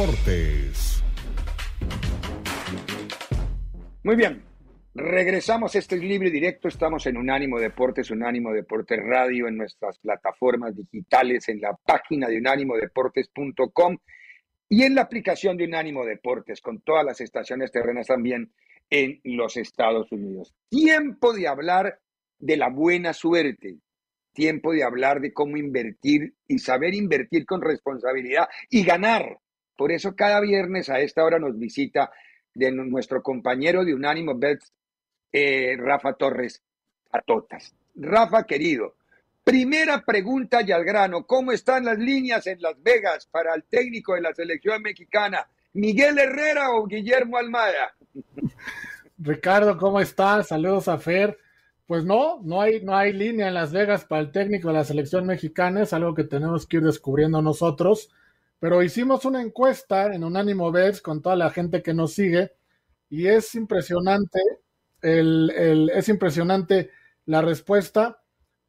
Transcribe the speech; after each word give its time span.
Deportes. 0.00 1.04
Muy 4.02 4.16
bien, 4.16 4.42
regresamos. 4.94 5.74
Este 5.74 5.96
es 5.96 6.00
Libre 6.00 6.30
Directo. 6.30 6.68
Estamos 6.68 7.06
en 7.06 7.18
Unánimo 7.18 7.60
Deportes, 7.60 8.10
Unánimo 8.10 8.50
Deportes 8.54 8.98
Radio, 8.98 9.46
en 9.46 9.58
nuestras 9.58 9.98
plataformas 9.98 10.74
digitales, 10.74 11.50
en 11.50 11.60
la 11.60 11.76
página 11.84 12.28
de 12.28 12.38
unánimodeportes.com 12.38 13.98
y 14.70 14.84
en 14.84 14.94
la 14.94 15.02
aplicación 15.02 15.58
de 15.58 15.64
Unánimo 15.64 16.06
Deportes, 16.06 16.62
con 16.62 16.80
todas 16.80 17.04
las 17.04 17.20
estaciones 17.20 17.70
terrenas 17.70 18.06
también 18.06 18.54
en 18.88 19.20
los 19.24 19.58
Estados 19.58 20.10
Unidos. 20.12 20.54
Tiempo 20.70 21.34
de 21.34 21.46
hablar 21.46 22.00
de 22.38 22.56
la 22.56 22.70
buena 22.70 23.12
suerte, 23.12 23.76
tiempo 24.32 24.72
de 24.72 24.82
hablar 24.82 25.20
de 25.20 25.34
cómo 25.34 25.58
invertir 25.58 26.32
y 26.48 26.58
saber 26.58 26.94
invertir 26.94 27.44
con 27.44 27.60
responsabilidad 27.60 28.48
y 28.70 28.82
ganar. 28.82 29.36
Por 29.80 29.92
eso 29.92 30.14
cada 30.14 30.40
viernes 30.42 30.90
a 30.90 31.00
esta 31.00 31.24
hora 31.24 31.38
nos 31.38 31.58
visita 31.58 32.10
de 32.52 32.70
nuestro 32.70 33.22
compañero 33.22 33.82
de 33.82 33.94
Unánimo 33.94 34.36
Bets, 34.36 34.74
eh, 35.32 35.74
Rafa 35.78 36.12
Torres 36.12 36.62
Atotas. 37.10 37.74
Rafa, 37.94 38.44
querido, 38.44 38.96
primera 39.42 40.04
pregunta 40.04 40.60
y 40.60 40.70
al 40.70 40.84
grano. 40.84 41.26
¿Cómo 41.26 41.50
están 41.50 41.86
las 41.86 41.98
líneas 41.98 42.46
en 42.46 42.60
Las 42.60 42.74
Vegas 42.82 43.26
para 43.32 43.54
el 43.54 43.64
técnico 43.64 44.14
de 44.14 44.20
la 44.20 44.34
selección 44.34 44.82
mexicana? 44.82 45.48
¿Miguel 45.72 46.18
Herrera 46.18 46.72
o 46.72 46.86
Guillermo 46.86 47.38
Almada? 47.38 47.96
Ricardo, 49.18 49.78
¿cómo 49.78 49.98
estás? 49.98 50.48
Saludos 50.48 50.88
a 50.88 50.98
Fer. 50.98 51.38
Pues 51.86 52.04
no, 52.04 52.42
no 52.42 52.60
hay, 52.60 52.84
no 52.84 52.94
hay 52.94 53.14
línea 53.14 53.48
en 53.48 53.54
Las 53.54 53.72
Vegas 53.72 54.04
para 54.04 54.20
el 54.20 54.30
técnico 54.30 54.68
de 54.68 54.74
la 54.74 54.84
selección 54.84 55.24
mexicana, 55.24 55.84
es 55.84 55.94
algo 55.94 56.14
que 56.14 56.24
tenemos 56.24 56.66
que 56.66 56.76
ir 56.76 56.82
descubriendo 56.82 57.40
nosotros. 57.40 58.10
Pero 58.60 58.82
hicimos 58.82 59.24
una 59.24 59.40
encuesta 59.40 60.14
en 60.14 60.22
Unánimo 60.22 60.70
Bets 60.70 61.00
con 61.00 61.22
toda 61.22 61.34
la 61.34 61.50
gente 61.50 61.82
que 61.82 61.94
nos 61.94 62.12
sigue 62.12 62.52
y 63.08 63.26
es 63.26 63.54
impresionante, 63.54 64.38
el, 65.00 65.90
es 65.94 66.08
impresionante 66.10 66.90
la 67.24 67.40
respuesta. 67.40 68.22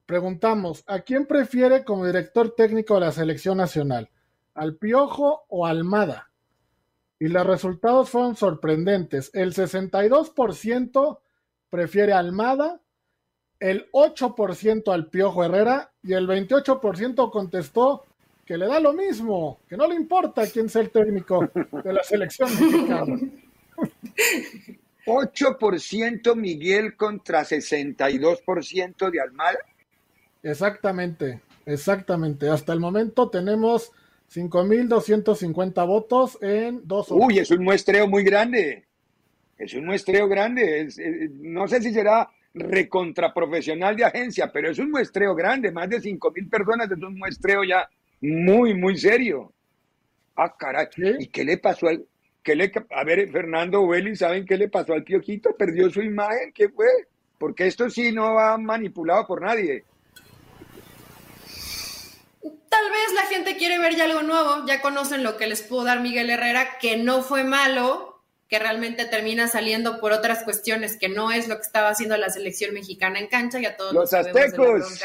Preguntamos, 0.05 0.83
¿a 0.87 1.01
quién 1.01 1.27
prefiere 1.27 1.83
como 1.83 2.05
director 2.05 2.55
técnico 2.55 2.95
de 2.95 3.01
la 3.01 3.11
selección 3.11 3.57
nacional? 3.57 4.09
¿Al 4.55 4.77
Piojo 4.77 5.43
o 5.49 5.65
Almada? 5.65 6.31
Y 7.19 7.27
los 7.27 7.45
resultados 7.45 8.09
fueron 8.09 8.35
sorprendentes. 8.35 9.29
El 9.33 9.53
62% 9.53 11.19
prefiere 11.69 12.13
Almada, 12.13 12.81
el 13.59 13.91
8% 13.91 14.91
al 14.91 15.09
Piojo 15.09 15.43
Herrera 15.43 15.93
y 16.01 16.13
el 16.13 16.27
28% 16.27 17.29
contestó 17.29 18.05
que 18.51 18.57
le 18.57 18.67
da 18.67 18.81
lo 18.81 18.91
mismo, 18.91 19.61
que 19.69 19.77
no 19.77 19.87
le 19.87 19.95
importa 19.95 20.45
quién 20.45 20.67
sea 20.67 20.81
el 20.81 20.89
técnico 20.89 21.49
de 21.85 21.93
la 21.93 22.03
selección 22.03 22.49
mexicana. 22.49 23.17
8% 25.05 26.35
Miguel 26.35 26.97
contra 26.97 27.45
62% 27.45 29.09
de 29.09 29.21
Almada. 29.21 29.57
Exactamente, 30.43 31.39
exactamente. 31.65 32.49
Hasta 32.49 32.73
el 32.73 32.81
momento 32.81 33.29
tenemos 33.29 33.93
5.250 34.29 35.87
votos 35.87 36.37
en 36.41 36.85
dos. 36.85 37.07
Uy, 37.09 37.39
es 37.39 37.51
un 37.51 37.63
muestreo 37.63 38.05
muy 38.05 38.25
grande. 38.25 38.85
Es 39.57 39.73
un 39.75 39.85
muestreo 39.85 40.27
grande. 40.27 40.89
no 41.35 41.69
sé 41.69 41.81
si 41.81 41.93
será 41.93 42.29
recontraprofesional 42.53 43.95
de 43.95 44.03
agencia, 44.03 44.51
pero 44.51 44.69
es 44.69 44.77
un 44.77 44.91
muestreo 44.91 45.33
grande. 45.35 45.71
Más 45.71 45.87
de 45.87 46.01
5.000 46.01 46.49
personas 46.49 46.91
es 46.91 47.01
un 47.01 47.17
muestreo 47.17 47.63
ya 47.63 47.89
muy, 48.21 48.73
muy 48.73 48.97
serio. 48.97 49.51
Ah, 50.35 50.55
caray. 50.57 50.87
¿y 51.19 51.27
qué 51.27 51.43
le 51.43 51.57
pasó 51.57 51.87
al... 51.87 52.05
Qué 52.43 52.55
le, 52.55 52.71
a 52.89 53.03
ver, 53.03 53.29
Fernando 53.31 53.81
Welly, 53.81 54.15
¿saben 54.15 54.45
qué 54.47 54.57
le 54.57 54.67
pasó 54.67 54.93
al 54.93 55.03
Piojito? 55.03 55.55
Perdió 55.55 55.91
su 55.91 56.01
imagen, 56.01 56.51
¿qué 56.53 56.69
fue? 56.69 56.87
Porque 57.37 57.67
esto 57.67 57.87
sí 57.87 58.11
no 58.11 58.33
va 58.33 58.57
manipulado 58.57 59.27
por 59.27 59.41
nadie. 59.41 59.83
Tal 62.41 62.89
vez 62.89 63.13
la 63.13 63.23
gente 63.23 63.57
quiere 63.57 63.77
ver 63.77 63.95
ya 63.95 64.05
algo 64.05 64.23
nuevo, 64.23 64.65
ya 64.65 64.81
conocen 64.81 65.23
lo 65.23 65.37
que 65.37 65.45
les 65.45 65.61
pudo 65.61 65.83
dar 65.83 66.01
Miguel 66.01 66.31
Herrera, 66.31 66.79
que 66.79 66.97
no 66.97 67.21
fue 67.21 67.43
malo, 67.43 68.23
que 68.47 68.57
realmente 68.57 69.05
termina 69.05 69.47
saliendo 69.47 69.99
por 69.99 70.11
otras 70.11 70.43
cuestiones, 70.43 70.97
que 70.97 71.09
no 71.09 71.31
es 71.31 71.47
lo 71.47 71.57
que 71.57 71.61
estaba 71.61 71.89
haciendo 71.89 72.17
la 72.17 72.29
selección 72.29 72.73
mexicana 72.73 73.19
en 73.19 73.27
cancha, 73.27 73.59
ya 73.59 73.77
todos 73.77 73.93
los 73.93 74.13
aztecos 74.13 74.99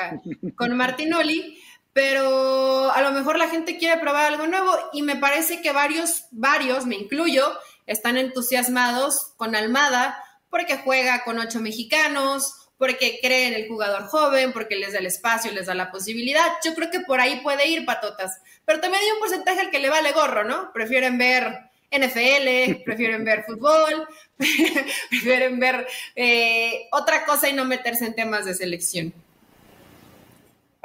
con 0.54 0.74
Martinoli 0.74 1.58
pero 1.96 2.92
a 2.92 3.00
lo 3.00 3.10
mejor 3.12 3.38
la 3.38 3.48
gente 3.48 3.78
quiere 3.78 3.98
probar 3.98 4.26
algo 4.26 4.46
nuevo 4.46 4.70
y 4.92 5.00
me 5.00 5.16
parece 5.16 5.62
que 5.62 5.72
varios, 5.72 6.26
varios, 6.30 6.84
me 6.84 6.94
incluyo, 6.94 7.58
están 7.86 8.18
entusiasmados 8.18 9.32
con 9.38 9.56
Almada 9.56 10.22
porque 10.50 10.76
juega 10.76 11.24
con 11.24 11.38
ocho 11.38 11.58
mexicanos, 11.60 12.52
porque 12.76 13.18
cree 13.22 13.46
en 13.46 13.54
el 13.54 13.66
jugador 13.66 14.08
joven, 14.08 14.52
porque 14.52 14.76
les 14.76 14.92
da 14.92 14.98
el 14.98 15.06
espacio, 15.06 15.52
les 15.52 15.68
da 15.68 15.74
la 15.74 15.90
posibilidad. 15.90 16.44
Yo 16.62 16.74
creo 16.74 16.90
que 16.90 17.00
por 17.00 17.18
ahí 17.18 17.40
puede 17.40 17.66
ir 17.66 17.86
patotas, 17.86 18.42
pero 18.66 18.78
también 18.78 19.02
hay 19.02 19.12
un 19.12 19.18
porcentaje 19.18 19.60
al 19.60 19.70
que 19.70 19.78
le 19.78 19.88
vale 19.88 20.12
gorro, 20.12 20.44
¿no? 20.44 20.74
Prefieren 20.74 21.16
ver 21.16 21.70
NFL, 21.90 22.82
prefieren 22.84 23.24
ver 23.24 23.44
fútbol, 23.44 24.06
prefieren 25.08 25.58
ver 25.58 25.86
eh, 26.14 26.88
otra 26.92 27.24
cosa 27.24 27.48
y 27.48 27.54
no 27.54 27.64
meterse 27.64 28.04
en 28.04 28.14
temas 28.14 28.44
de 28.44 28.52
selección. 28.52 29.14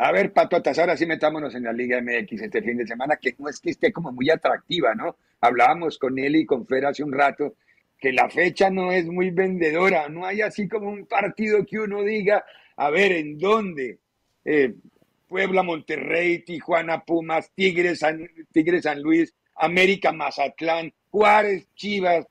A 0.04 0.12
ver, 0.12 0.34
patotas, 0.34 0.80
ahora 0.80 0.98
sí 0.98 1.06
metámonos 1.06 1.54
en 1.54 1.64
la 1.64 1.72
Liga 1.72 2.02
MX 2.02 2.42
este 2.42 2.64
fin 2.64 2.76
de 2.76 2.88
semana, 2.88 3.18
que 3.18 3.36
no 3.38 3.48
es 3.48 3.60
que 3.60 3.70
esté 3.70 3.94
como 3.94 4.12
muy 4.12 4.32
atractiva, 4.32 4.96
¿no? 4.96 5.18
Hablábamos 5.40 6.00
con 6.00 6.18
él 6.18 6.38
y 6.38 6.46
con 6.46 6.66
Fer 6.66 6.88
hace 6.88 7.04
un 7.04 7.12
rato 7.14 7.54
que 8.00 8.12
la 8.12 8.28
fecha 8.28 8.72
no 8.72 8.92
es 8.92 9.06
muy 9.06 9.30
vendedora, 9.30 10.10
no 10.10 10.26
hay 10.26 10.42
así 10.42 10.68
como 10.68 10.90
un 10.90 11.06
partido 11.06 11.64
que 11.64 11.78
uno 11.78 12.02
diga, 12.02 12.44
a 12.78 12.90
ver, 12.90 13.12
¿en 13.12 13.38
dónde? 13.38 14.00
Eh, 14.44 14.74
Puebla, 15.28 15.62
Monterrey, 15.62 16.40
Tijuana, 16.40 17.04
Pumas, 17.04 17.52
Tigres, 17.54 18.00
San, 18.00 18.28
Tigres, 18.52 18.82
San 18.82 19.04
Luis, 19.04 19.36
América, 19.54 20.12
Mazatlán, 20.12 20.92
Juárez, 21.12 21.68
Chivas. 21.76 22.26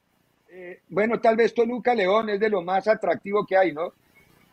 Eh, 0.49 0.81
bueno, 0.89 1.21
tal 1.21 1.37
vez 1.37 1.55
Toluca, 1.55 1.95
León 1.95 2.31
es 2.31 2.41
de 2.41 2.51
lo 2.51 2.63
más 2.63 2.89
atractivo 2.89 3.47
que 3.47 3.57
hay, 3.57 3.73
¿no? 3.73 3.93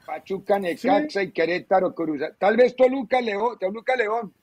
Pachuca, 0.08 0.58
Necaxa 0.58 1.22
y 1.22 1.32
Querétaro, 1.32 1.94
Cruz. 1.94 2.22
Tal 2.40 2.56
vez 2.56 2.78
Toluca, 2.78 3.20
León, 3.20 3.58
Toluca, 3.60 3.94
León. 3.98 4.34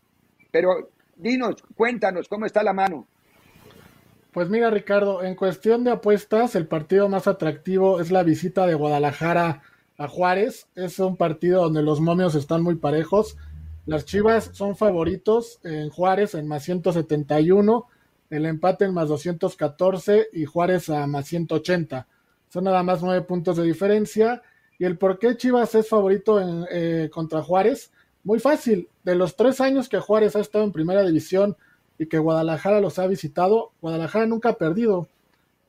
Pero 0.52 0.90
dinos, 1.16 1.54
cuéntanos, 1.74 2.28
¿cómo 2.28 2.44
está 2.44 2.62
la 2.62 2.74
mano? 2.74 3.08
Pues 4.30 4.50
mira, 4.50 4.68
Ricardo, 4.68 5.22
en 5.22 5.34
cuestión 5.34 5.82
de 5.82 5.92
apuestas, 5.92 6.54
el 6.54 6.66
partido 6.66 7.08
más 7.08 7.26
atractivo 7.26 7.98
es 8.00 8.10
la 8.10 8.22
visita 8.22 8.66
de 8.66 8.74
Guadalajara 8.74 9.62
a 9.96 10.06
Juárez. 10.06 10.68
Es 10.74 10.98
un 10.98 11.16
partido 11.16 11.62
donde 11.62 11.82
los 11.82 11.98
momios 11.98 12.34
están 12.34 12.62
muy 12.62 12.74
parejos. 12.74 13.38
Las 13.86 14.04
Chivas 14.04 14.50
son 14.52 14.76
favoritos 14.76 15.60
en 15.64 15.88
Juárez 15.88 16.34
en 16.34 16.46
más 16.46 16.62
171, 16.64 17.86
el 18.28 18.44
empate 18.44 18.84
en 18.84 18.92
más 18.92 19.08
214 19.08 20.28
y 20.32 20.44
Juárez 20.44 20.90
a 20.90 21.06
más 21.06 21.26
180. 21.26 22.06
Son 22.48 22.64
nada 22.64 22.82
más 22.82 23.02
nueve 23.02 23.24
puntos 23.24 23.56
de 23.56 23.64
diferencia. 23.64 24.42
¿Y 24.78 24.84
el 24.84 24.98
por 24.98 25.18
qué 25.18 25.36
Chivas 25.36 25.74
es 25.74 25.88
favorito 25.88 26.40
eh, 26.70 27.10
contra 27.12 27.42
Juárez? 27.42 27.92
Muy 28.22 28.40
fácil. 28.40 28.88
De 29.02 29.14
los 29.14 29.36
tres 29.36 29.60
años 29.60 29.88
que 29.88 30.00
Juárez 30.00 30.34
ha 30.36 30.40
estado 30.40 30.64
en 30.64 30.72
primera 30.72 31.02
división 31.02 31.56
y 31.98 32.06
que 32.06 32.18
Guadalajara 32.18 32.80
los 32.80 32.98
ha 32.98 33.06
visitado, 33.06 33.72
Guadalajara 33.80 34.26
nunca 34.26 34.50
ha 34.50 34.58
perdido 34.58 35.08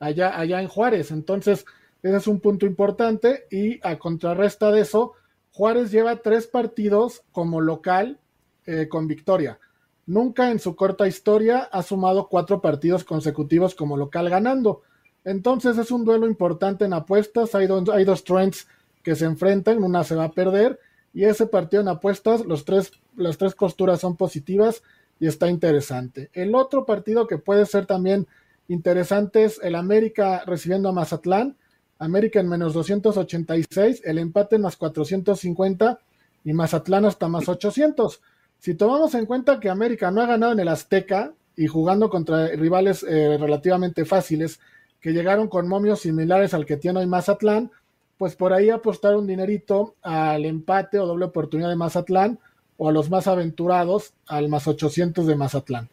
allá, 0.00 0.38
allá 0.38 0.60
en 0.60 0.68
Juárez. 0.68 1.10
Entonces, 1.10 1.64
ese 2.02 2.16
es 2.16 2.26
un 2.26 2.40
punto 2.40 2.66
importante. 2.66 3.46
Y 3.50 3.78
a 3.86 3.98
contrarresta 3.98 4.72
de 4.72 4.80
eso, 4.80 5.12
Juárez 5.52 5.90
lleva 5.90 6.16
tres 6.16 6.46
partidos 6.46 7.22
como 7.32 7.60
local 7.60 8.18
eh, 8.66 8.88
con 8.88 9.06
victoria. 9.06 9.58
Nunca 10.06 10.50
en 10.50 10.58
su 10.58 10.76
corta 10.76 11.06
historia 11.08 11.68
ha 11.70 11.82
sumado 11.82 12.28
cuatro 12.28 12.60
partidos 12.60 13.04
consecutivos 13.04 13.74
como 13.74 13.96
local 13.96 14.28
ganando. 14.28 14.82
Entonces 15.24 15.78
es 15.78 15.90
un 15.90 16.04
duelo 16.04 16.26
importante 16.26 16.84
en 16.84 16.92
apuestas. 16.92 17.54
Hay, 17.54 17.68
hay 17.92 18.04
dos 18.04 18.22
trends 18.24 18.68
que 19.06 19.14
se 19.14 19.24
enfrentan, 19.24 19.84
una 19.84 20.02
se 20.02 20.16
va 20.16 20.24
a 20.24 20.32
perder. 20.32 20.80
Y 21.14 21.26
ese 21.26 21.46
partido 21.46 21.80
en 21.80 21.86
apuestas, 21.86 22.44
los 22.44 22.64
tres, 22.64 22.90
las 23.14 23.38
tres 23.38 23.54
costuras 23.54 24.00
son 24.00 24.16
positivas 24.16 24.82
y 25.20 25.28
está 25.28 25.48
interesante. 25.48 26.28
El 26.32 26.56
otro 26.56 26.84
partido 26.84 27.28
que 27.28 27.38
puede 27.38 27.66
ser 27.66 27.86
también 27.86 28.26
interesante 28.66 29.44
es 29.44 29.60
el 29.62 29.76
América 29.76 30.42
recibiendo 30.44 30.88
a 30.88 30.92
Mazatlán. 30.92 31.56
América 32.00 32.40
en 32.40 32.48
menos 32.48 32.74
286, 32.74 34.02
el 34.04 34.18
empate 34.18 34.56
en 34.56 34.62
más 34.62 34.76
450 34.76 36.00
y 36.42 36.52
Mazatlán 36.52 37.04
hasta 37.04 37.28
más 37.28 37.48
800. 37.48 38.20
Si 38.58 38.74
tomamos 38.74 39.14
en 39.14 39.26
cuenta 39.26 39.60
que 39.60 39.70
América 39.70 40.10
no 40.10 40.20
ha 40.20 40.26
ganado 40.26 40.50
en 40.50 40.58
el 40.58 40.66
Azteca 40.66 41.32
y 41.54 41.68
jugando 41.68 42.10
contra 42.10 42.48
rivales 42.48 43.04
eh, 43.04 43.38
relativamente 43.38 44.04
fáciles 44.04 44.58
que 45.00 45.12
llegaron 45.12 45.46
con 45.46 45.68
momios 45.68 46.00
similares 46.00 46.54
al 46.54 46.66
que 46.66 46.76
tiene 46.76 46.98
hoy 46.98 47.06
Mazatlán, 47.06 47.70
pues 48.18 48.34
por 48.36 48.52
ahí 48.52 48.70
apostar 48.70 49.16
un 49.16 49.26
dinerito 49.26 49.94
al 50.02 50.44
empate 50.44 50.98
o 50.98 51.06
doble 51.06 51.26
oportunidad 51.26 51.68
de 51.68 51.76
Mazatlán 51.76 52.38
o 52.76 52.88
a 52.88 52.92
los 52.92 53.10
más 53.10 53.26
aventurados 53.26 54.14
al 54.26 54.48
más 54.48 54.66
800 54.66 55.26
de 55.26 55.36
Mazatlán. 55.36 55.88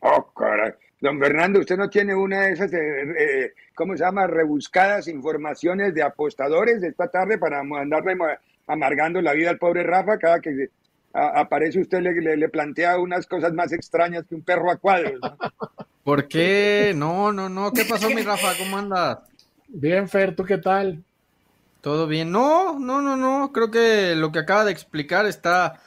Oh, 0.00 0.30
caray. 0.32 0.72
Don 1.00 1.18
Fernando, 1.20 1.60
usted 1.60 1.76
no 1.76 1.88
tiene 1.88 2.14
una 2.14 2.42
de 2.42 2.52
esas, 2.52 2.72
eh, 2.72 2.78
eh, 2.78 3.52
¿cómo 3.74 3.96
se 3.96 4.04
llama? 4.04 4.26
Rebuscadas 4.26 5.06
informaciones 5.06 5.94
de 5.94 6.02
apostadores 6.02 6.80
de 6.80 6.88
esta 6.88 7.08
tarde 7.08 7.38
para 7.38 7.60
andarle 7.60 8.16
amargando 8.66 9.22
la 9.22 9.32
vida 9.32 9.50
al 9.50 9.58
pobre 9.58 9.84
Rafa 9.84 10.18
cada 10.18 10.40
que 10.40 10.70
aparece 11.12 11.80
usted 11.80 12.00
le, 12.00 12.36
le, 12.36 12.48
plantea 12.48 12.98
unas 12.98 13.26
cosas 13.26 13.52
más 13.52 13.72
extrañas 13.72 14.24
que 14.28 14.34
un 14.34 14.42
perro 14.42 14.70
a 14.70 14.76
cuadros. 14.76 15.20
¿Por 16.04 16.26
qué? 16.26 16.92
No, 16.96 17.32
no, 17.32 17.48
no. 17.48 17.72
¿Qué 17.72 17.84
pasó, 17.84 18.08
mi 18.10 18.22
Rafa? 18.22 18.52
¿Cómo 18.58 18.78
andas? 18.78 19.18
Bien, 19.68 20.08
Fer, 20.08 20.34
¿tú 20.34 20.44
qué 20.44 20.58
tal? 20.58 21.04
Todo 21.80 22.06
bien. 22.06 22.32
No, 22.32 22.78
no, 22.78 23.00
no, 23.00 23.16
no. 23.16 23.52
Creo 23.52 23.70
que 23.70 24.14
lo 24.16 24.32
que 24.32 24.40
acaba 24.40 24.64
de 24.64 24.72
explicar 24.72 25.26
está, 25.26 25.80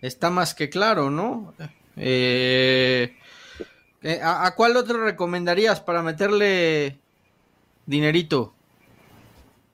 está 0.00 0.30
más 0.30 0.54
que 0.54 0.70
claro, 0.70 1.10
¿no? 1.10 1.54
Eh, 1.96 3.16
eh, 4.02 4.20
¿a, 4.22 4.54
cuál 4.54 4.76
otro 4.76 5.04
recomendarías 5.04 5.80
para 5.80 6.02
meterle 6.02 6.98
dinerito? 7.84 8.54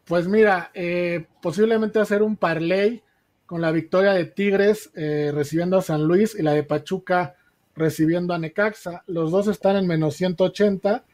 Pues 0.05 0.27
mira, 0.27 0.71
eh, 0.75 1.27
posiblemente 1.41 2.01
hacer 2.01 2.23
un 2.23 2.37
parlay 2.37 3.03
con 3.47 3.61
la 3.61 3.71
victoria 3.71 4.15
de 4.15 4.25
Tigres 4.25 4.91
recibiendo 4.95 5.77
a 5.77 5.83
San 5.83 6.05
Luis 6.05 6.35
y 6.35 6.43
la 6.43 6.53
de 6.53 6.63
Pachuca 6.63 7.37
recibiendo 7.77 8.33
a 8.33 8.39
Necaxa. 8.39 9.05
Los 9.07 9.31
dos 9.31 9.47
están 9.47 9.77
en 9.77 9.87
menos 9.87 10.17
180. 10.17 11.05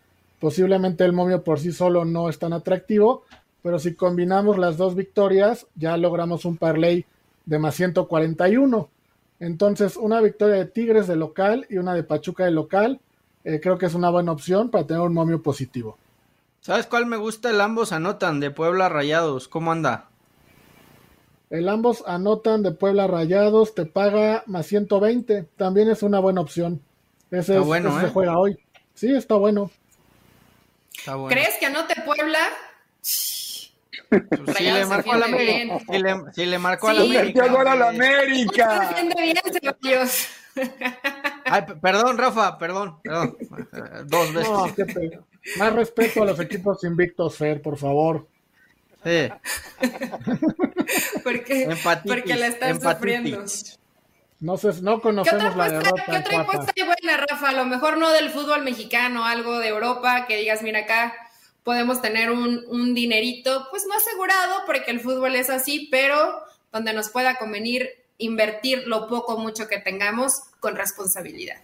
Posiblemente 0.41 1.05
el 1.05 1.13
momio 1.13 1.43
por 1.43 1.59
sí 1.59 1.73
solo 1.73 2.05
no 2.05 2.29
es 2.29 2.39
tan 2.39 2.53
atractivo, 2.53 3.25
pero 3.63 3.79
si 3.79 3.95
combinamos 3.95 4.59
las 4.59 4.77
dos 4.77 4.95
victorias, 4.95 5.67
ya 5.75 5.97
logramos 5.97 6.45
un 6.45 6.57
parlay 6.57 7.05
de 7.45 7.59
más 7.59 7.75
141. 7.75 8.89
Entonces, 9.41 9.97
una 9.97 10.21
victoria 10.21 10.57
de 10.57 10.67
Tigres 10.67 11.07
de 11.07 11.17
local 11.17 11.67
y 11.69 11.79
una 11.79 11.95
de 11.95 12.03
Pachuca 12.03 12.45
de 12.45 12.51
local, 12.51 13.01
eh, 13.45 13.61
creo 13.61 13.79
que 13.79 13.87
es 13.87 13.95
una 13.95 14.11
buena 14.11 14.33
opción 14.33 14.71
para 14.71 14.87
tener 14.87 15.03
un 15.03 15.15
momio 15.15 15.43
positivo. 15.43 15.97
¿Sabes 16.61 16.87
cuál 16.87 17.07
me 17.07 17.17
gusta? 17.17 17.51
El 17.51 17.61
ambos 17.61 17.93
anotan 17.93 18.41
de 18.41 18.51
Puebla 18.51 18.89
Rayados. 18.89 19.49
¿Cómo 19.49 19.73
anda? 19.73 20.09
El 21.51 21.69
ambos 21.69 22.05
anotan 22.07 22.63
de 22.63 22.73
Puebla 22.73 23.07
Rayados, 23.07 23.75
te 23.75 23.87
paga 23.87 24.43
más 24.47 24.67
120. 24.67 25.49
También 25.57 25.89
es 25.89 26.03
una 26.03 26.21
buena 26.21 26.41
opción. 26.41 26.83
Ese, 27.31 27.55
está 27.55 27.61
bueno, 27.61 27.99
se 28.01 28.07
¿eh? 28.07 28.11
juega 28.13 28.39
hoy. 28.39 28.59
Sí, 28.95 29.11
está 29.15 29.37
bueno. 29.37 29.71
¿Crees 31.29 31.57
que 31.59 31.67
anote 31.67 31.95
Puebla? 32.03 32.39
Pues 34.09 34.57
si 34.57 34.65
le 34.65 34.87
marcó 34.87 35.13
a 35.13 35.19
la 35.19 35.27
América. 35.27 35.79
Si 36.35 36.47
le, 36.47 36.59
marcó 36.59 36.89
a 36.89 36.95
la 36.95 37.03
América. 37.03 37.45
a 37.45 37.75
la 37.77 37.89
América. 37.89 38.97
Ay, 41.45 41.63
perdón, 41.81 42.19
Rafa, 42.19 42.59
perdón, 42.59 43.01
perdón. 43.03 43.37
Dos 44.07 44.33
veces. 44.33 45.21
Más 45.57 45.73
respeto 45.73 46.23
a 46.23 46.27
los 46.27 46.41
equipos 46.41 46.83
invictos, 46.85 47.37
Fer, 47.37 47.63
por 47.63 47.79
favor. 47.79 48.27
Sí. 49.05 49.29
porque, 51.25 51.77
porque 52.05 52.35
la 52.35 52.49
están 52.49 52.81
sufriendo. 52.81 53.45
No, 54.41 54.57
sé, 54.57 54.71
no 54.83 55.01
conocemos 55.01 55.57
la 55.57 55.69
derrota. 55.69 56.05
¿Qué 56.07 56.19
otra 56.19 56.41
apuesta 56.41 56.73
hay 56.77 56.85
buena, 56.85 57.17
Rafa? 57.29 57.49
A 57.49 57.53
lo 57.53 57.65
mejor 57.65 57.99
no 57.99 58.11
del 58.11 58.31
fútbol 58.31 58.63
mexicano, 58.63 59.25
algo 59.25 59.59
de 59.59 59.69
Europa, 59.69 60.27
que 60.27 60.37
digas, 60.37 60.63
mira 60.63 60.81
acá 60.81 61.15
podemos 61.65 62.01
tener 62.01 62.31
un, 62.31 62.65
un 62.69 62.95
dinerito, 62.95 63.67
pues 63.71 63.85
no 63.87 63.95
asegurado, 63.95 64.63
porque 64.65 64.91
el 64.91 65.01
fútbol 65.01 65.35
es 65.35 65.51
así, 65.51 65.89
pero 65.91 66.41
donde 66.73 66.95
nos 66.95 67.11
pueda 67.11 67.35
convenir 67.35 67.91
invertir 68.19 68.87
lo 68.87 69.09
poco 69.09 69.35
o 69.35 69.39
mucho 69.39 69.69
que 69.69 69.79
tengamos 69.79 70.33
con 70.61 70.77
responsabilidad. 70.77 71.57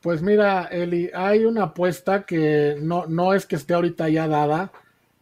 Pues 0.00 0.22
mira, 0.22 0.68
Eli, 0.70 1.10
hay 1.14 1.44
una 1.44 1.64
apuesta 1.64 2.24
que 2.24 2.76
no, 2.80 3.06
no 3.06 3.34
es 3.34 3.46
que 3.46 3.56
esté 3.56 3.74
ahorita 3.74 4.08
ya 4.08 4.26
dada, 4.26 4.72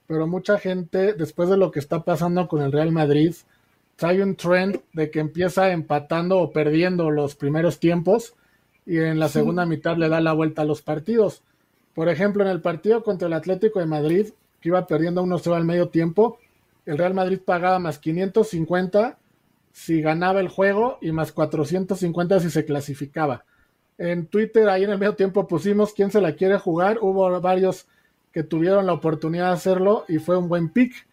pero 0.07 0.27
mucha 0.27 0.59
gente, 0.59 1.13
después 1.13 1.49
de 1.49 1.57
lo 1.57 1.71
que 1.71 1.81
está 1.81 2.03
pasando 2.03 2.49
con 2.49 2.63
el 2.63 2.73
Real 2.73 2.91
Madrid, 2.93 3.35
hay 4.09 4.21
un 4.21 4.37
trend 4.37 4.81
de 4.93 5.11
que 5.11 5.21
empieza 5.21 5.71
empatando 5.71 6.39
o 6.39 6.53
perdiendo 6.53 7.11
los 7.11 7.35
primeros 7.35 7.79
tiempos 7.79 8.35
y 8.87 8.99
en 8.99 9.19
la 9.19 9.29
segunda 9.29 9.67
mitad 9.67 9.97
le 9.97 10.09
da 10.09 10.21
la 10.21 10.33
vuelta 10.33 10.63
a 10.63 10.65
los 10.65 10.83
partidos. 10.83 11.43
Por 11.95 12.09
ejemplo, 12.09 12.43
en 12.43 12.51
el 12.51 12.61
partido 12.61 13.03
contra 13.03 13.29
el 13.29 13.35
Atlético 13.35 13.79
de 13.79 13.87
Madrid, 13.87 14.29
que 14.61 14.69
iba 14.69 14.87
perdiendo 14.87 15.23
1-0 15.23 15.55
al 15.55 15.65
medio 15.65 15.89
tiempo, 15.89 16.39
el 16.87 16.99
Real 16.99 17.15
Madrid 17.15 17.41
pagaba 17.45 17.79
más 17.79 17.99
550 17.99 19.19
si 19.73 20.01
ganaba 20.01 20.41
el 20.41 20.49
juego 20.49 20.99
y 21.01 21.13
más 21.13 21.33
450 21.33 22.41
si 22.41 22.51
se 22.51 22.65
clasificaba. 22.65 23.45
En 23.99 24.27
Twitter, 24.27 24.69
ahí 24.69 24.85
en 24.85 24.91
el 24.91 24.99
medio 24.99 25.15
tiempo 25.15 25.47
pusimos 25.47 25.93
quién 25.93 26.11
se 26.11 26.21
la 26.21 26.35
quiere 26.35 26.59
jugar. 26.59 26.99
Hubo 27.01 27.41
varios 27.41 27.87
que 28.33 28.43
tuvieron 28.43 28.87
la 28.87 28.95
oportunidad 28.95 29.49
de 29.49 29.53
hacerlo 29.53 30.05
y 30.09 30.19
fue 30.19 30.37
un 30.39 30.49
buen 30.49 30.71
pick. 30.71 31.07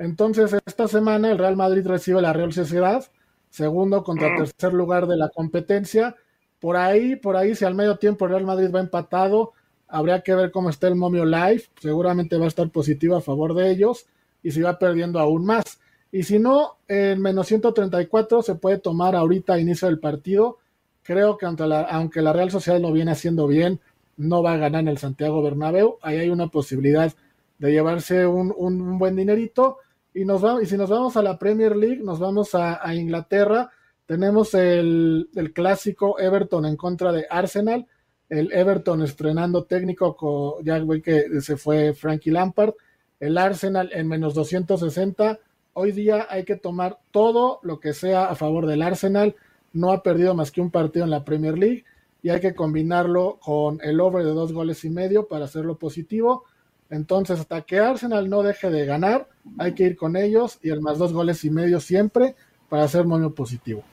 Entonces, 0.00 0.56
esta 0.64 0.88
semana 0.88 1.30
el 1.30 1.36
Real 1.36 1.56
Madrid 1.56 1.86
recibe 1.86 2.22
la 2.22 2.32
Real 2.32 2.54
Sociedad, 2.54 3.04
segundo 3.50 4.02
contra 4.02 4.34
tercer 4.34 4.72
lugar 4.72 5.06
de 5.06 5.18
la 5.18 5.28
competencia. 5.28 6.16
Por 6.58 6.78
ahí, 6.78 7.16
por 7.16 7.36
ahí, 7.36 7.54
si 7.54 7.66
al 7.66 7.74
medio 7.74 7.98
tiempo 7.98 8.24
el 8.24 8.30
Real 8.30 8.46
Madrid 8.46 8.70
va 8.74 8.80
empatado, 8.80 9.52
habría 9.86 10.22
que 10.22 10.34
ver 10.34 10.52
cómo 10.52 10.70
está 10.70 10.88
el 10.88 10.94
Momio 10.96 11.26
Live. 11.26 11.64
Seguramente 11.82 12.38
va 12.38 12.46
a 12.46 12.48
estar 12.48 12.70
positivo 12.70 13.14
a 13.14 13.20
favor 13.20 13.52
de 13.52 13.70
ellos 13.70 14.06
y 14.42 14.52
si 14.52 14.62
va 14.62 14.78
perdiendo 14.78 15.20
aún 15.20 15.44
más. 15.44 15.78
Y 16.10 16.22
si 16.22 16.38
no, 16.38 16.78
en 16.88 17.20
menos 17.20 17.46
134 17.48 18.40
se 18.40 18.54
puede 18.54 18.78
tomar 18.78 19.14
ahorita 19.14 19.52
a 19.52 19.60
inicio 19.60 19.86
del 19.86 20.00
partido. 20.00 20.56
Creo 21.02 21.36
que 21.36 21.44
aunque 21.44 21.66
la, 21.66 21.82
aunque 21.82 22.22
la 22.22 22.32
Real 22.32 22.50
Sociedad 22.50 22.80
lo 22.80 22.90
viene 22.90 23.10
haciendo 23.10 23.46
bien, 23.46 23.80
no 24.16 24.42
va 24.42 24.54
a 24.54 24.56
ganar 24.56 24.80
en 24.80 24.88
el 24.88 24.96
Santiago 24.96 25.42
Bernabéu. 25.42 25.98
Ahí 26.00 26.16
hay 26.16 26.30
una 26.30 26.48
posibilidad 26.48 27.12
de 27.60 27.70
llevarse 27.70 28.26
un, 28.26 28.98
buen 28.98 29.14
dinerito. 29.14 29.76
Y, 30.14 30.24
nos 30.24 30.40
vamos, 30.40 30.62
y 30.62 30.66
si 30.66 30.76
nos 30.76 30.90
vamos 30.90 31.16
a 31.16 31.22
la 31.22 31.38
Premier 31.38 31.76
League, 31.76 32.02
nos 32.02 32.18
vamos 32.18 32.54
a, 32.54 32.94
Inglaterra. 32.94 33.70
Tenemos 34.06 34.54
el, 34.54 35.28
clásico 35.54 36.18
Everton 36.18 36.66
en 36.66 36.76
contra 36.76 37.12
de 37.12 37.26
Arsenal. 37.30 37.86
El 38.28 38.52
Everton 38.52 39.02
estrenando 39.02 39.64
técnico, 39.64 40.16
con, 40.16 40.64
ya 40.64 40.78
ve 40.78 41.02
que 41.02 41.40
se 41.40 41.56
fue 41.56 41.94
Frankie 41.94 42.30
Lampard. 42.30 42.74
El 43.20 43.38
Arsenal 43.38 43.90
en 43.92 44.08
menos 44.08 44.34
260. 44.34 45.38
Hoy 45.74 45.92
día 45.92 46.26
hay 46.28 46.44
que 46.44 46.56
tomar 46.56 46.98
todo 47.10 47.60
lo 47.62 47.78
que 47.78 47.92
sea 47.92 48.26
a 48.26 48.34
favor 48.34 48.66
del 48.66 48.82
Arsenal. 48.82 49.36
No 49.72 49.92
ha 49.92 50.02
perdido 50.02 50.34
más 50.34 50.50
que 50.50 50.60
un 50.60 50.70
partido 50.70 51.04
en 51.04 51.10
la 51.10 51.24
Premier 51.24 51.56
League 51.56 51.84
y 52.22 52.30
hay 52.30 52.40
que 52.40 52.54
combinarlo 52.54 53.38
con 53.40 53.80
el 53.82 54.00
over 54.00 54.24
de 54.24 54.32
dos 54.32 54.52
goles 54.52 54.84
y 54.84 54.90
medio 54.90 55.28
para 55.28 55.44
hacerlo 55.44 55.78
positivo. 55.78 56.44
Entonces, 56.90 57.40
hasta 57.40 57.62
que 57.62 57.78
Arsenal 57.78 58.28
no 58.28 58.42
deje 58.42 58.68
de 58.68 58.84
ganar, 58.84 59.28
hay 59.58 59.74
que 59.74 59.84
ir 59.84 59.96
con 59.96 60.16
ellos 60.16 60.58
y 60.62 60.70
el 60.70 60.80
más 60.80 60.98
dos 60.98 61.12
goles 61.12 61.44
y 61.44 61.50
medio 61.50 61.80
siempre 61.80 62.34
para 62.68 62.84
hacer 62.84 63.04
moño 63.04 63.32
positivo. 63.32 63.84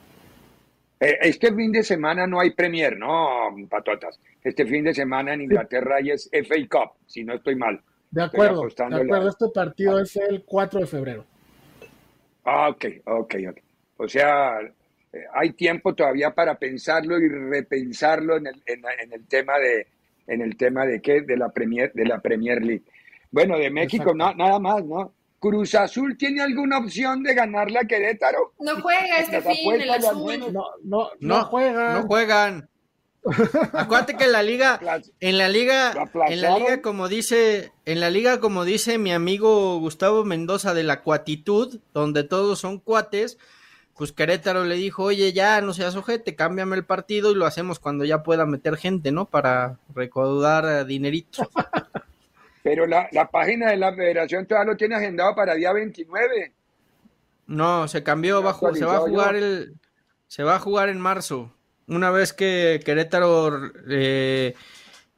Este 1.00 1.54
fin 1.54 1.70
de 1.70 1.84
semana 1.84 2.26
no 2.26 2.40
hay 2.40 2.50
Premier, 2.50 2.96
¿no, 2.96 3.54
patotas? 3.70 4.18
Este 4.42 4.66
fin 4.66 4.82
de 4.82 4.92
semana 4.92 5.32
en 5.34 5.42
Inglaterra 5.42 5.98
es 6.00 6.28
FA 6.32 6.56
Cup, 6.68 6.90
si 7.06 7.22
no 7.22 7.34
estoy 7.34 7.54
mal. 7.54 7.80
De 8.10 8.22
acuerdo, 8.22 8.66
de 8.66 8.84
acuerdo. 8.84 9.28
Este 9.28 9.48
partido 9.54 10.00
es 10.00 10.16
el 10.16 10.42
4 10.44 10.80
de 10.80 10.86
febrero. 10.86 11.24
Ah, 12.44 12.70
ok, 12.70 12.84
ok, 13.04 13.34
ok. 13.50 13.58
O 13.98 14.08
sea, 14.08 14.58
eh, 15.12 15.24
hay 15.34 15.52
tiempo 15.52 15.94
todavía 15.94 16.30
para 16.34 16.58
pensarlo 16.58 17.18
y 17.18 17.28
repensarlo 17.28 18.36
en 18.36 18.46
el, 18.48 18.62
en, 18.66 19.12
el 19.12 19.26
tema 19.26 19.58
de 19.58 19.86
en 20.28 20.42
el 20.42 20.56
tema 20.56 20.86
de 20.86 21.00
qué 21.00 21.22
de 21.22 21.36
la 21.36 21.48
Premier 21.48 21.92
de 21.92 22.04
la 22.04 22.20
Premier 22.20 22.62
League. 22.62 22.84
Bueno, 23.30 23.58
de 23.58 23.70
México 23.70 24.14
nada 24.14 24.58
más, 24.58 24.84
¿no? 24.84 25.12
Cruz 25.38 25.74
Azul 25.74 26.16
tiene 26.16 26.42
alguna 26.42 26.78
opción 26.78 27.22
de 27.22 27.34
ganarle 27.34 27.78
a 27.78 27.84
Querétaro. 27.84 28.54
No 28.58 28.80
juega 28.80 29.20
este 29.20 29.40
fin 29.40 29.80
el 29.80 29.90
azul. 29.90 30.52
No, 30.52 30.64
no, 30.82 31.10
no, 31.20 31.44
juegan. 31.44 31.94
No 31.94 32.06
juegan. 32.06 32.68
Acuérdate 33.72 34.16
que 34.16 34.24
en 34.24 34.32
la 34.32 34.42
liga, 34.42 34.80
en 35.20 35.38
la 35.38 35.48
liga, 35.48 35.92
en 36.28 36.40
la 36.40 36.58
liga, 36.58 36.82
como 36.82 37.08
dice, 37.08 37.72
en 37.84 38.00
la 38.00 38.10
liga, 38.10 38.40
como 38.40 38.64
dice 38.64 38.96
mi 38.98 39.12
amigo 39.12 39.78
Gustavo 39.78 40.24
Mendoza 40.24 40.72
de 40.72 40.82
la 40.82 41.02
cuatitud, 41.02 41.80
donde 41.92 42.24
todos 42.24 42.60
son 42.60 42.78
cuates, 42.78 43.38
pues 43.98 44.12
Querétaro 44.12 44.64
le 44.64 44.76
dijo, 44.76 45.02
oye, 45.02 45.32
ya 45.32 45.60
no 45.60 45.74
seas 45.74 45.96
ojete, 45.96 46.36
cámbiame 46.36 46.76
el 46.76 46.84
partido 46.84 47.32
y 47.32 47.34
lo 47.34 47.44
hacemos 47.44 47.80
cuando 47.80 48.04
ya 48.04 48.22
pueda 48.22 48.46
meter 48.46 48.76
gente, 48.76 49.10
¿no? 49.10 49.26
Para 49.26 49.78
recaudar 49.94 50.86
dinerito. 50.86 51.50
Pero 52.62 52.86
la, 52.86 53.08
la 53.12 53.28
página 53.28 53.70
de 53.70 53.76
la 53.76 53.92
federación 53.92 54.46
todavía 54.46 54.72
lo 54.72 54.76
tiene 54.76 54.94
agendado 54.94 55.34
para 55.34 55.54
día 55.54 55.72
29. 55.72 56.52
No, 57.48 57.88
se 57.88 58.02
cambió, 58.02 58.42
va, 58.42 58.54
se 58.72 58.84
va 58.84 58.96
a 58.96 59.00
jugar 59.00 59.34
el, 59.34 59.74
se 60.28 60.44
va 60.44 60.56
a 60.56 60.60
jugar 60.60 60.88
en 60.90 61.00
marzo 61.00 61.52
una 61.88 62.10
vez 62.10 62.32
que 62.32 62.80
Querétaro 62.84 63.72
eh, 63.88 64.54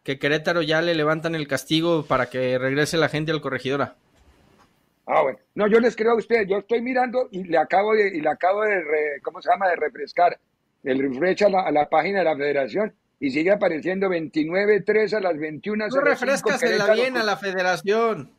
que 0.03 0.19
Querétaro 0.19 0.63
ya 0.63 0.81
le 0.81 0.95
levantan 0.95 1.35
el 1.35 1.49
castigo 1.49 2.07
para 2.07 2.31
que 2.31 2.59
regrese 2.59 2.97
la 2.97 3.09
gente 3.09 3.33
al 3.33 3.41
corregidora. 3.41 3.97
Ah, 5.11 5.23
bueno. 5.23 5.39
No, 5.55 5.67
yo 5.67 5.81
les 5.81 5.97
creo 5.97 6.13
a 6.13 6.17
ustedes. 6.17 6.49
Yo 6.49 6.59
estoy 6.59 6.81
mirando 6.81 7.29
y 7.31 7.45
le 7.45 7.59
acabo 7.59 7.95
de, 7.95 8.09
y 8.09 8.21
le 8.21 8.29
acabo 8.29 8.63
de, 8.63 8.83
¿cómo 9.23 9.43
se 9.43 9.51
llama? 9.51 9.69
De 9.69 9.77
refrescar 9.77 10.39
el 10.85 10.99
refresh 10.99 11.45
a 11.45 11.49
la, 11.49 11.61
a 11.63 11.71
la 11.71 11.89
página 11.89 12.21
de 12.21 12.25
la 12.25 12.37
federación 12.37 12.95
y 13.19 13.31
sigue 13.31 13.51
apareciendo 13.51 14.09
29-3 14.09 15.15
a 15.15 15.21
las 15.21 15.39
21. 15.39 15.89
No 15.89 16.01
refrescasela 16.01 16.93
bien 16.95 17.17
a 17.17 17.25
la 17.25 17.37
federación. 17.37 18.31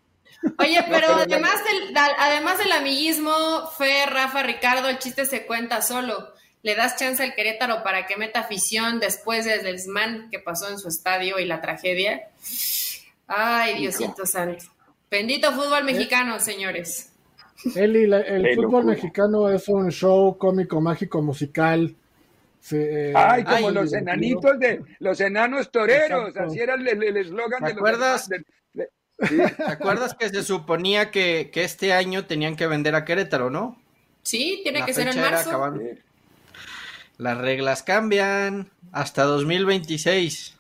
Oye, 0.58 0.84
pero, 0.90 1.14
además, 1.14 1.56
del, 1.66 1.96
además 1.98 2.58
del 2.58 2.72
amiguismo, 2.72 3.68
Fe, 3.78 4.06
Rafa, 4.08 4.42
Ricardo, 4.44 4.90
el 4.90 4.98
chiste 4.98 5.26
se 5.26 5.46
cuenta 5.46 5.82
solo 5.82 6.34
le 6.64 6.76
das 6.76 6.96
chance 6.96 7.24
al 7.24 7.34
Querétaro 7.34 7.84
para 7.84 8.06
que 8.06 8.18
meta 8.18 8.42
afición 8.42 9.00
después 9.00 9.46
del 9.46 9.64
desmán 9.64 10.30
que 10.30 10.40
pasó 10.40 10.70
en 10.70 10.78
su 10.78 10.88
estadio 10.88 11.40
y 11.40 11.46
la 11.46 11.62
tragedia. 11.62 12.30
Ay, 13.28 13.80
Diosito 13.80 14.26
santo. 14.26 14.66
Bendito 15.12 15.52
fútbol 15.52 15.84
mexicano, 15.84 16.40
señores. 16.40 17.12
Eli, 17.76 18.04
el 18.04 18.56
fútbol 18.56 18.86
mexicano 18.86 19.50
es 19.50 19.68
un 19.68 19.92
show 19.92 20.38
cómico, 20.38 20.80
mágico, 20.80 21.22
musical. 21.22 21.94
Eh, 22.72 23.12
ay, 23.14 23.44
como 23.44 23.72
los 23.72 23.92
enanitos 23.92 24.58
de 24.58 24.82
los 25.00 25.20
enanos 25.20 25.70
toreros, 25.70 26.36
así 26.38 26.60
era 26.60 26.76
el 26.76 27.18
eslogan 27.18 27.62
de 27.62 27.74
los 27.74 28.30
¿Te 29.58 29.64
acuerdas 29.68 30.16
que 30.16 30.30
se 30.30 30.44
suponía 30.44 31.12
que, 31.12 31.52
este 31.54 31.92
año 31.92 32.26
tenían 32.26 32.56
que 32.56 32.66
vender 32.68 32.96
a 32.96 33.04
Querétaro, 33.04 33.50
no? 33.50 33.80
Sí, 34.24 34.62
tiene 34.64 34.86
que 34.86 34.94
ser 34.94 35.10
en 35.10 35.20
marzo. 35.20 35.74
Las 37.18 37.38
reglas 37.38 37.84
cambian 37.84 38.72
hasta 38.92 39.24
2026. 39.24 40.56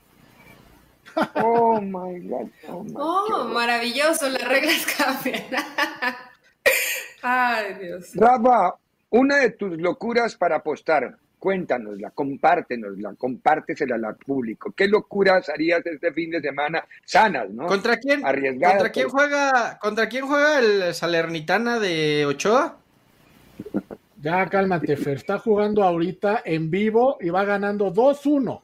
Oh 1.36 1.82
my 1.82 2.20
God. 2.28 2.50
Oh, 2.70 2.86
oh 2.96 3.44
maravilloso, 3.46 4.30
las 4.30 4.48
reglas 4.48 4.86
cambian. 4.86 5.44
Ay, 7.22 7.74
Dios. 7.80 8.12
Rafa, 8.16 8.76
una 9.10 9.38
de 9.38 9.52
tus 9.52 9.78
locuras 9.78 10.36
para 10.36 10.58
apostar, 10.58 11.18
cuéntanosla, 11.38 12.12
compártenosla, 12.12 13.16
compártesela 13.16 13.96
al 13.96 14.16
público. 14.16 14.72
¿Qué 14.76 14.88
locuras 14.88 15.50
harías 15.50 15.86
este 15.86 16.14
fin 16.14 16.32
de 16.32 16.42
semana? 16.42 16.86
Sanas, 17.06 17.50
¿no? 17.50 17.68
¿Contra 17.68 17.98
quién? 17.98 18.22
¿Contra 18.22 18.92
quién 18.92 19.10
juega, 19.10 19.78
contra 19.80 20.08
quién 20.08 20.28
juega 20.28 20.60
el 20.60 20.94
Salernitana 20.94 21.80
de 21.80 22.26
Ochoa? 22.26 22.78
Ya 24.22 24.46
cálmate, 24.48 24.96
Fer. 24.98 25.18
Está 25.18 25.40
jugando 25.40 25.84
ahorita 25.84 26.44
en 26.46 26.70
vivo 26.70 27.18
y 27.20 27.30
va 27.30 27.44
ganando 27.44 27.92
2-1. 27.92 28.62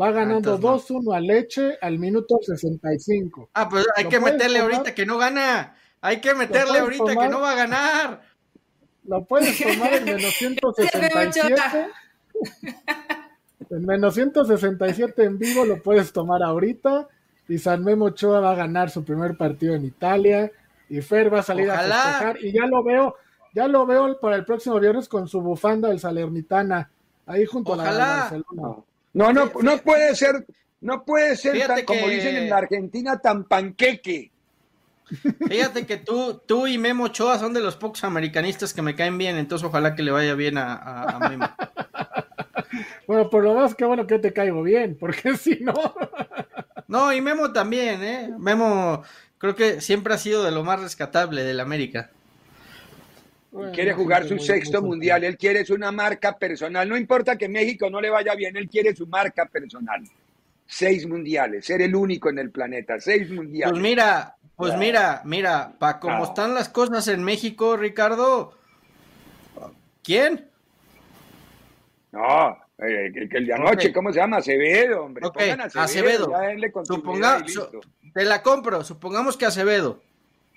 Va 0.00 0.08
ah, 0.08 0.12
ganando 0.12 0.58
2-1 0.58 1.14
a 1.14 1.20
Leche 1.20 1.78
al 1.80 1.98
minuto 1.98 2.38
65. 2.40 3.50
Ah, 3.54 3.68
pues 3.68 3.86
hay 3.96 4.06
que 4.06 4.20
meterle 4.20 4.60
ahorita 4.60 4.94
que 4.94 5.04
no 5.04 5.18
gana. 5.18 5.76
Hay 6.00 6.20
que 6.20 6.34
meterle 6.34 6.78
ahorita 6.78 7.16
que 7.16 7.28
no 7.28 7.40
va 7.40 7.52
a 7.52 7.56
ganar. 7.56 8.22
Lo 9.04 9.24
puedes 9.24 9.58
tomar 9.60 9.94
en 9.94 10.04
menos 10.04 10.34
167. 10.38 11.62
en 13.70 13.86
menos 13.86 14.14
167 14.14 15.24
en 15.24 15.38
vivo 15.38 15.64
lo 15.64 15.82
puedes 15.82 16.12
tomar 16.12 16.42
ahorita. 16.42 17.08
Y 17.48 17.58
San 17.58 17.84
Memo 17.84 18.06
Ochoa 18.06 18.40
va 18.40 18.52
a 18.52 18.54
ganar 18.54 18.90
su 18.90 19.04
primer 19.04 19.36
partido 19.36 19.74
en 19.74 19.84
Italia. 19.84 20.50
Y 20.88 21.02
Fer 21.02 21.32
va 21.32 21.40
a 21.40 21.42
salir 21.42 21.70
a 21.70 21.78
festejar. 21.78 22.38
Y 22.42 22.52
ya 22.52 22.66
lo 22.66 22.82
veo 22.82 23.16
ya 23.52 23.66
lo 23.66 23.86
veo 23.86 24.18
para 24.20 24.36
el 24.36 24.44
próximo 24.44 24.78
viernes 24.78 25.08
con 25.08 25.26
su 25.26 25.40
bufanda 25.40 25.88
del 25.88 25.98
Salernitana, 25.98 26.90
ahí 27.26 27.44
junto 27.46 27.74
a 27.74 27.76
la 27.76 27.84
Barcelona. 27.84 28.76
No, 29.12 29.32
no, 29.32 29.50
no 29.60 29.78
puede 29.78 30.14
ser, 30.14 30.46
no 30.80 31.04
puede 31.04 31.36
ser 31.36 31.66
tan, 31.66 31.84
como 31.84 32.08
dicen 32.08 32.36
en 32.36 32.50
la 32.50 32.58
Argentina, 32.58 33.18
tan 33.20 33.44
panqueque. 33.44 34.30
Fíjate 35.48 35.86
que 35.86 35.96
tú, 35.96 36.40
tú 36.46 36.68
y 36.68 36.78
Memo 36.78 37.04
Ochoa 37.04 37.38
son 37.38 37.52
de 37.52 37.60
los 37.60 37.76
pocos 37.76 38.04
americanistas 38.04 38.72
que 38.72 38.82
me 38.82 38.94
caen 38.94 39.18
bien, 39.18 39.36
entonces 39.36 39.66
ojalá 39.66 39.96
que 39.96 40.04
le 40.04 40.12
vaya 40.12 40.34
bien 40.34 40.56
a, 40.56 41.18
Memo. 41.28 41.48
bueno, 43.08 43.28
por 43.28 43.42
lo 43.42 43.54
menos 43.54 43.74
qué 43.74 43.84
bueno 43.84 44.06
que 44.06 44.20
te 44.20 44.32
caigo 44.32 44.62
bien, 44.62 44.96
porque 44.98 45.36
si 45.36 45.58
no. 45.60 45.74
no, 46.86 47.12
y 47.12 47.20
Memo 47.20 47.52
también, 47.52 48.02
¿eh? 48.04 48.30
Memo 48.38 49.02
creo 49.38 49.56
que 49.56 49.80
siempre 49.80 50.14
ha 50.14 50.18
sido 50.18 50.44
de 50.44 50.52
lo 50.52 50.62
más 50.62 50.80
rescatable 50.80 51.42
del 51.42 51.58
América 51.58 52.10
quiere 53.72 53.92
jugar 53.92 54.26
su 54.26 54.38
sexto 54.38 54.80
mundial, 54.82 55.24
él 55.24 55.36
quiere 55.36 55.64
su 55.64 55.74
una 55.74 55.90
marca 55.90 56.36
personal, 56.36 56.88
no 56.88 56.96
importa 56.96 57.36
que 57.36 57.48
México 57.48 57.90
no 57.90 58.00
le 58.00 58.10
vaya 58.10 58.34
bien, 58.34 58.56
él 58.56 58.68
quiere 58.68 58.94
su 58.94 59.06
marca 59.06 59.46
personal. 59.46 60.02
Seis 60.66 61.06
mundiales, 61.06 61.64
ser 61.64 61.82
el 61.82 61.96
único 61.96 62.30
en 62.30 62.38
el 62.38 62.50
planeta, 62.50 63.00
seis 63.00 63.28
mundiales. 63.28 63.72
Pues 63.72 63.82
mira, 63.82 64.36
pues 64.54 64.76
mira, 64.76 65.22
mira, 65.24 65.72
para 65.78 65.98
cómo 65.98 66.24
están 66.24 66.54
las 66.54 66.68
cosas 66.68 67.08
en 67.08 67.24
México, 67.24 67.76
Ricardo, 67.76 68.54
¿quién? 70.04 70.48
No, 72.12 72.56
eh, 72.78 73.12
el, 73.14 73.46
de 73.46 73.52
anoche, 73.52 73.92
¿cómo 73.92 74.12
se 74.12 74.20
llama? 74.20 74.36
Acevedo, 74.36 75.04
hombre. 75.04 75.26
Acevedo. 75.74 76.32
te 78.14 78.24
la 78.24 78.42
compro, 78.42 78.84
supongamos 78.84 79.36
que 79.36 79.46
Acevedo, 79.46 80.00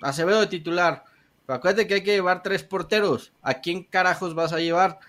Acevedo 0.02 0.42
de 0.42 0.48
titular 0.48 1.04
acuérdate 1.48 1.88
que 1.88 1.96
hay 1.96 2.04
que 2.04 2.14
llevar 2.14 2.44
tres 2.44 2.64
porteros. 2.64 3.34
¿A 3.42 3.56
quién 3.56 3.84
carajos 3.84 4.36
vas 4.36 4.54
a 4.54 4.60
llevar? 4.60 5.00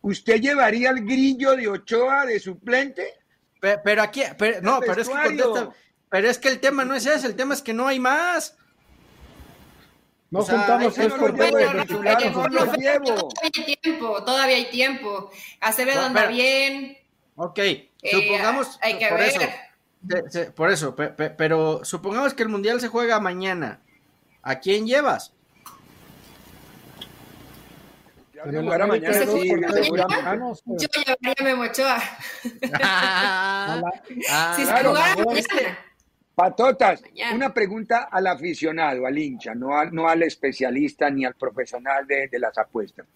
¿Usted 0.00 0.40
llevaría 0.40 0.90
al 0.90 1.00
grillo 1.00 1.56
de 1.56 1.68
Ochoa 1.68 2.26
de 2.26 2.40
suplente? 2.40 3.14
Pero, 3.60 4.02
aquí, 4.02 4.22
no, 4.62 4.80
pero 4.80 5.00
es, 5.00 5.08
que 5.08 5.68
pero 6.10 6.28
es 6.28 6.38
que 6.38 6.48
el 6.48 6.60
tema 6.60 6.84
no 6.84 6.94
es 6.94 7.06
ese, 7.06 7.26
el 7.26 7.34
tema 7.34 7.54
es 7.54 7.62
que 7.62 7.72
no 7.72 7.86
hay 7.86 7.98
más. 7.98 8.56
No 10.30 10.42
juntamos 10.42 10.94
tres 10.94 11.12
porteros. 11.12 11.86
Todavía 11.86 12.92
hay 13.42 13.76
tiempo, 13.76 14.24
todavía 14.24 14.56
hay 14.56 14.70
tiempo. 14.70 15.30
Acevedo 15.60 16.02
anda 16.02 16.26
bien. 16.26 16.98
Ok, 17.36 17.58
eh, 17.58 17.88
supongamos. 18.02 18.78
hay 18.82 18.98
que 18.98 19.08
por 19.08 19.18
ver. 19.18 19.30
Eso, 20.26 20.54
por 20.54 20.70
eso, 20.70 20.94
pero 20.94 21.84
supongamos 21.84 22.34
que 22.34 22.42
el 22.42 22.48
mundial 22.48 22.80
se 22.80 22.88
juega 22.88 23.18
mañana. 23.20 23.80
¿A 24.44 24.60
quién 24.60 24.86
llevas? 24.86 25.32
Yo 28.34 28.44
llevaría 28.50 28.84
a 28.84 28.88
Memochoa. 31.42 31.96
Ah, 32.74 33.80
si 34.56 34.66
se 34.66 34.84
jugara 34.84 35.16
Patotas, 36.34 37.02
una 37.32 37.54
pregunta 37.54 38.08
al 38.10 38.26
aficionado, 38.26 39.06
al 39.06 39.16
hincha, 39.16 39.54
no 39.54 39.78
al, 39.78 39.94
no 39.94 40.08
al 40.08 40.24
especialista 40.24 41.08
ni 41.08 41.24
al 41.24 41.36
profesional 41.36 42.06
de, 42.06 42.28
de, 42.28 42.38
las 42.38 42.58
apuestas. 42.58 43.06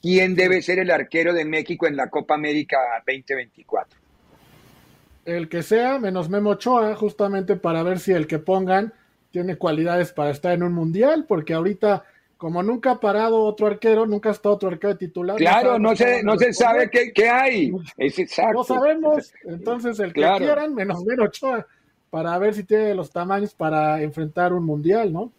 ¿Quién 0.00 0.34
debe 0.34 0.60
ser 0.62 0.80
el 0.80 0.90
arquero 0.90 1.32
de 1.34 1.44
México 1.44 1.86
en 1.86 1.94
la 1.94 2.08
Copa 2.08 2.34
América 2.34 2.78
2024? 3.06 4.00
El 5.26 5.48
que 5.48 5.62
sea, 5.62 5.98
menos 5.98 6.28
Memo 6.28 6.50
Ochoa, 6.50 6.94
justamente 6.96 7.56
para 7.56 7.82
ver 7.82 7.98
si 8.00 8.12
el 8.12 8.26
que 8.26 8.38
pongan 8.38 8.92
tiene 9.34 9.56
cualidades 9.56 10.12
para 10.12 10.30
estar 10.30 10.52
en 10.52 10.62
un 10.62 10.72
mundial, 10.72 11.24
porque 11.26 11.54
ahorita, 11.54 12.04
como 12.36 12.62
nunca 12.62 12.92
ha 12.92 13.00
parado 13.00 13.42
otro 13.42 13.66
arquero, 13.66 14.06
nunca 14.06 14.28
ha 14.28 14.32
estado 14.32 14.54
otro 14.54 14.68
arquero 14.68 14.96
titular. 14.96 15.34
Claro, 15.34 15.76
no, 15.76 15.96
se, 15.96 16.22
no 16.22 16.38
se 16.38 16.52
sabe 16.52 16.88
qué, 16.88 17.12
qué 17.12 17.28
hay. 17.28 17.72
Es 17.96 18.16
exacto. 18.20 18.58
No 18.58 18.62
sabemos, 18.62 19.34
entonces 19.42 19.98
el 19.98 20.12
que 20.12 20.20
quieran, 20.38 20.72
menos 20.72 21.04
menos 21.04 21.26
Ochoa, 21.26 21.66
para 22.10 22.38
ver 22.38 22.54
si 22.54 22.62
tiene 22.62 22.94
los 22.94 23.10
tamaños 23.10 23.54
para 23.54 24.00
enfrentar 24.02 24.52
un 24.52 24.64
mundial, 24.64 25.12
¿no? 25.12 25.32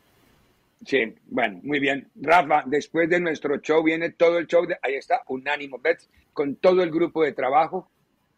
Sí, 0.86 1.16
bueno, 1.28 1.62
muy 1.64 1.80
bien. 1.80 2.10
Rafa, 2.16 2.64
después 2.66 3.10
de 3.10 3.22
nuestro 3.22 3.60
show 3.60 3.82
viene 3.82 4.10
todo 4.10 4.40
el 4.40 4.48
show, 4.48 4.66
de, 4.66 4.76
ahí 4.82 4.96
está, 4.96 5.22
Unánimo 5.30 5.80
Bets, 5.80 6.10
con 6.34 6.58
todo 6.58 6.84
el 6.84 6.92
grupo 6.92 7.24
de 7.24 7.32
trabajo 7.32 7.88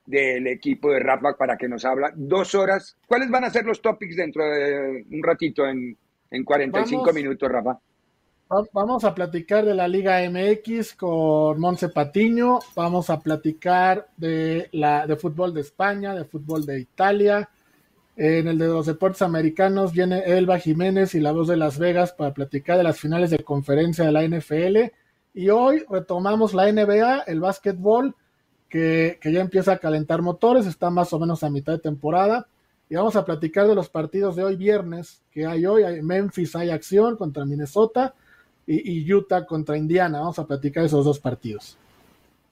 del 0.08 0.48
equipo 0.48 0.90
de 0.90 1.02
Rafa 1.02 1.36
para 1.38 1.58
que 1.58 1.68
nos 1.68 1.86
habla 1.86 2.12
dos 2.16 2.56
horas. 2.56 2.98
¿Cuáles 3.06 3.30
van 3.30 3.44
a 3.44 3.50
ser 3.52 3.66
los 3.66 3.82
topics 3.82 4.16
dentro 4.16 4.44
de 4.44 5.06
un 5.12 5.22
ratito, 5.22 5.68
en, 5.68 5.96
en 6.32 6.44
45 6.44 7.14
minutos, 7.14 7.52
Rafa? 7.52 7.78
Vamos 8.72 9.04
a 9.04 9.14
platicar 9.14 9.66
de 9.66 9.76
la 9.76 9.90
Liga 9.90 10.22
MX 10.30 10.96
con 10.96 11.60
Monse 11.60 11.90
Patiño, 11.90 12.60
vamos 12.76 13.10
a 13.10 13.20
platicar 13.20 14.08
de 14.16 14.70
la 14.72 15.06
de 15.06 15.18
fútbol 15.18 15.54
de 15.54 15.60
España, 15.62 16.16
de 16.16 16.24
fútbol 16.24 16.66
de 16.66 16.80
Italia. 16.80 17.50
En 18.16 18.48
el 18.48 18.58
de 18.58 18.68
los 18.68 18.86
deportes 18.86 19.22
americanos 19.22 19.92
viene 19.92 20.24
Elba 20.26 20.60
Jiménez 20.60 21.14
y 21.14 21.20
la 21.20 21.34
voz 21.34 21.50
de 21.50 21.58
Las 21.58 21.78
Vegas 21.78 22.14
para 22.14 22.34
platicar 22.34 22.78
de 22.78 22.84
las 22.84 22.98
finales 22.98 23.32
de 23.32 23.44
conferencia 23.44 24.06
de 24.06 24.12
la 24.14 24.24
NFL. 24.24 24.94
Y 25.34 25.50
hoy 25.50 25.84
retomamos 25.90 26.54
la 26.54 26.72
NBA, 26.72 27.24
el 27.28 27.42
básquetbol, 27.42 28.16
que, 28.70 29.20
ya 29.24 29.42
empieza 29.42 29.74
a 29.74 29.78
calentar 29.78 30.22
motores, 30.22 30.66
está 30.66 30.90
más 30.90 31.14
o 31.14 31.20
menos 31.20 31.44
a 31.44 31.50
mitad 31.50 31.74
de 31.74 31.80
temporada. 31.80 32.48
Y 32.90 32.96
vamos 32.96 33.16
a 33.16 33.26
platicar 33.26 33.68
de 33.68 33.76
los 33.76 33.90
partidos 33.90 34.36
de 34.36 34.44
hoy 34.44 34.56
viernes 34.56 35.22
que 35.32 35.46
hay 35.46 35.66
hoy. 35.66 35.84
Hay 35.84 36.02
Memphis 36.02 36.56
hay 36.56 36.70
acción 36.70 37.18
contra 37.18 37.46
Minnesota 37.46 38.14
y, 38.66 39.14
Utah 39.14 39.46
contra 39.46 39.78
Indiana. 39.78 40.20
Vamos 40.20 40.40
a 40.40 40.48
platicar 40.48 40.86
esos 40.86 41.04
dos 41.04 41.20
partidos. 41.20 41.78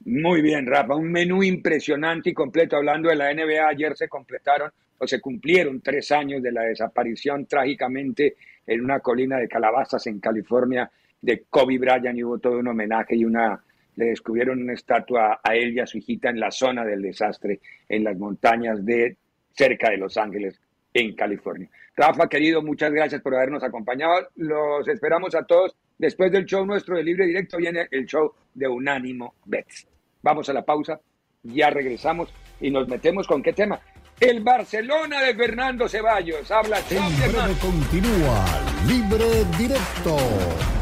Muy 0.04 0.42
bien, 0.42 0.66
Rafa, 0.66 0.96
un 0.96 1.12
menú 1.12 1.42
impresionante 1.42 2.30
y 2.30 2.34
completo. 2.34 2.76
Hablando 2.76 3.10
de 3.10 3.16
la 3.16 3.34
NBA, 3.34 3.68
ayer 3.68 3.96
se 3.96 4.08
completaron 4.08 4.72
o 4.98 5.08
se 5.08 5.20
cumplieron 5.20 5.82
tres 5.82 6.12
años 6.12 6.42
de 6.42 6.52
la 6.52 6.64
desaparición 6.64 7.46
trágicamente 7.46 8.36
en 8.68 8.84
una 8.84 9.00
colina 9.00 9.38
de 9.38 9.48
calabazas 9.48 10.06
en 10.08 10.20
California 10.20 10.90
de 11.22 11.44
Kobe 11.50 11.78
Bryant 11.78 12.18
y 12.18 12.24
hubo 12.24 12.38
todo 12.38 12.60
un 12.60 12.68
homenaje 12.68 13.16
y 13.16 13.26
una 13.26 13.62
le 13.96 14.06
descubrieron 14.06 14.62
una 14.62 14.74
estatua 14.74 15.40
a 15.44 15.56
él 15.56 15.74
y 15.74 15.80
a 15.80 15.88
su 15.88 15.98
hijita 15.98 16.30
en 16.30 16.40
la 16.40 16.52
zona 16.52 16.84
del 16.84 17.02
desastre, 17.02 17.60
en 17.88 18.04
las 18.04 18.18
montañas 18.18 18.86
de 18.86 19.18
cerca 19.52 19.90
de 19.90 19.98
Los 19.98 20.18
Ángeles, 20.18 20.60
en 20.94 21.16
California. 21.16 21.70
Rafa, 21.96 22.28
querido, 22.28 22.62
muchas 22.62 22.92
gracias 22.92 23.22
por 23.22 23.36
habernos 23.36 23.64
acompañado. 23.64 24.28
Los 24.36 24.88
esperamos 24.88 25.34
a 25.36 25.46
todos 25.46 25.76
Después 25.98 26.32
del 26.32 26.46
show 26.46 26.66
nuestro 26.66 26.98
de 26.98 27.04
Libre 27.04 27.26
Directo 27.26 27.58
viene 27.58 27.88
el 27.90 28.06
show 28.06 28.34
de 28.54 28.68
Unánimo 28.68 29.36
Bets. 29.46 29.88
Vamos 30.22 30.50
a 30.50 30.54
la 30.54 30.66
pausa, 30.66 31.00
ya 31.44 31.70
regresamos 31.70 32.34
y 32.60 32.70
nos 32.70 32.88
metemos 32.88 33.28
con 33.28 33.42
qué 33.42 33.54
tema. 33.54 33.80
El 34.20 34.42
Barcelona 34.42 35.22
de 35.22 35.36
Fernando 35.36 35.88
Ceballos. 35.88 36.50
Habla 36.52 36.80
En 36.90 37.56
continúa 37.56 38.46
Libre 38.88 39.46
Directo 39.58 40.18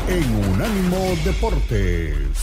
en 0.07 0.51
Unánimo 0.51 1.15
Deportes. 1.25 2.42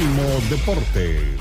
míranos. 0.00 0.50
Deportes. 0.50 1.40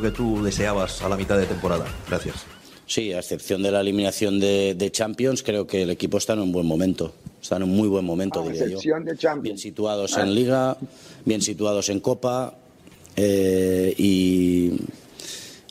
que 0.00 0.10
tú 0.10 0.42
deseabas 0.42 1.02
a 1.02 1.08
la 1.08 1.16
mitad 1.16 1.38
de 1.38 1.46
temporada. 1.46 1.86
Gracias. 2.08 2.44
Sí, 2.86 3.12
a 3.12 3.18
excepción 3.18 3.62
de 3.62 3.72
la 3.72 3.80
eliminación 3.80 4.38
de, 4.38 4.88
Champions, 4.92 5.42
creo 5.42 5.66
que 5.66 5.82
el 5.82 5.90
equipo 5.90 6.18
está 6.18 6.34
en 6.34 6.40
un 6.40 6.52
buen 6.52 6.66
momento. 6.66 7.12
Está 7.42 7.56
en 7.56 7.64
un 7.64 7.70
muy 7.70 7.88
buen 7.88 8.04
momento, 8.04 8.42
diría 8.42 8.68
yo. 8.68 8.78
Bien 9.40 9.58
situados 9.58 10.16
en 10.16 10.34
Liga, 10.34 10.76
bien 11.24 11.42
situados 11.42 11.88
en 11.88 12.00
Copa 12.00 12.54
eh, 13.16 13.94
y, 13.98 14.72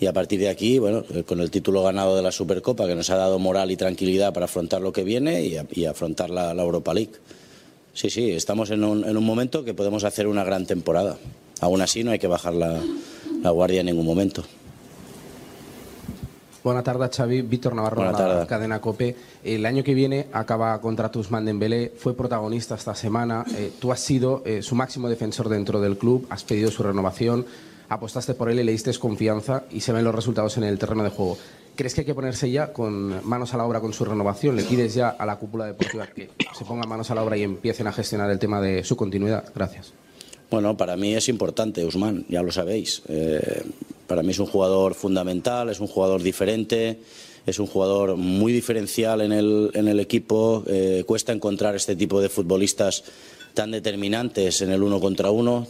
a 0.05 0.13
partir 0.13 0.39
de 0.39 0.49
aquí, 0.49 0.77
bueno, 0.77 1.03
con 1.25 1.39
el 1.39 1.49
título 1.49 1.83
ganado 1.83 2.15
de 2.15 2.21
la 2.21 2.31
Supercopa, 2.31 2.85
que 2.85 2.95
nos 2.95 3.09
ha 3.09 3.15
dado 3.15 3.39
moral 3.39 3.71
y 3.71 3.77
tranquilidad 3.77 4.33
para 4.33 4.45
afrontar 4.45 4.81
lo 4.81 4.91
que 4.91 5.03
viene 5.03 5.65
y, 5.71 5.85
afrontar 5.85 6.29
la, 6.29 6.51
Europa 6.51 6.93
League. 6.93 7.13
Sí, 7.93 8.09
sí, 8.09 8.31
estamos 8.31 8.71
en 8.71 8.83
un, 8.83 9.05
en 9.05 9.15
un 9.15 9.23
momento 9.23 9.63
que 9.63 9.73
podemos 9.73 10.03
hacer 10.03 10.27
una 10.27 10.43
gran 10.43 10.65
temporada. 10.65 11.17
Aún 11.61 11.81
así 11.81 12.03
no 12.03 12.11
hay 12.11 12.19
que 12.19 12.27
bajar 12.27 12.53
la, 12.53 12.81
guardia 13.51 13.81
en 13.81 13.87
ningún 13.87 14.05
momento. 14.05 14.43
Buenas 16.63 16.83
tardes, 16.83 17.15
Xavi. 17.15 17.43
Víctor 17.43 17.75
Navarro, 17.75 18.01
de 18.01 18.11
la 18.11 18.47
cadena 18.47 18.81
COPE. 18.81 19.15
El 19.43 19.67
año 19.67 19.83
que 19.83 19.93
viene 19.93 20.27
acaba 20.33 20.81
contra 20.81 21.11
Tusman 21.11 21.45
Dembélé, 21.45 21.93
fue 21.95 22.15
protagonista 22.15 22.73
esta 22.73 22.95
semana. 22.95 23.45
Eh, 23.55 23.71
tú 23.79 23.91
has 23.91 23.99
sido 23.99 24.41
eh, 24.45 24.63
su 24.63 24.73
máximo 24.73 25.07
defensor 25.07 25.47
dentro 25.47 25.79
del 25.79 25.95
club, 25.95 26.25
has 26.31 26.43
pedido 26.43 26.71
su 26.71 26.81
renovación, 26.81 27.45
apostaste 27.87 28.33
por 28.33 28.49
él 28.49 28.59
y 28.59 28.63
le 28.63 28.71
diste 28.71 28.91
confianza 28.97 29.63
y 29.69 29.81
se 29.81 29.93
ven 29.93 30.03
los 30.03 30.15
resultados 30.15 30.57
en 30.57 30.63
el 30.63 30.79
terreno 30.79 31.03
de 31.03 31.11
juego. 31.11 31.37
¿Crees 31.75 31.93
que 31.93 32.01
hay 32.01 32.05
que 32.05 32.15
ponerse 32.15 32.49
ya 32.49 32.73
con 32.73 33.27
manos 33.27 33.53
a 33.53 33.57
la 33.57 33.65
obra 33.65 33.79
con 33.79 33.93
su 33.93 34.03
renovación? 34.03 34.55
¿Le 34.55 34.63
pides 34.63 34.95
ya 34.95 35.09
a 35.09 35.25
la 35.25 35.35
cúpula 35.35 35.65
deportiva 35.65 36.07
que 36.07 36.31
se 36.57 36.65
ponga 36.65 36.87
manos 36.87 37.11
a 37.11 37.15
la 37.15 37.23
obra 37.23 37.37
y 37.37 37.43
empiecen 37.43 37.85
a 37.85 37.91
gestionar 37.91 38.31
el 38.31 38.39
tema 38.39 38.59
de 38.59 38.83
su 38.83 38.95
continuidad? 38.95 39.43
Gracias. 39.53 39.93
Bueno, 40.49 40.77
para 40.77 40.95
mí 40.95 41.15
es 41.15 41.27
importante, 41.27 41.83
Usman, 41.83 42.25
ya 42.29 42.41
lo 42.41 42.51
sabéis. 42.51 43.01
Eh, 43.07 43.63
para 44.07 44.21
mí 44.21 44.31
es 44.31 44.39
un 44.39 44.45
jugador 44.45 44.93
fundamental, 44.93 45.69
es 45.69 45.79
un 45.79 45.87
jugador 45.87 46.21
diferente, 46.21 46.99
es 47.45 47.59
un 47.59 47.67
jugador 47.67 48.15
muy 48.15 48.53
diferencial 48.53 49.21
en 49.21 49.31
el, 49.31 49.71
en 49.73 49.87
el 49.87 49.99
equipo. 49.99 50.63
Eh, 50.67 51.03
cuesta 51.05 51.33
encontrar 51.33 51.75
este 51.75 51.95
tipo 51.95 52.21
de 52.21 52.29
futbolistas 52.29 53.03
tan 53.53 53.71
determinantes 53.71 54.61
en 54.61 54.71
el 54.71 54.83
uno 54.83 54.99
contra 54.99 55.31
uno. 55.31 55.65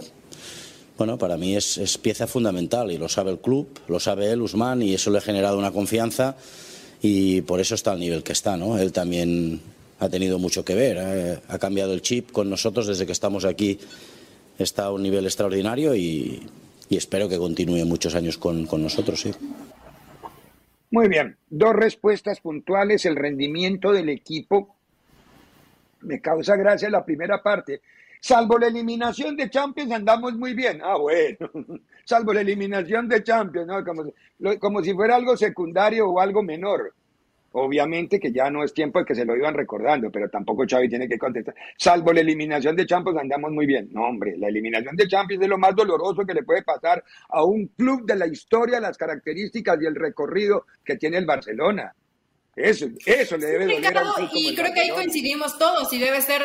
Bueno, 0.97 1.17
para 1.17 1.37
mí 1.37 1.55
es, 1.55 1.77
es, 1.77 1.97
pieza 1.97 2.27
fundamental 2.27 2.91
y 2.91 2.97
lo 2.97 3.09
sabe 3.09 3.31
el 3.31 3.39
club, 3.39 3.67
lo 3.87 3.99
sabe 3.99 4.31
él, 4.31 4.41
Usman, 4.41 4.81
y 4.81 4.93
eso 4.93 5.09
le 5.11 5.17
ha 5.17 5.21
generado 5.21 5.57
una 5.57 5.71
confianza 5.71 6.37
y 7.01 7.41
por 7.41 7.59
eso 7.59 7.75
está 7.75 7.91
al 7.91 7.99
nivel 7.99 8.23
que 8.23 8.31
está, 8.31 8.55
¿no? 8.55 8.77
Él 8.77 8.93
también 8.93 9.61
ha 9.99 10.09
tenido 10.09 10.39
mucho 10.39 10.63
que 10.63 10.73
ver, 10.73 10.97
¿eh? 10.99 11.39
ha 11.47 11.57
cambiado 11.57 11.93
el 11.93 12.01
chip 12.01 12.31
con 12.31 12.49
nosotros 12.49 12.87
desde 12.87 13.05
que 13.05 13.11
estamos 13.11 13.45
aquí 13.45 13.77
está 14.57 14.85
a 14.85 14.91
un 14.91 15.03
nivel 15.03 15.25
extraordinario 15.25 15.95
y, 15.95 16.47
espero 16.89 17.27
que 17.27 17.37
continúe 17.37 17.85
muchos 17.85 18.15
años 18.15 18.37
con, 18.37 18.67
nosotros. 18.71 19.21
Sí. 19.21 19.31
Muy 20.91 21.07
bien, 21.09 21.37
dos 21.49 21.75
respuestas 21.75 22.39
puntuales. 22.39 23.05
El 23.05 23.15
rendimiento 23.15 23.91
del 23.91 24.09
equipo 24.09 24.75
me 26.01 26.21
causa 26.21 26.55
gracia 26.55 26.89
la 26.89 27.03
primera 27.03 27.41
parte. 27.41 27.81
Salvo 28.21 28.57
la 28.57 28.67
eliminación 28.67 29.35
de 29.35 29.49
Champions, 29.49 29.91
andamos 29.91 30.33
muy 30.35 30.53
bien. 30.53 30.81
Ah, 30.83 30.97
bueno. 30.97 31.49
Salvo 32.05 32.33
la 32.33 32.41
eliminación 32.41 33.07
de 33.07 33.23
Champions, 33.23 33.67
¿no? 33.67 33.83
como, 33.83 34.13
como 34.59 34.83
si 34.83 34.93
fuera 34.93 35.15
algo 35.15 35.35
secundario 35.35 36.07
o 36.07 36.19
algo 36.19 36.43
menor. 36.43 36.93
Obviamente 37.57 38.19
que 38.19 38.33
ya 38.33 38.49
no 38.49 38.65
es 38.65 38.73
tiempo 38.73 38.99
de 38.99 39.05
que 39.05 39.15
se 39.15 39.23
lo 39.23 39.33
iban 39.33 39.53
recordando, 39.53 40.11
pero 40.11 40.29
tampoco 40.29 40.65
Xavi 40.69 40.89
tiene 40.89 41.07
que 41.07 41.17
contestar. 41.17 41.55
Salvo 41.77 42.11
la 42.11 42.19
eliminación 42.19 42.75
de 42.75 42.85
Champions, 42.85 43.17
andamos 43.17 43.49
muy 43.49 43.65
bien. 43.65 43.87
No, 43.93 44.07
hombre, 44.07 44.35
la 44.37 44.49
eliminación 44.49 44.93
de 44.97 45.07
Champions 45.07 45.41
es 45.41 45.47
lo 45.47 45.57
más 45.57 45.73
doloroso 45.73 46.25
que 46.25 46.33
le 46.33 46.43
puede 46.43 46.63
pasar 46.63 47.01
a 47.29 47.45
un 47.45 47.67
club 47.67 48.05
de 48.05 48.17
la 48.17 48.27
historia, 48.27 48.81
las 48.81 48.97
características 48.97 49.81
y 49.81 49.85
el 49.85 49.95
recorrido 49.95 50.65
que 50.83 50.97
tiene 50.97 51.17
el 51.17 51.25
Barcelona. 51.25 51.95
Eso, 52.57 52.87
eso 53.05 53.37
le 53.37 53.45
debe 53.45 53.73
doler 53.75 53.97
a 53.99 54.01
un 54.01 54.29
Y 54.33 54.53
creo 54.53 54.73
que 54.73 54.81
ahí 54.81 54.89
coincidimos 54.89 55.57
todos 55.57 55.93
y 55.93 55.97
debe 55.97 56.21
ser 56.21 56.41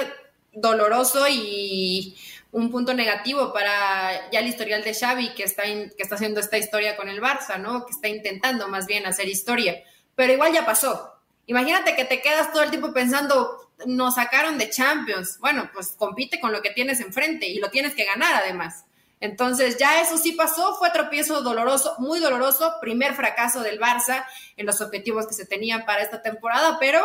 doloroso 0.53 1.27
y 1.29 2.17
un 2.53 2.71
punto 2.71 2.95
negativo 2.95 3.53
para 3.53 4.31
ya 4.31 4.39
el 4.39 4.47
historial 4.47 4.85
de 4.85 4.95
Xavi 4.95 5.35
que 5.35 5.43
está, 5.43 5.65
que 5.65 5.91
está 5.99 6.15
haciendo 6.15 6.39
esta 6.39 6.57
historia 6.57 6.97
con 6.97 7.09
el 7.09 7.21
Barça, 7.21 7.61
¿no? 7.61 7.85
Que 7.85 7.91
está 7.91 8.07
intentando 8.07 8.69
más 8.69 8.87
bien 8.87 9.07
hacer 9.07 9.29
historia 9.29 9.83
pero 10.21 10.35
igual 10.35 10.53
ya 10.53 10.67
pasó. 10.67 11.15
Imagínate 11.47 11.97
que 11.97 12.05
te 12.05 12.21
quedas 12.21 12.53
todo 12.53 12.63
el 12.63 12.69
tiempo 12.69 12.93
pensando, 12.93 13.73
nos 13.87 14.17
sacaron 14.17 14.59
de 14.59 14.69
Champions. 14.69 15.39
Bueno, 15.39 15.71
pues 15.73 15.95
compite 15.97 16.39
con 16.39 16.53
lo 16.53 16.61
que 16.61 16.73
tienes 16.73 17.01
enfrente 17.01 17.47
y 17.47 17.59
lo 17.59 17.71
tienes 17.71 17.95
que 17.95 18.05
ganar 18.05 18.35
además. 18.35 18.85
Entonces 19.21 19.79
ya 19.79 19.99
eso 19.99 20.19
sí 20.19 20.33
pasó, 20.33 20.75
fue 20.75 20.91
tropiezo 20.91 21.41
doloroso, 21.41 21.95
muy 22.01 22.21
doloroso, 22.21 22.75
primer 22.83 23.15
fracaso 23.15 23.63
del 23.63 23.81
Barça 23.81 24.27
en 24.59 24.67
los 24.67 24.83
objetivos 24.83 25.27
que 25.27 25.33
se 25.33 25.47
tenían 25.47 25.87
para 25.87 26.03
esta 26.03 26.21
temporada, 26.21 26.77
pero 26.79 27.03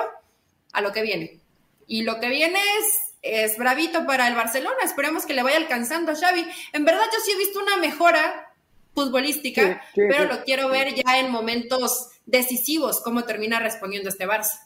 a 0.73 0.81
lo 0.81 0.91
que 0.91 1.01
viene. 1.01 1.39
Y 1.87 2.03
lo 2.03 2.19
que 2.19 2.27
viene 2.27 2.59
es, 2.79 3.13
es 3.21 3.57
bravito 3.57 4.05
para 4.05 4.27
el 4.27 4.35
Barcelona, 4.35 4.75
esperemos 4.83 5.25
que 5.25 5.35
le 5.35 5.43
vaya 5.43 5.55
alcanzando 5.55 6.11
a 6.11 6.15
Xavi. 6.15 6.45
En 6.73 6.83
verdad 6.83 7.05
yo 7.13 7.19
sí 7.21 7.31
he 7.31 7.37
visto 7.37 7.61
una 7.61 7.77
mejora 7.77 8.44
futbolística, 8.95 9.81
pero 9.93 10.25
lo 10.25 10.43
quiero 10.43 10.69
ver 10.69 10.95
ya 10.95 11.19
en 11.19 11.31
momentos 11.31 12.09
decisivos 12.25 13.01
cómo 13.01 13.23
termina 13.25 13.59
respondiendo 13.59 14.09
este 14.09 14.25
Barça. 14.25 14.61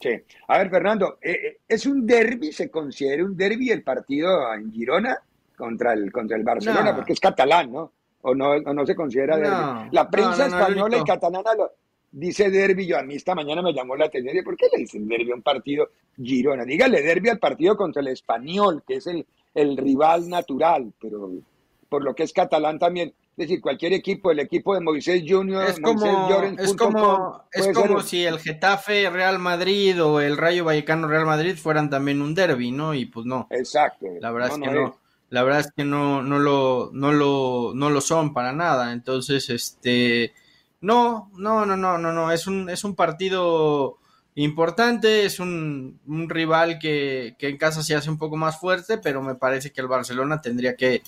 Sí. 0.00 0.10
A 0.46 0.58
ver, 0.58 0.70
Fernando, 0.70 1.18
eh, 1.20 1.32
eh, 1.32 1.58
¿es 1.66 1.84
un 1.86 2.06
derby? 2.06 2.52
¿Se 2.52 2.70
considera 2.70 3.24
un 3.24 3.36
derby 3.36 3.72
el 3.72 3.82
partido 3.82 4.54
en 4.54 4.70
Girona? 4.70 5.18
contra 5.58 5.92
el, 5.92 6.10
contra 6.10 6.36
el 6.36 6.44
Barcelona, 6.44 6.94
porque 6.94 7.12
es 7.12 7.20
catalán, 7.20 7.72
¿no? 7.72 7.92
O 8.22 8.34
no, 8.34 8.58
no 8.58 8.86
se 8.86 8.94
considera 8.94 9.36
derbi. 9.36 9.90
La 9.90 10.08
prensa 10.08 10.46
española 10.46 10.96
y 10.96 11.04
catalana 11.04 11.54
lo, 11.54 11.72
dice 12.10 12.48
derby. 12.50 12.86
Yo 12.86 12.96
a 12.96 13.02
mí 13.02 13.16
esta 13.16 13.34
mañana 13.34 13.60
me 13.60 13.74
llamó 13.74 13.96
la 13.96 14.06
atención. 14.06 14.42
¿Por 14.44 14.56
qué 14.56 14.66
le 14.72 14.78
dicen 14.78 15.06
derby 15.06 15.32
a 15.32 15.34
un 15.34 15.42
partido 15.42 15.90
Girona? 16.16 16.64
Dígale 16.64 17.02
derby 17.02 17.28
al 17.28 17.38
partido 17.38 17.76
contra 17.76 18.00
el 18.00 18.08
español, 18.08 18.82
que 18.86 18.96
es 18.96 19.06
el, 19.08 19.26
el 19.54 19.76
rival 19.76 20.28
natural, 20.28 20.92
pero 21.00 21.30
por 21.88 22.04
lo 22.04 22.14
que 22.14 22.22
es 22.22 22.32
catalán 22.32 22.78
también. 22.78 23.14
Es 23.36 23.46
decir, 23.46 23.60
cualquier 23.60 23.92
equipo, 23.92 24.30
el 24.30 24.40
equipo 24.40 24.74
de 24.74 24.80
Moisés 24.80 25.22
Junior, 25.26 25.64
es 25.64 25.78
como, 25.80 26.30
es 26.58 26.74
como, 26.74 27.44
es 27.52 27.68
como 27.68 28.00
si 28.00 28.24
el 28.24 28.40
Getafe 28.40 29.08
Real 29.10 29.38
Madrid 29.38 30.02
o 30.02 30.20
el 30.20 30.36
Rayo 30.36 30.64
Vallecano 30.64 31.06
Real 31.06 31.24
Madrid 31.24 31.56
fueran 31.56 31.88
también 31.88 32.20
un 32.20 32.34
derby, 32.34 32.72
¿no? 32.72 32.94
Y 32.94 33.06
pues 33.06 33.26
no. 33.26 33.46
Exacto. 33.50 34.06
La 34.20 34.32
verdad 34.32 34.50
es 34.52 34.58
que 34.58 34.70
no. 34.70 34.98
La 35.30 35.42
verdad 35.42 35.60
es 35.60 35.70
que 35.76 35.84
no, 35.84 36.22
no 36.22 36.38
lo, 36.38 36.90
no 36.92 37.12
lo, 37.12 37.72
no 37.74 37.90
lo 37.90 38.00
son 38.00 38.32
para 38.32 38.52
nada. 38.52 38.92
Entonces, 38.92 39.50
este, 39.50 40.32
no, 40.80 41.30
no, 41.36 41.66
no, 41.66 41.76
no, 41.76 41.98
no, 41.98 42.12
no. 42.12 42.32
Es 42.32 42.46
un, 42.46 42.70
es 42.70 42.82
un 42.82 42.94
partido 42.94 43.98
importante, 44.34 45.26
es 45.26 45.38
un, 45.38 46.00
un 46.06 46.28
rival 46.30 46.78
que, 46.78 47.36
que 47.38 47.48
en 47.48 47.58
casa 47.58 47.82
se 47.82 47.94
hace 47.94 48.08
un 48.08 48.18
poco 48.18 48.36
más 48.36 48.58
fuerte, 48.58 48.98
pero 48.98 49.20
me 49.20 49.34
parece 49.34 49.70
que 49.70 49.80
el 49.80 49.88
Barcelona 49.88 50.40
tendría 50.40 50.76
que, 50.76 51.02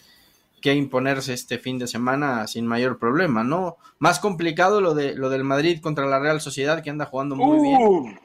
que 0.60 0.74
imponerse 0.74 1.32
este 1.32 1.58
fin 1.58 1.78
de 1.78 1.86
semana 1.86 2.46
sin 2.46 2.66
mayor 2.66 2.98
problema, 2.98 3.44
¿no? 3.44 3.76
Más 3.98 4.18
complicado 4.20 4.80
lo 4.80 4.94
de 4.94 5.14
lo 5.14 5.30
del 5.30 5.44
Madrid 5.44 5.80
contra 5.80 6.06
la 6.06 6.18
Real 6.18 6.40
Sociedad 6.40 6.82
que 6.82 6.90
anda 6.90 7.06
jugando 7.06 7.36
muy 7.36 7.60
bien. 7.60 8.20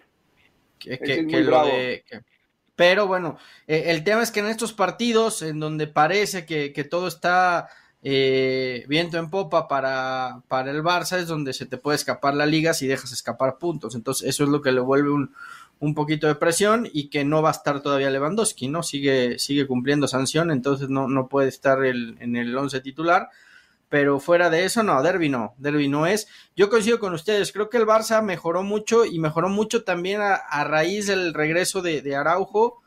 Que, 0.78 1.42
lo 1.42 1.66
de, 1.66 2.04
pero 2.76 3.08
bueno, 3.08 3.38
eh, 3.68 3.86
el 3.88 4.04
tema 4.04 4.22
es 4.22 4.32
que 4.32 4.42
en 4.42 4.48
estos 4.48 4.74
partidos 4.74 5.42
en 5.42 5.60
donde 5.60 5.88
parece 5.88 6.46
que, 6.46 6.88
todo 6.90 7.08
está 7.08 7.70
eh, 8.04 8.86
viento 8.88 9.18
en 9.18 9.30
popa 9.30 9.68
para, 9.68 10.42
para 10.48 10.72
el 10.72 10.84
Barça 10.84 11.18
es 11.18 11.28
donde 11.28 11.54
se 11.54 11.66
te 11.66 11.78
puede 11.78 11.96
escapar 11.96 12.36
la 12.36 12.46
liga 12.46 12.74
si 12.74 12.86
dejas 12.86 13.14
escapar 13.14 13.58
puntos. 13.58 13.96
Entonces 13.96 14.28
eso 14.28 14.44
es 14.44 14.50
lo 14.50 14.62
que 14.62 14.74
le 14.74 14.82
vuelve 14.82 15.10
un, 15.10 15.34
un 15.80 15.94
poquito 15.94 16.28
de 16.28 16.36
presión 16.36 16.90
y 16.92 17.10
que 17.10 17.24
no 17.26 17.42
va 17.42 17.50
a 17.50 17.54
estar 17.54 17.82
todavía 17.82 18.10
Lewandowski, 18.10 18.68
¿no? 18.68 18.84
Sigue, 18.84 19.40
sigue 19.40 19.68
cumpliendo 19.68 20.08
sanción, 20.08 20.52
entonces 20.52 20.90
no, 20.90 21.08
no 21.08 21.28
puede 21.28 21.50
estar 21.50 21.86
en 21.86 22.36
el 22.36 22.58
11 22.58 22.82
titular. 22.82 23.30
Pero 23.90 24.20
fuera 24.20 24.50
de 24.50 24.66
eso, 24.66 24.82
no, 24.84 25.02
Derby 25.04 25.30
no, 25.30 25.54
Derby 25.58 25.88
no 25.88 26.08
es. 26.08 26.28
Yo 26.56 26.70
coincido 26.70 27.00
con 27.00 27.14
ustedes, 27.14 27.52
creo 27.52 27.70
que 27.70 27.78
el 27.78 27.86
Barça 27.86 28.22
mejoró 28.24 28.64
mucho 28.64 29.06
y 29.06 29.20
mejoró 29.20 29.48
mucho 29.48 29.84
también 29.84 30.22
a, 30.22 30.64
raíz 30.64 31.08
del 31.08 31.34
regreso 31.34 31.82
de, 31.82 32.16
Araujo 32.16 32.82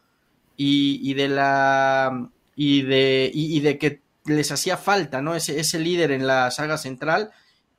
y, 0.57 1.15
de 1.15 1.29
la 1.29 2.29
y 2.57 2.83
de, 2.83 3.31
y, 3.33 3.61
de 3.61 3.79
que 3.79 4.03
les 4.25 4.51
hacía 4.51 4.77
falta, 4.77 5.23
¿no? 5.23 5.37
Ese, 5.37 5.61
ese 5.61 5.79
líder 5.79 6.11
en 6.11 6.27
la 6.27 6.51
saga 6.51 6.77
central 6.77 7.31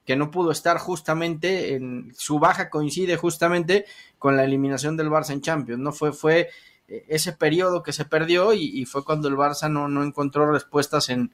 que 0.06 0.16
no 0.16 0.32
pudo 0.32 0.50
estar 0.50 0.78
justamente 0.80 1.76
en 1.76 2.12
su 2.18 2.40
baja 2.40 2.70
coincide 2.72 3.16
justamente 3.16 3.86
con 4.20 4.38
la 4.38 4.44
eliminación 4.44 4.98
del 4.98 5.10
Barça 5.10 5.32
en 5.32 5.42
Champions, 5.42 5.82
¿no? 5.82 5.92
Fue, 5.92 6.14
fue 6.14 6.50
eh, 6.88 7.06
ese 7.08 7.34
periodo 7.34 7.82
que 7.82 7.94
se 7.94 8.06
perdió 8.06 8.54
y, 8.54 8.86
fue 8.86 9.04
cuando 9.04 9.28
el 9.30 9.36
Barça 9.36 9.72
no, 9.72 9.88
no 9.88 10.04
encontró 10.04 10.52
respuestas 10.52 11.10
en, 11.10 11.32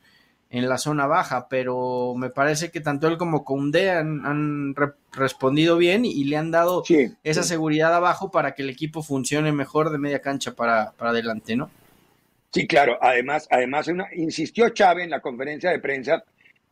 en, 0.51 0.69
la 0.69 0.77
zona 0.77 1.07
baja, 1.07 1.47
pero 1.49 2.13
me 2.15 2.29
parece 2.29 2.71
que 2.71 2.79
tanto 2.79 3.07
él 3.07 3.17
como 3.17 3.43
Koundé 3.43 3.91
han, 3.91 4.25
han 4.25 4.75
respondido 5.11 5.77
bien 5.77 6.05
y, 6.05 6.23
le 6.25 6.37
han 6.37 6.51
dado 6.51 6.83
esa 7.23 7.43
seguridad 7.43 7.93
abajo 7.93 8.31
para 8.31 8.53
que 8.53 8.61
el 8.61 8.69
equipo 8.69 9.01
funcione 9.01 9.51
mejor 9.51 9.89
de 9.89 9.97
media 9.97 10.21
cancha 10.21 10.53
para, 10.53 10.91
para 10.91 11.09
adelante, 11.09 11.55
¿no? 11.55 11.69
Sí, 12.51 12.67
claro. 12.67 12.97
Además, 13.01 13.47
además 13.51 13.89
insistió 14.13 14.69
Chávez 14.69 15.03
en 15.03 15.09
la 15.09 15.19
conferencia 15.19 15.71
de 15.71 15.79
prensa, 15.79 16.23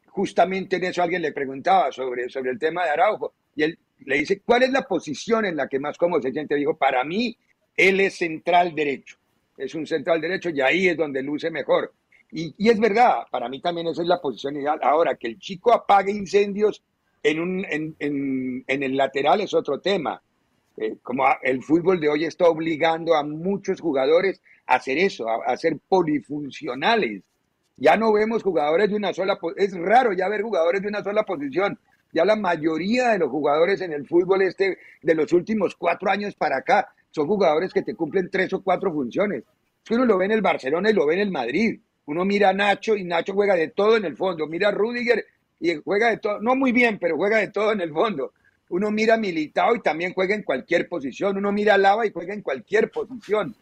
justamente 0.07 0.77
en 0.77 0.85
eso 0.85 1.01
alguien 1.01 1.21
le 1.21 1.33
preguntaba 1.33 1.91
sobre, 1.91 2.29
sobre 2.29 2.51
el 2.51 2.59
tema 2.59 2.85
de 2.85 2.91
Araujo, 2.91 3.33
y 3.55 3.63
él 3.63 3.77
le 4.05 4.19
dice, 4.19 4.41
¿cuál 4.41 4.63
es 4.63 4.71
la 4.71 4.83
posición 4.83 5.45
en 5.45 5.55
la 5.55 5.67
que 5.67 5.79
más 5.79 5.97
cómodo 5.97 6.21
se 6.21 6.31
siente? 6.31 6.55
Dijo, 6.55 6.77
para 6.77 7.03
mí, 7.03 7.37
él 7.75 7.99
es 7.99 8.17
central 8.17 8.75
derecho. 8.75 9.17
Es 9.57 9.75
un 9.75 9.85
central 9.85 10.21
derecho 10.21 10.49
y 10.49 10.61
ahí 10.61 10.87
es 10.87 10.97
donde 10.97 11.21
luce 11.21 11.49
mejor. 11.51 11.93
Y, 12.31 12.55
es 12.67 12.79
verdad, 12.79 13.25
para 13.29 13.47
mí 13.47 13.61
también 13.61 13.87
esa 13.87 14.01
es 14.01 14.07
la 14.07 14.19
posición 14.19 14.55
ideal. 14.55 14.79
Ahora, 14.81 15.15
que 15.15 15.27
el 15.27 15.37
chico 15.37 15.71
apague 15.71 16.11
incendios 16.11 16.81
en, 17.21 17.39
un, 17.39 17.65
en, 17.69 17.95
en, 17.99 18.83
el 18.83 18.97
lateral 18.97 19.41
es 19.41 19.53
otro 19.53 19.79
tema. 19.79 20.21
Eh, 20.75 20.97
como 21.03 21.25
el 21.43 21.61
fútbol 21.61 21.99
de 21.99 22.09
hoy 22.09 22.25
está 22.25 22.45
obligando 22.47 23.13
a 23.13 23.23
muchos 23.23 23.79
jugadores 23.79 24.41
a 24.65 24.75
hacer 24.75 24.97
eso, 24.97 25.29
a, 25.29 25.45
a 25.45 25.55
ser 25.57 25.77
polifuncionales. 25.87 27.21
Ya 27.77 27.97
no 27.97 28.11
vemos 28.11 28.41
jugadores 28.41 28.89
de 28.89 28.95
una 28.95 29.13
sola, 29.13 29.37
es 29.55 29.77
raro 29.77 30.13
ya 30.13 30.27
ver 30.27 30.41
jugadores 30.41 30.81
de 30.81 30.87
una 30.87 31.03
sola 31.03 31.23
posición. 31.23 31.77
Ya 32.13 32.23
la 32.23 32.35
mayoría 32.35 33.09
de 33.09 33.19
los 33.19 33.29
jugadores 33.29 33.81
en 33.81 33.91
el 33.91 34.07
fútbol 34.07 34.43
este 34.43 34.77
de 35.01 35.15
los 35.15 35.33
últimos 35.33 35.75
cuatro 35.75 36.09
años 36.09 36.35
para 36.35 36.57
acá 36.57 36.87
son 37.09 37.27
jugadores 37.27 37.73
que 37.73 37.81
te 37.81 37.95
cumplen 37.95 38.29
tres 38.29 38.53
o 38.53 38.63
cuatro 38.63 38.93
funciones. 38.93 39.43
Uno 39.89 40.05
lo 40.05 40.17
ve 40.17 40.25
en 40.25 40.31
el 40.31 40.41
Barcelona 40.41 40.89
y 40.89 40.93
lo 40.93 41.05
ve 41.05 41.15
en 41.15 41.21
el 41.21 41.31
Madrid. 41.31 41.79
Uno 42.05 42.23
mira 42.23 42.49
a 42.49 42.53
Nacho 42.53 42.95
y 42.95 43.03
Nacho 43.03 43.33
juega 43.33 43.55
de 43.55 43.69
todo 43.69 43.97
en 43.97 44.05
el 44.05 44.15
fondo. 44.15 44.47
Mira 44.47 44.69
a 44.69 44.71
Rudiger 44.71 45.25
y 45.59 45.75
juega 45.75 46.09
de 46.09 46.17
todo, 46.17 46.39
no 46.39 46.55
muy 46.55 46.71
bien, 46.71 46.99
pero 46.99 47.17
juega 47.17 47.37
de 47.37 47.49
todo 47.49 47.71
en 47.71 47.81
el 47.81 47.91
fondo. 47.91 48.33
Uno 48.69 48.91
mira 48.91 49.15
a 49.15 49.17
Militao 49.17 49.75
y 49.75 49.81
también 49.81 50.13
juega 50.13 50.35
en 50.35 50.43
cualquier 50.43 50.87
posición. 50.87 51.37
Uno 51.37 51.51
mira 51.51 51.75
a 51.75 51.77
Lava 51.77 52.05
y 52.05 52.11
juega 52.11 52.33
en 52.33 52.41
cualquier 52.41 52.89
posición. 52.91 53.55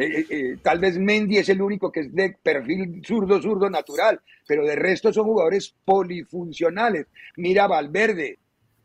Eh, 0.00 0.20
eh, 0.20 0.26
eh, 0.30 0.56
tal 0.62 0.78
vez 0.78 0.96
Mendy 0.96 1.36
es 1.36 1.50
el 1.50 1.60
único 1.60 1.92
que 1.92 2.00
es 2.00 2.14
de 2.14 2.34
perfil 2.42 3.02
zurdo, 3.04 3.40
zurdo 3.42 3.68
natural, 3.68 4.18
pero 4.46 4.64
de 4.64 4.74
resto 4.74 5.12
son 5.12 5.26
jugadores 5.26 5.74
polifuncionales. 5.84 7.06
Mira 7.36 7.64
a 7.64 7.68
Valverde, 7.68 8.38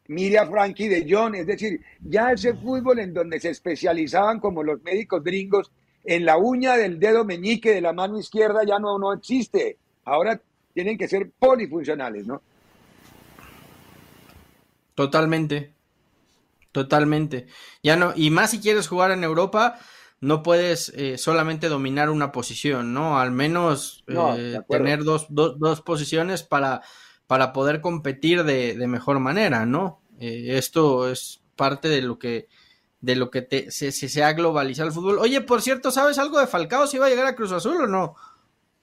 mira 0.09 0.41
a 0.41 0.45
Frankie 0.45 0.89
de 0.89 1.07
Jong, 1.09 1.35
es 1.35 1.47
decir, 1.47 1.79
ya 2.01 2.33
ese 2.33 2.53
fútbol 2.55 2.99
en 2.99 3.13
donde 3.13 3.39
se 3.39 3.51
especializaban 3.51 4.41
como 4.41 4.61
los 4.61 4.83
médicos 4.83 5.23
gringos 5.23 5.71
en 6.03 6.25
la 6.25 6.37
uña 6.37 6.75
del 6.75 6.99
dedo 6.99 7.23
meñique 7.23 7.71
de 7.71 7.79
la 7.79 7.93
mano 7.93 8.19
izquierda 8.19 8.65
ya 8.67 8.77
no, 8.77 8.99
no 8.99 9.13
existe. 9.13 9.77
Ahora 10.03 10.41
tienen 10.73 10.97
que 10.97 11.07
ser 11.07 11.31
polifuncionales, 11.39 12.27
¿no? 12.27 12.41
Totalmente. 14.95 15.71
Totalmente. 16.73 17.47
Ya 17.81 17.95
no, 17.95 18.11
y 18.17 18.31
más 18.31 18.51
si 18.51 18.59
quieres 18.59 18.89
jugar 18.89 19.11
en 19.11 19.23
Europa, 19.23 19.79
no 20.25 20.41
puedes 20.41 20.89
eh, 20.97 21.19
solamente 21.19 21.69
dominar 21.69 22.09
una 22.09 22.31
posición, 22.31 22.95
¿no? 22.95 23.19
Al 23.19 23.31
menos 23.31 24.03
eh, 24.07 24.59
tener 24.67 25.03
dos, 25.03 25.27
dos, 25.29 25.81
posiciones 25.81 26.41
para, 26.41 26.81
para 27.27 27.53
poder 27.53 27.79
competir 27.79 28.43
de, 28.43 28.75
mejor 28.87 29.19
manera, 29.19 29.67
¿no? 29.67 30.01
Eh, 30.19 30.57
esto 30.57 31.11
es 31.11 31.43
parte 31.55 31.89
de 31.89 32.01
lo 32.01 32.17
que 32.17 32.47
de 33.01 33.15
lo 33.15 33.29
que 33.29 33.43
te, 33.43 33.69
se, 33.69 33.91
se, 33.91 34.23
ha 34.23 34.33
globalizado 34.33 34.87
el 34.87 34.95
fútbol. 34.95 35.19
Oye, 35.19 35.41
por 35.41 35.61
cierto, 35.61 35.91
¿sabes 35.91 36.17
algo 36.17 36.39
de 36.39 36.47
Falcao? 36.47 36.87
¿Si 36.87 36.97
va 36.97 37.05
a 37.05 37.09
llegar 37.09 37.27
a 37.27 37.35
Cruz 37.35 37.51
Azul 37.51 37.83
o 37.83 37.87
no? 37.87 38.15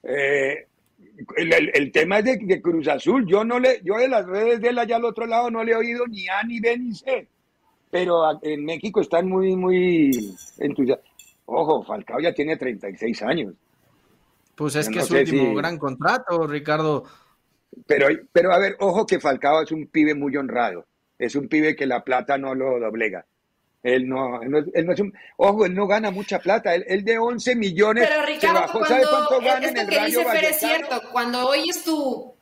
el, 0.04 1.90
tema 1.90 2.20
es 2.20 2.24
de, 2.24 2.62
Cruz 2.62 2.86
Azul. 2.86 3.26
Yo 3.26 3.42
no 3.44 3.58
le, 3.58 3.80
yo 3.82 3.96
de 3.96 4.06
las 4.06 4.24
redes 4.24 4.60
de 4.60 4.68
él 4.68 4.78
allá 4.78 4.94
al 4.94 5.04
otro 5.04 5.26
lado 5.26 5.50
no 5.50 5.64
le 5.64 5.72
he 5.72 5.76
oído 5.76 6.06
ni 6.06 6.28
A, 6.28 6.44
ni 6.44 6.60
B, 6.60 6.78
ni 6.78 6.94
C. 6.94 7.26
Pero 7.90 8.22
en 8.42 8.64
México 8.64 9.00
están 9.00 9.28
muy, 9.28 9.56
muy 9.56 10.36
entusiasmados. 10.58 11.11
Ojo, 11.46 11.82
Falcao 11.82 12.20
ya 12.20 12.32
tiene 12.32 12.56
36 12.56 13.22
años. 13.22 13.54
Pues 14.54 14.76
es 14.76 14.88
que 14.88 15.00
es 15.00 15.06
su 15.06 15.16
último 15.16 15.54
gran 15.54 15.78
contrato, 15.78 16.46
Ricardo. 16.46 17.04
Pero, 17.86 18.08
pero 18.32 18.52
a 18.52 18.58
ver, 18.58 18.76
ojo 18.80 19.06
que 19.06 19.20
Falcao 19.20 19.62
es 19.62 19.72
un 19.72 19.86
pibe 19.86 20.14
muy 20.14 20.36
honrado. 20.36 20.86
Es 21.18 21.34
un 21.34 21.48
pibe 21.48 21.74
que 21.74 21.86
la 21.86 22.04
plata 22.04 22.36
no 22.38 22.54
lo 22.54 22.78
doblega. 22.78 23.24
Él 23.82 24.08
no, 24.08 24.40
él 24.42 24.50
no, 24.50 24.92
es 24.92 25.00
un, 25.00 25.12
ojo, 25.36 25.66
él 25.66 25.74
no 25.74 25.86
gana 25.86 26.10
mucha 26.10 26.38
plata. 26.38 26.74
Él, 26.74 27.04
de 27.04 27.18
11 27.18 27.56
millones. 27.56 28.08
Pero 28.08 28.24
Ricardo, 28.24 28.72
cuando, 28.72 28.88
¿sabe 28.88 29.04
cuánto 29.10 29.40
gana 29.40 29.66
esto 29.66 29.86
que 29.88 30.04
dice 30.04 30.24
Fer 30.24 30.44
es 30.44 30.58
cierto. 30.58 31.02
Cuando 31.10 31.48
hoy 31.48 31.68
es 31.68 31.82
tu, 31.82 32.34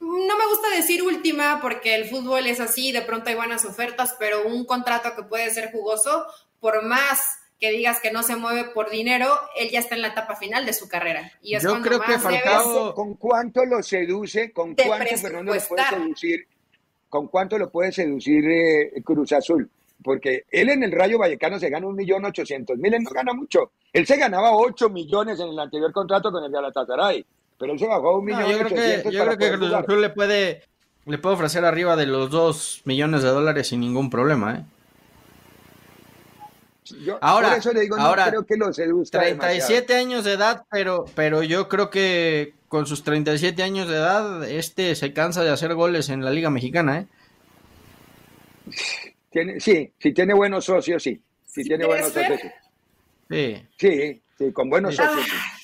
no 0.00 0.38
me 0.38 0.46
gusta 0.46 0.68
decir 0.74 1.02
última 1.02 1.60
porque 1.62 1.94
el 1.94 2.04
fútbol 2.06 2.46
es 2.46 2.60
así, 2.60 2.92
de 2.92 3.02
pronto 3.02 3.30
hay 3.30 3.36
buenas 3.36 3.64
ofertas, 3.64 4.16
pero 4.18 4.46
un 4.46 4.66
contrato 4.66 5.16
que 5.16 5.22
puede 5.22 5.50
ser 5.50 5.72
jugoso, 5.72 6.26
por 6.60 6.84
más 6.84 7.38
que 7.58 7.70
digas 7.70 8.00
que 8.00 8.10
no 8.10 8.22
se 8.22 8.36
mueve 8.36 8.64
por 8.64 8.90
dinero, 8.90 9.28
él 9.56 9.70
ya 9.70 9.78
está 9.78 9.94
en 9.94 10.02
la 10.02 10.08
etapa 10.08 10.36
final 10.36 10.66
de 10.66 10.72
su 10.72 10.88
carrera. 10.88 11.32
Y 11.42 11.54
es 11.54 11.62
Yo 11.62 11.80
creo 11.80 12.00
que 12.00 12.18
Falcao... 12.18 12.94
¿Con 12.94 13.14
cuánto 13.14 13.64
lo 13.64 13.82
seduce? 13.82 14.52
¿Con 14.52 14.74
cuánto 14.74 15.16
Fernando 15.16 15.54
lo 15.54 15.60
puede 15.60 15.84
seducir? 15.88 16.46
¿Con 17.08 17.28
cuánto 17.28 17.58
lo 17.58 17.70
puede 17.70 17.92
seducir 17.92 18.44
eh, 18.46 19.02
Cruz 19.02 19.32
Azul? 19.32 19.70
Porque 20.02 20.44
él 20.50 20.68
en 20.68 20.82
el 20.82 20.92
Rayo 20.92 21.18
Vallecano 21.18 21.58
se 21.58 21.70
gana 21.70 21.86
un 21.86 21.96
millón 21.96 22.24
ochocientos 22.26 22.76
mil, 22.76 22.92
él 22.92 23.02
no 23.02 23.10
gana 23.10 23.32
mucho. 23.32 23.72
Él 23.92 24.06
se 24.06 24.18
ganaba 24.18 24.54
ocho 24.54 24.90
millones 24.90 25.40
en 25.40 25.48
el 25.48 25.58
anterior 25.58 25.90
contrato 25.92 26.30
con 26.30 26.44
el 26.44 26.50
Galatasaray, 26.50 27.24
pero 27.58 27.72
él 27.72 27.78
se 27.78 27.86
bajó 27.86 28.10
a 28.10 28.18
un 28.18 28.24
millón 28.26 28.50
yo 28.50 28.58
creo 28.58 28.68
que, 28.68 29.10
yo 29.10 29.24
creo 29.24 29.38
que 29.38 29.50
Cruz 29.52 29.72
Azul 29.72 30.02
le 30.02 30.10
puede, 30.10 30.62
le 31.06 31.16
puede 31.16 31.36
ofrecer 31.36 31.64
arriba 31.64 31.96
de 31.96 32.04
los 32.04 32.30
dos 32.30 32.82
millones 32.84 33.22
de 33.22 33.30
dólares 33.30 33.68
sin 33.68 33.80
ningún 33.80 34.10
problema, 34.10 34.56
¿eh? 34.56 34.64
Ahora, 37.20 37.50
por 37.50 37.58
eso 37.58 37.72
le 37.72 37.80
digo, 37.80 37.96
ahora, 37.96 38.26
no 38.26 38.30
creo 38.30 38.46
que 38.46 38.56
lo 38.56 38.72
seduzca 38.72 39.20
37 39.20 39.94
años 39.94 40.24
de 40.24 40.32
edad, 40.32 40.64
pero, 40.70 41.04
pero 41.14 41.42
yo 41.42 41.68
creo 41.68 41.90
que 41.90 42.54
con 42.68 42.86
sus 42.86 43.04
37 43.04 43.62
años 43.62 43.88
de 43.88 43.96
edad, 43.96 44.48
este 44.48 44.94
se 44.94 45.12
cansa 45.12 45.42
de 45.42 45.50
hacer 45.50 45.74
goles 45.74 46.08
en 46.08 46.24
la 46.24 46.30
Liga 46.30 46.50
Mexicana, 46.50 47.00
¿eh? 47.00 47.06
Tiene, 49.30 49.60
sí, 49.60 49.92
si 49.98 50.12
tiene 50.12 50.34
buenos 50.34 50.64
socios, 50.64 51.02
sí. 51.02 51.20
Si 51.44 51.62
tiene 51.62 51.86
buenos 51.86 52.12
socios, 52.12 52.40
sí. 53.30 53.68
Sí, 53.78 54.22
sí, 54.38 54.52
con 54.52 54.68
buenos 54.68 54.96
socios, 54.96 55.24
sí. 55.24 55.56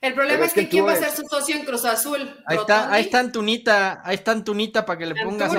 El 0.00 0.14
problema 0.14 0.44
es 0.44 0.52
que, 0.52 0.68
¿quién 0.68 0.86
va 0.86 0.92
a 0.92 0.96
ser 0.96 1.10
su 1.10 1.22
socio 1.26 1.56
en 1.56 1.64
Cruz 1.64 1.84
Azul? 1.84 2.30
Ahí 2.46 2.58
está, 2.58 2.92
ahí 2.92 3.04
está 3.04 3.18
Antunita, 3.18 4.02
ahí 4.04 4.14
está 4.14 4.32
Antunita 4.32 4.84
para 4.84 4.98
que 4.98 5.06
le 5.06 5.14
pongas 5.24 5.52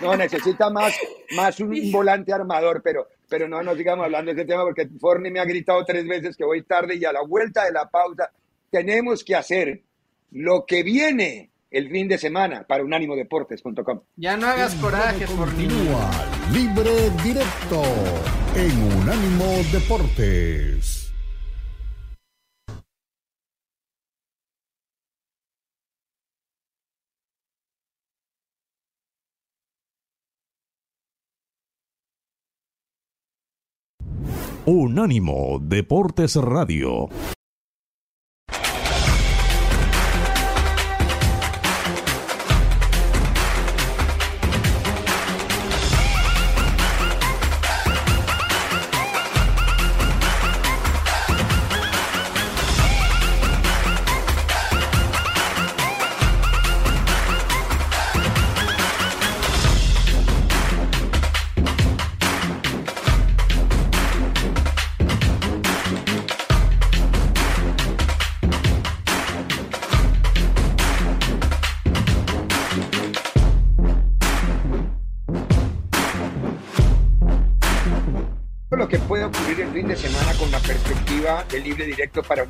No, 0.00 0.16
necesita 0.16 0.70
más, 0.70 0.94
más 1.34 1.58
un 1.58 1.72
volante 1.92 2.32
armador, 2.32 2.82
pero, 2.84 3.08
pero 3.28 3.48
no 3.48 3.62
nos 3.62 3.76
sigamos 3.76 4.04
hablando 4.04 4.32
de 4.32 4.40
ese 4.40 4.48
tema 4.48 4.62
porque 4.62 4.88
Forni 5.00 5.30
me 5.30 5.40
ha 5.40 5.44
gritado 5.44 5.84
tres 5.84 6.06
veces 6.06 6.36
que 6.36 6.44
voy 6.44 6.62
tarde 6.62 6.96
y 6.96 7.04
a 7.04 7.12
la 7.12 7.22
vuelta 7.22 7.64
de 7.64 7.72
la 7.72 7.88
pausa 7.88 8.30
tenemos 8.70 9.24
que 9.24 9.34
hacer 9.34 9.82
lo 10.32 10.64
que 10.66 10.82
viene 10.82 11.50
el 11.70 11.90
fin 11.90 12.08
de 12.08 12.18
semana 12.18 12.66
para 12.66 12.84
unánimodeportes.com. 12.84 14.00
Ya 14.16 14.36
no 14.36 14.46
hagas 14.46 14.74
coraje, 14.76 15.26
Forni. 15.26 15.68
Libre 16.52 17.10
directo 17.22 17.82
en 18.54 18.82
Unánimo 19.00 19.46
Deportes. 19.72 20.95
Unánimo 34.68 35.60
Deportes 35.62 36.34
Radio. 36.34 37.08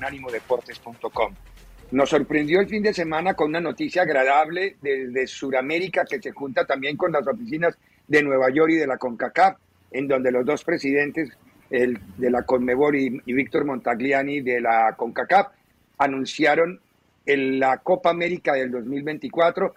unánimodeportes.com. 0.06 1.34
Nos 1.92 2.10
sorprendió 2.10 2.60
el 2.60 2.68
fin 2.68 2.82
de 2.82 2.92
semana 2.92 3.34
con 3.34 3.48
una 3.48 3.60
noticia 3.60 4.02
agradable 4.02 4.76
desde 4.82 5.26
Sudamérica 5.26 6.04
que 6.04 6.20
se 6.20 6.32
junta 6.32 6.64
también 6.64 6.96
con 6.96 7.12
las 7.12 7.26
oficinas 7.26 7.78
de 8.08 8.22
Nueva 8.22 8.50
York 8.50 8.72
y 8.72 8.76
de 8.76 8.86
la 8.86 8.98
CONCACAF, 8.98 9.56
en 9.92 10.08
donde 10.08 10.32
los 10.32 10.44
dos 10.44 10.64
presidentes, 10.64 11.30
el 11.70 11.98
de 12.16 12.30
la 12.30 12.42
CONMEBOL 12.42 12.96
y, 12.96 13.32
Víctor 13.32 13.64
Montagliani 13.64 14.40
de 14.40 14.60
la 14.60 14.94
CONCACAF, 14.96 15.48
anunciaron 15.98 16.80
en 17.24 17.60
la 17.60 17.78
Copa 17.78 18.10
América 18.10 18.54
del 18.54 18.70
2024 18.70 19.74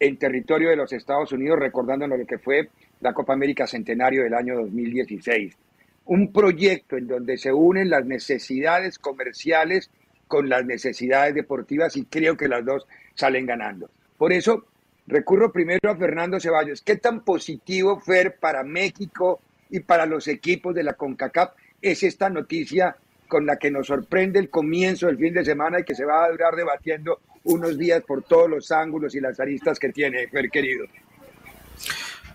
en 0.00 0.18
territorio 0.18 0.70
de 0.70 0.76
los 0.76 0.92
Estados 0.92 1.30
Unidos, 1.32 1.60
recordándonos 1.60 2.18
lo 2.18 2.26
que 2.26 2.38
fue 2.38 2.70
la 3.00 3.12
Copa 3.12 3.34
América 3.34 3.66
Centenario 3.68 4.24
del 4.24 4.34
año 4.34 4.56
2016 4.56 5.56
un 6.06 6.32
proyecto 6.32 6.96
en 6.96 7.06
donde 7.06 7.38
se 7.38 7.52
unen 7.52 7.90
las 7.90 8.04
necesidades 8.04 8.98
comerciales 8.98 9.90
con 10.26 10.48
las 10.48 10.64
necesidades 10.64 11.34
deportivas 11.34 11.96
y 11.96 12.04
creo 12.04 12.36
que 12.36 12.48
las 12.48 12.64
dos 12.64 12.86
salen 13.14 13.46
ganando. 13.46 13.90
Por 14.16 14.32
eso 14.32 14.66
recurro 15.06 15.52
primero 15.52 15.90
a 15.90 15.96
Fernando 15.96 16.40
Ceballos. 16.40 16.80
¿Qué 16.82 16.96
tan 16.96 17.24
positivo, 17.24 18.00
Fer, 18.00 18.36
para 18.38 18.62
México 18.62 19.40
y 19.70 19.80
para 19.80 20.06
los 20.06 20.28
equipos 20.28 20.74
de 20.74 20.84
la 20.84 20.94
CONCACAF 20.94 21.52
es 21.80 22.02
esta 22.02 22.30
noticia 22.30 22.96
con 23.28 23.46
la 23.46 23.56
que 23.56 23.70
nos 23.70 23.86
sorprende 23.86 24.38
el 24.38 24.50
comienzo 24.50 25.06
del 25.06 25.18
fin 25.18 25.34
de 25.34 25.44
semana 25.44 25.80
y 25.80 25.84
que 25.84 25.94
se 25.94 26.04
va 26.04 26.24
a 26.24 26.30
durar 26.30 26.54
debatiendo 26.54 27.20
unos 27.44 27.78
días 27.78 28.02
por 28.02 28.22
todos 28.22 28.48
los 28.48 28.70
ángulos 28.70 29.14
y 29.14 29.20
las 29.20 29.40
aristas 29.40 29.78
que 29.78 29.88
tiene, 29.88 30.28
Fer 30.28 30.50
querido? 30.50 30.86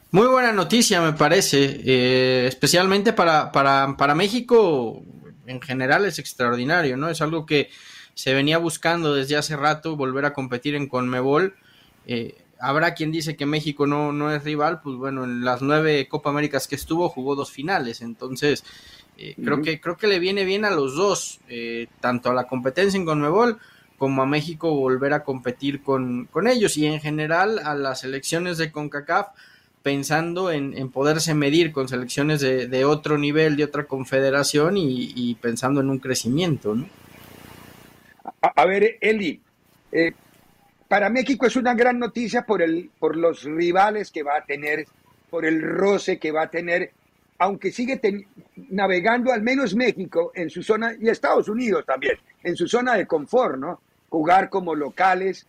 Muy 0.10 0.28
buena 0.28 0.54
noticia, 0.54 1.02
me 1.02 1.12
parece, 1.12 1.82
eh, 1.84 2.48
especialmente 2.48 3.12
para, 3.12 3.52
para, 3.52 3.98
para, 3.98 4.16
México 4.16 5.04
en 5.46 5.60
general 5.60 6.06
es 6.06 6.18
extraordinario, 6.18 6.96
¿no? 6.96 7.10
Es 7.10 7.22
algo 7.22 7.46
que 7.46 7.70
se 8.14 8.34
venía 8.34 8.58
buscando 8.58 9.14
desde 9.14 9.36
hace 9.36 9.58
rato, 9.58 9.98
volver 9.98 10.24
a 10.24 10.32
competir 10.32 10.76
en 10.76 10.88
Conmebol. 10.88 11.56
Eh, 12.06 12.38
habrá 12.58 12.94
quien 12.94 13.12
dice 13.12 13.36
que 13.36 13.46
México 13.46 13.86
no, 13.86 14.14
no 14.14 14.32
es 14.32 14.46
rival, 14.46 14.80
pues 14.82 14.96
bueno, 14.96 15.26
en 15.26 15.44
las 15.44 15.62
nueve 15.62 16.08
Copa 16.08 16.30
Américas 16.30 16.70
que 16.70 16.76
estuvo 16.76 17.10
jugó 17.10 17.36
dos 17.36 17.52
finales, 17.52 18.00
entonces 18.00 18.64
eh, 19.18 19.36
creo, 19.44 19.62
que, 19.62 19.82
creo 19.82 19.98
que 19.98 20.08
le 20.08 20.20
viene 20.20 20.46
bien 20.46 20.64
a 20.64 20.72
los 20.72 20.96
dos, 20.96 21.42
tanto 22.00 22.30
a 22.30 22.34
la 22.34 22.48
competencia 22.48 22.98
en 22.98 23.06
Conmebol 23.06 23.60
como 23.98 24.22
a 24.22 24.26
México 24.26 24.74
volver 24.74 25.12
a 25.12 25.26
competir 25.26 25.82
con, 25.82 26.28
con 26.28 26.48
ellos 26.48 26.78
y 26.78 26.86
en 26.86 27.02
general 27.02 27.60
a 27.60 27.76
las 27.76 28.06
elecciones 28.06 28.58
de 28.58 28.72
CONCACAF 28.72 29.28
pensando 29.88 30.52
en, 30.52 30.92
poderse 30.92 31.34
medir 31.34 31.72
con 31.72 31.88
selecciones 31.88 32.42
de, 32.42 32.84
otro 32.84 33.18
nivel, 33.18 33.56
de 33.56 33.64
otra 33.64 33.86
confederación 33.86 34.74
y, 34.76 35.34
pensando 35.36 35.80
en 35.80 35.90
un 35.90 36.00
crecimiento. 36.00 36.76
¿no? 36.76 36.90
A, 38.42 38.66
ver, 38.66 38.98
Eli, 39.00 39.40
eh, 39.94 40.12
para 40.90 41.10
México 41.10 41.46
es 41.46 41.56
una 41.56 41.74
gran 41.74 42.00
noticia 42.00 42.46
por, 42.46 42.62
el, 42.62 42.92
por 43.00 43.16
los 43.16 43.44
rivales 43.46 44.12
que 44.12 44.24
va 44.24 44.36
a 44.36 44.44
tener, 44.44 44.86
por 45.30 45.46
el 45.46 45.62
roce 45.62 46.20
que 46.20 46.34
va 46.34 46.44
a 46.44 46.50
tener, 46.50 46.92
aunque 47.38 47.72
sigue 47.72 48.02
navegando 48.70 49.32
al 49.32 49.42
menos 49.42 49.74
México 49.74 50.34
en 50.36 50.50
su 50.50 50.64
zona, 50.64 50.96
y 51.00 51.08
Estados 51.08 51.48
Unidos 51.48 51.86
también, 51.86 52.18
en 52.44 52.58
su 52.58 52.68
zona 52.68 52.96
de 52.96 53.08
confort, 53.08 53.58
¿no? 53.58 53.80
Jugar 54.10 54.50
como 54.50 54.76
locales, 54.76 55.48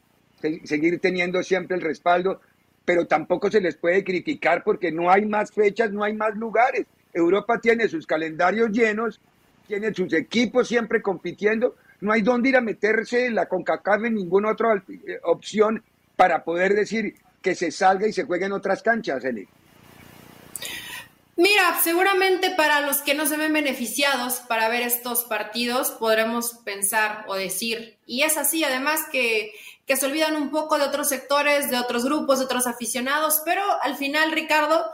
seguir 0.63 1.01
teniendo 1.01 1.43
siempre 1.43 1.77
el 1.77 1.83
respaldo 1.83 2.41
pero 2.89 3.07
tampoco 3.07 3.51
se 3.51 3.61
les 3.61 3.77
puede 3.77 4.03
criticar 4.03 4.65
porque 4.65 4.91
no 4.91 5.11
hay 5.11 5.27
más 5.27 5.53
fechas, 5.53 5.91
no 5.93 6.05
hay 6.05 6.15
más 6.15 6.35
lugares. 6.37 6.87
Europa 7.13 7.61
tiene 7.61 7.87
sus 7.87 8.07
calendarios 8.07 8.71
llenos, 8.71 9.21
tiene 9.67 9.93
sus 9.93 10.11
equipos 10.15 10.69
siempre 10.69 11.03
compitiendo, 11.03 11.77
no 12.01 12.13
hay 12.13 12.23
dónde 12.23 12.49
ir 12.49 12.57
a 12.57 12.63
meterse 12.63 13.31
la 13.31 13.45
CONCACAF 13.47 14.05
en 14.05 14.15
ninguna 14.15 14.53
otra 14.53 14.83
eh, 14.89 15.21
opción 15.25 15.83
para 16.17 16.43
poder 16.45 16.75
decir 16.75 17.17
que 17.43 17.55
se 17.55 17.71
salga 17.71 18.09
y 18.09 18.15
se 18.15 18.25
juegue 18.25 18.47
en 18.47 18.53
otras 18.53 18.83
canchas, 18.83 19.23
Eli. 19.23 19.47
Mira, 21.37 21.79
seguramente 21.85 22.53
para 22.57 22.81
los 22.81 23.03
que 23.03 23.15
no 23.15 23.27
se 23.27 23.37
ven 23.37 23.53
beneficiados 23.53 24.41
para 24.49 24.71
ver 24.71 24.81
estos 24.81 25.25
partidos, 25.25 25.91
podremos 25.91 26.55
pensar 26.65 27.27
o 27.29 27.35
decir, 27.35 27.99
y 28.07 28.23
es 28.23 28.39
así 28.39 28.65
además 28.65 29.03
que 29.13 29.53
que 29.89 29.97
se 29.97 30.05
olvidan 30.05 30.37
un 30.37 30.51
poco 30.51 30.77
de 30.77 30.85
otros 30.85 31.09
sectores, 31.09 31.71
de 31.71 31.79
otros 31.79 32.05
grupos, 32.05 32.39
de 32.39 32.45
otros 32.45 32.67
aficionados, 32.67 33.41
pero 33.47 33.63
al 33.83 33.97
final, 33.97 34.31
Ricardo, 34.33 34.85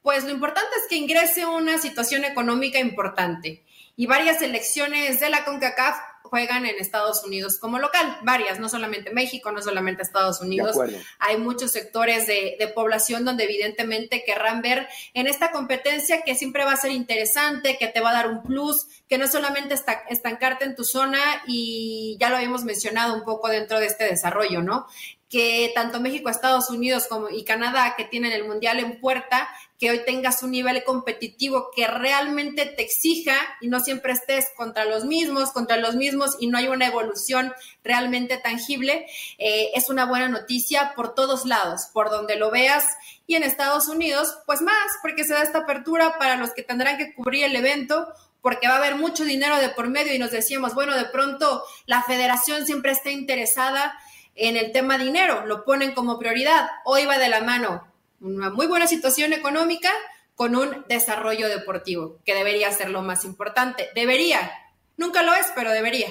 pues 0.00 0.22
lo 0.22 0.30
importante 0.30 0.70
es 0.80 0.88
que 0.88 0.94
ingrese 0.94 1.44
una 1.44 1.78
situación 1.78 2.24
económica 2.24 2.78
importante. 2.78 3.64
Y 3.96 4.06
varias 4.06 4.40
elecciones 4.42 5.18
de 5.18 5.28
la 5.28 5.44
CONCACAF 5.44 5.96
juegan 6.24 6.64
en 6.64 6.76
Estados 6.80 7.22
Unidos 7.22 7.58
como 7.60 7.78
local, 7.78 8.18
varias, 8.22 8.58
no 8.58 8.68
solamente 8.70 9.12
México, 9.12 9.52
no 9.52 9.62
solamente 9.62 10.02
Estados 10.02 10.40
Unidos. 10.40 10.76
Hay 11.18 11.36
muchos 11.36 11.70
sectores 11.70 12.26
de, 12.26 12.56
población 12.74 13.24
donde 13.24 13.44
evidentemente 13.44 14.24
querrán 14.24 14.62
ver 14.62 14.88
en 15.12 15.26
esta 15.26 15.52
competencia 15.52 16.22
que 16.22 16.34
siempre 16.34 16.64
va 16.64 16.72
a 16.72 16.76
ser 16.76 16.90
interesante, 16.90 17.76
que 17.78 17.88
te 17.88 18.00
va 18.00 18.10
a 18.10 18.14
dar 18.14 18.28
un 18.28 18.42
plus, 18.42 18.86
que 19.06 19.18
no 19.18 19.28
solamente 19.28 19.76
estancarte 20.08 20.64
en 20.64 20.74
tu 20.74 20.82
zona 20.82 21.20
y 21.46 22.16
ya 22.18 22.30
lo 22.30 22.36
habíamos 22.36 22.64
mencionado 22.64 23.14
un 23.14 23.22
poco 23.22 23.48
dentro 23.48 23.78
de 23.78 23.86
este 23.86 24.04
desarrollo, 24.04 24.62
¿no? 24.62 24.86
Que 25.34 25.72
tanto 25.74 25.98
México, 25.98 26.30
Estados 26.30 26.70
Unidos 26.70 27.08
como 27.08 27.28
y 27.28 27.42
Canadá, 27.42 27.94
que 27.96 28.04
tienen 28.04 28.30
el 28.30 28.44
Mundial 28.44 28.78
en 28.78 29.00
puerta, 29.00 29.48
que 29.80 29.90
hoy 29.90 30.04
tengas 30.06 30.44
un 30.44 30.52
nivel 30.52 30.84
competitivo 30.84 31.70
que 31.74 31.88
realmente 31.88 32.66
te 32.66 32.82
exija 32.82 33.34
y 33.60 33.66
no 33.66 33.80
siempre 33.80 34.12
estés 34.12 34.46
contra 34.56 34.84
los 34.84 35.04
mismos, 35.04 35.50
contra 35.50 35.76
los 35.76 35.96
mismos 35.96 36.36
y 36.38 36.46
no 36.46 36.56
hay 36.56 36.68
una 36.68 36.86
evolución 36.86 37.52
realmente 37.82 38.36
tangible, 38.36 39.06
eh, 39.38 39.72
es 39.74 39.90
una 39.90 40.04
buena 40.04 40.28
noticia 40.28 40.92
por 40.94 41.16
todos 41.16 41.46
lados, 41.46 41.88
por 41.92 42.10
donde 42.10 42.36
lo 42.36 42.52
veas. 42.52 42.86
Y 43.26 43.34
en 43.34 43.42
Estados 43.42 43.88
Unidos, 43.88 44.38
pues 44.46 44.62
más, 44.62 44.86
porque 45.02 45.24
se 45.24 45.32
da 45.34 45.42
esta 45.42 45.58
apertura 45.58 46.16
para 46.16 46.36
los 46.36 46.52
que 46.52 46.62
tendrán 46.62 46.96
que 46.96 47.12
cubrir 47.12 47.42
el 47.42 47.56
evento 47.56 48.06
porque 48.40 48.68
va 48.68 48.74
a 48.74 48.76
haber 48.76 48.94
mucho 48.94 49.24
dinero 49.24 49.56
de 49.56 49.70
por 49.70 49.88
medio 49.88 50.14
y 50.14 50.18
nos 50.18 50.30
decíamos, 50.30 50.74
bueno, 50.74 50.94
de 50.94 51.06
pronto 51.06 51.64
la 51.86 52.02
federación 52.02 52.66
siempre 52.66 52.92
está 52.92 53.10
interesada 53.10 53.98
en 54.34 54.56
el 54.56 54.72
tema 54.72 54.98
dinero, 54.98 55.46
lo 55.46 55.64
ponen 55.64 55.92
como 55.92 56.18
prioridad. 56.18 56.66
Hoy 56.84 57.06
va 57.06 57.18
de 57.18 57.28
la 57.28 57.40
mano 57.40 57.84
una 58.20 58.50
muy 58.50 58.66
buena 58.66 58.86
situación 58.86 59.32
económica 59.32 59.90
con 60.34 60.56
un 60.56 60.84
desarrollo 60.88 61.48
deportivo, 61.48 62.18
que 62.24 62.34
debería 62.34 62.70
ser 62.72 62.90
lo 62.90 63.02
más 63.02 63.24
importante. 63.24 63.88
Debería, 63.94 64.50
nunca 64.96 65.22
lo 65.22 65.32
es, 65.34 65.52
pero 65.54 65.70
debería. 65.70 66.08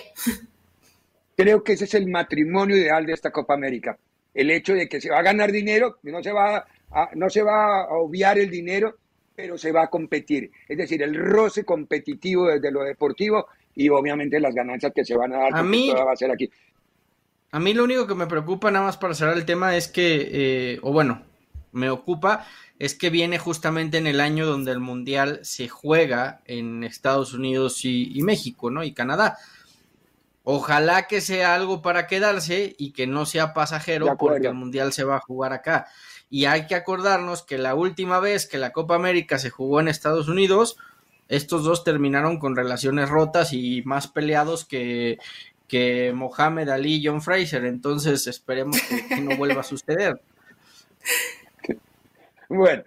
Creo 1.36 1.64
que 1.64 1.74
ese 1.74 1.86
es 1.86 1.94
el 1.96 2.08
matrimonio 2.08 2.78
ideal 2.78 3.06
de 3.06 3.14
esta 3.14 3.32
Copa 3.32 3.56
América. 3.56 3.98
El 4.34 4.52
hecho 4.52 4.74
de 4.74 4.88
que 4.88 5.02
se 5.02 5.10
va 5.10 5.20
a 5.20 5.24
ganar 5.24 5.52
dinero, 5.52 5.98
no 6.04 6.24
se 6.24 6.32
va 6.32 6.66
a, 6.92 7.10
no 7.16 7.30
se 7.30 7.42
va 7.42 7.82
a 7.82 7.94
obviar 7.94 8.38
el 8.38 8.50
dinero, 8.50 8.96
pero 9.36 9.58
se 9.58 9.72
va 9.72 9.84
a 9.84 9.90
competir. 9.90 10.52
Es 10.68 10.78
decir, 10.78 11.02
el 11.02 11.16
roce 11.16 11.66
competitivo 11.66 12.48
desde 12.48 12.72
lo 12.72 12.84
deportivo 12.84 13.48
y 13.76 13.90
obviamente 13.90 14.40
las 14.40 14.54
ganancias 14.54 14.94
que 14.94 15.04
se 15.04 15.18
van 15.18 15.34
a 15.34 15.40
dar. 15.40 15.56
A 15.56 15.64
mí, 15.64 15.92
va 15.92 16.12
a 16.12 16.16
ser 16.16 16.32
aquí. 16.32 16.50
A 17.54 17.60
mí 17.60 17.76
lo 17.76 17.84
único 17.84 18.08
que 18.08 18.16
me 18.16 18.26
preocupa, 18.26 18.72
nada 18.72 18.86
más 18.86 18.98
para 18.98 19.14
cerrar 19.14 19.38
el 19.38 19.46
tema, 19.46 19.78
es 19.78 19.88
que, 19.88 20.28
eh, 20.32 20.80
o 20.82 20.92
bueno, 20.92 21.22
me 21.72 21.92
ocupa, 21.92 22.48
es 22.80 22.96
que 22.96 23.12
viene 23.12 23.38
justamente 23.38 24.00
en 24.00 24.08
el 24.08 24.22
año 24.22 24.48
donde 24.48 24.72
el 24.72 24.80
Mundial 24.80 25.40
se 25.44 25.70
juega 25.70 26.42
en 26.46 26.84
Estados 26.84 27.32
Unidos 27.32 27.86
y, 27.86 28.20
México, 28.24 28.72
¿no? 28.72 28.84
Y 28.84 28.92
Canadá. 28.92 29.38
Ojalá 30.44 31.06
que 31.06 31.22
sea 31.22 31.54
algo 31.54 31.84
para 31.84 32.08
quedarse 32.08 32.76
y 32.80 32.92
que 32.92 33.06
no 33.06 33.28
sea 33.28 33.54
pasajero 33.54 34.18
porque 34.18 34.48
el 34.48 34.56
Mundial 34.56 34.92
se 34.92 35.04
va 35.04 35.18
a 35.18 35.22
jugar 35.22 35.54
acá. 35.54 35.86
Y 36.32 36.46
hay 36.46 36.66
que 36.66 36.74
acordarnos 36.74 37.44
que 37.44 37.60
la 37.60 37.76
última 37.76 38.20
vez 38.20 38.48
que 38.48 38.58
la 38.58 38.72
Copa 38.72 38.96
América 38.96 39.38
se 39.38 39.52
jugó 39.52 39.80
en 39.80 39.90
Estados 39.90 40.28
Unidos, 40.28 40.76
estos 41.28 41.64
dos 41.64 41.84
terminaron 41.84 42.40
con 42.40 42.56
relaciones 42.56 43.10
rotas 43.10 43.54
y 43.54 43.84
más 43.86 44.08
peleados 44.08 44.66
que, 44.66 45.20
que 45.74 46.14
Mohamed 46.14 46.70
Ali 46.70 46.98
y 46.98 47.08
John 47.08 47.20
Fraser. 47.20 47.66
Entonces 47.66 48.28
esperemos 48.28 48.80
que, 48.80 49.20
no 49.22 49.36
vuelva 49.36 49.62
a 49.62 49.64
suceder. 49.64 50.22
Bueno, 52.50 52.84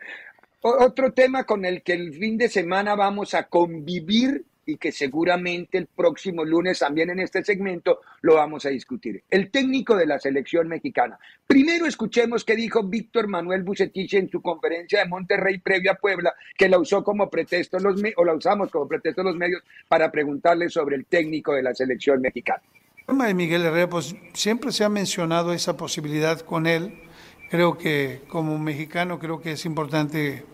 otro 0.61 1.13
tema 1.13 1.43
con 1.43 1.65
el 1.65 1.83
que 1.83 1.95
el 1.95 2.15
fin 2.15 2.39
de 2.39 2.49
semana 2.49 2.95
vamos 2.95 3.35
a 3.35 3.49
convivir 3.49 4.45
y 4.67 4.77
que 4.77 4.91
seguramente 4.91 5.79
el 5.79 5.87
próximo 5.87 6.45
lunes 6.45 6.81
también 6.81 7.11
en 7.11 7.21
este 7.21 7.43
segmento 7.45 8.01
lo 8.21 8.35
vamos 8.35 8.67
a 8.67 8.71
discutir. 8.71 9.23
El 9.31 9.51
técnico 9.51 9.97
de 9.97 10.07
la 10.07 10.19
selección 10.19 10.67
mexicana. 10.67 11.19
Primero 11.47 11.87
escuchemos 11.87 12.45
qué 12.45 12.57
dijo 12.57 12.83
Víctor 12.83 13.29
Manuel 13.29 13.63
Bucetich 13.63 14.15
en 14.15 14.29
su 14.29 14.43
conferencia 14.43 14.99
de 14.99 15.09
Monterrey 15.09 15.59
previa 15.59 15.93
a 15.93 15.95
Puebla, 15.95 16.35
que 16.59 16.69
la 16.69 16.79
usó 16.79 17.05
como 17.05 17.31
pretexto 17.31 17.79
los 17.79 18.03
o 18.17 18.25
la 18.25 18.35
usamos 18.35 18.71
como 18.71 18.89
pretexto 18.89 19.23
los 19.23 19.37
medios 19.37 19.63
para 19.89 20.11
preguntarle 20.11 20.69
sobre 20.69 20.97
el 20.97 21.07
técnico 21.07 21.55
de 21.55 21.63
la 21.63 21.75
selección 21.75 22.21
mexicana. 22.21 22.63
El 22.99 23.07
tema 23.07 23.29
de 23.29 23.35
Miguel 23.35 23.65
Herrera, 23.65 23.89
pues 23.89 24.17
siempre 24.33 24.73
se 24.73 24.83
ha 24.83 24.89
mencionado 24.89 25.53
esa 25.53 25.77
posibilidad 25.77 26.41
con 26.41 26.67
él. 26.67 27.03
Creo 27.51 27.79
que 27.79 28.23
como 28.27 28.59
mexicano 28.59 29.21
creo 29.21 29.41
que 29.41 29.53
es 29.53 29.65
importante 29.65 30.45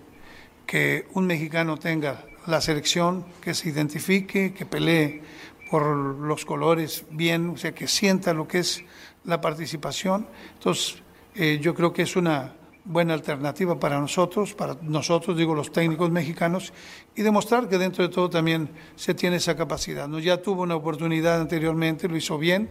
que 0.66 1.06
un 1.14 1.26
mexicano 1.26 1.78
tenga 1.78 2.26
la 2.46 2.60
selección, 2.60 3.24
que 3.40 3.54
se 3.54 3.68
identifique, 3.68 4.52
que 4.52 4.66
pelee 4.66 5.22
por 5.70 5.84
los 5.86 6.44
colores 6.44 7.04
bien, 7.10 7.50
o 7.50 7.56
sea, 7.56 7.72
que 7.72 7.86
sienta 7.86 8.34
lo 8.34 8.46
que 8.46 8.58
es 8.58 8.84
la 9.24 9.40
participación. 9.40 10.26
Entonces, 10.54 11.02
eh, 11.34 11.58
yo 11.62 11.74
creo 11.74 11.92
que 11.92 12.02
es 12.02 12.16
una 12.16 12.54
buena 12.84 13.14
alternativa 13.14 13.78
para 13.78 14.00
nosotros, 14.00 14.54
para 14.54 14.76
nosotros, 14.82 15.36
digo, 15.36 15.54
los 15.54 15.70
técnicos 15.70 16.10
mexicanos, 16.10 16.72
y 17.14 17.22
demostrar 17.22 17.68
que 17.68 17.78
dentro 17.78 18.06
de 18.06 18.12
todo 18.12 18.28
también 18.28 18.68
se 18.96 19.14
tiene 19.14 19.36
esa 19.36 19.56
capacidad. 19.56 20.08
¿no? 20.08 20.18
Ya 20.18 20.42
tuvo 20.42 20.62
una 20.62 20.74
oportunidad 20.74 21.40
anteriormente, 21.40 22.08
lo 22.08 22.16
hizo 22.16 22.38
bien, 22.38 22.68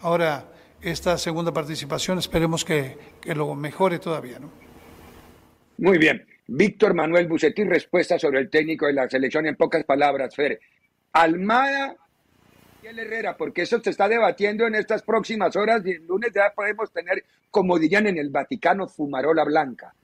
ahora 0.00 0.52
esta 0.82 1.16
segunda 1.16 1.52
participación 1.52 2.18
esperemos 2.18 2.64
que, 2.64 2.98
que 3.20 3.34
lo 3.34 3.54
mejore 3.54 3.98
todavía. 3.98 4.38
¿no? 4.38 4.50
Muy 5.78 5.98
bien. 5.98 6.33
Víctor 6.46 6.94
Manuel 6.94 7.26
Bucetín, 7.26 7.68
respuesta 7.68 8.18
sobre 8.18 8.40
el 8.40 8.50
técnico 8.50 8.86
de 8.86 8.92
la 8.92 9.08
selección 9.08 9.46
en 9.46 9.56
pocas 9.56 9.84
palabras, 9.84 10.34
Fer. 10.34 10.60
Almada 11.12 11.96
y 12.82 12.86
el 12.86 12.98
Herrera, 12.98 13.36
porque 13.36 13.62
eso 13.62 13.80
se 13.82 13.90
está 13.90 14.08
debatiendo 14.08 14.66
en 14.66 14.74
estas 14.74 15.02
próximas 15.02 15.56
horas 15.56 15.82
y 15.86 15.92
el 15.92 16.06
lunes 16.06 16.30
ya 16.34 16.52
podemos 16.54 16.92
tener, 16.92 17.24
como 17.50 17.78
dirían 17.78 18.06
en 18.06 18.18
el 18.18 18.30
Vaticano, 18.30 18.88
fumarola 18.88 19.44
blanca. 19.44 19.94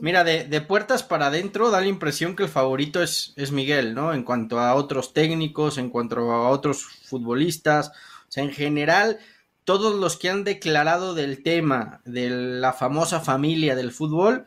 Mira, 0.00 0.24
de, 0.24 0.60
puertas 0.62 1.02
para 1.02 1.26
adentro 1.26 1.70
da 1.70 1.80
la 1.80 1.86
impresión 1.86 2.34
que 2.34 2.44
el 2.44 2.48
favorito 2.48 3.02
es, 3.02 3.34
es 3.36 3.52
Miguel, 3.52 3.94
¿no? 3.94 4.14
En 4.14 4.22
cuanto 4.22 4.58
a 4.58 4.74
otros 4.74 5.12
técnicos, 5.12 5.76
en 5.76 5.90
cuanto 5.90 6.32
a 6.32 6.48
otros 6.48 6.84
futbolistas, 7.04 7.88
o 7.88 8.30
sea, 8.32 8.44
en 8.44 8.52
general, 8.52 9.18
todos 9.64 9.94
los 9.96 10.16
que 10.16 10.30
han 10.30 10.44
declarado 10.44 11.14
del 11.14 11.42
tema 11.42 12.00
de 12.04 12.30
la 12.30 12.72
famosa 12.72 13.20
familia 13.20 13.74
del 13.74 13.92
fútbol, 13.92 14.46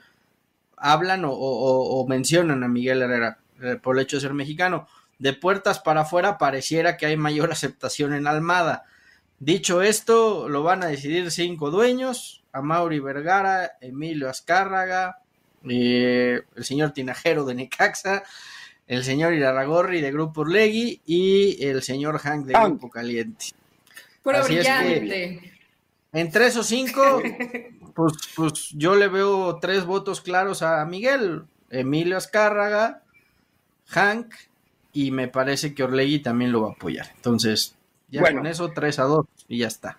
hablan 0.79 1.23
o, 1.25 2.05
mencionan 2.07 2.63
a 2.63 2.67
Miguel 2.67 3.01
Herrera 3.01 3.39
eh, 3.61 3.77
por 3.81 3.97
el 3.97 4.03
hecho 4.03 4.17
de 4.17 4.21
ser 4.21 4.33
mexicano. 4.33 4.87
De 5.17 5.33
puertas 5.33 5.79
para 5.79 6.01
afuera 6.01 6.37
pareciera 6.37 6.97
que 6.97 7.05
hay 7.05 7.17
mayor 7.17 7.51
aceptación 7.51 8.13
en 8.13 8.27
Almada. 8.27 8.85
Dicho 9.39 9.81
esto, 9.81 10.49
lo 10.49 10.63
van 10.63 10.83
a 10.83 10.87
decidir 10.87 11.31
cinco 11.31 11.71
dueños, 11.71 12.43
a 12.51 12.61
Mauri 12.61 12.99
Vergara, 12.99 13.73
Emilio 13.79 14.29
Azcárraga, 14.29 15.19
eh, 15.67 16.41
el 16.55 16.65
señor 16.65 16.91
Tinajero 16.91 17.45
de 17.45 17.55
Necaxa, 17.55 18.23
el 18.87 19.03
señor 19.03 19.33
Iraragorri 19.33 20.01
de 20.01 20.11
Grupo 20.11 20.41
Urlegui 20.41 21.01
y 21.05 21.63
el 21.63 21.81
señor 21.83 22.19
Hank 22.19 22.45
de 22.47 22.53
Grupo 22.53 22.89
Caliente. 22.89 23.47
Puro 24.23 24.43
brillante. 24.43 25.53
entre 26.11 26.47
esos 26.47 26.65
cinco, 26.67 27.21
Pues, 27.99 28.13
pues 28.33 28.69
yo 28.77 28.95
le 28.95 29.09
veo 29.09 29.59
tres 29.59 29.83
votos 29.83 30.21
claros 30.21 30.61
a 30.61 30.85
Miguel, 30.85 31.43
Emilio 31.69 32.15
Azcárraga, 32.15 33.01
Hank, 33.87 34.35
y 34.93 35.11
me 35.11 35.27
parece 35.27 35.73
que 35.73 35.83
Orlegui 35.83 36.19
también 36.19 36.53
lo 36.53 36.61
va 36.61 36.69
a 36.69 36.71
apoyar. 36.71 37.07
Entonces, 37.17 37.75
ya 38.07 38.21
con 38.21 38.47
eso, 38.47 38.71
tres 38.71 38.99
a 38.99 39.03
dos, 39.03 39.25
y 39.49 39.57
ya 39.57 39.67
está. 39.67 39.97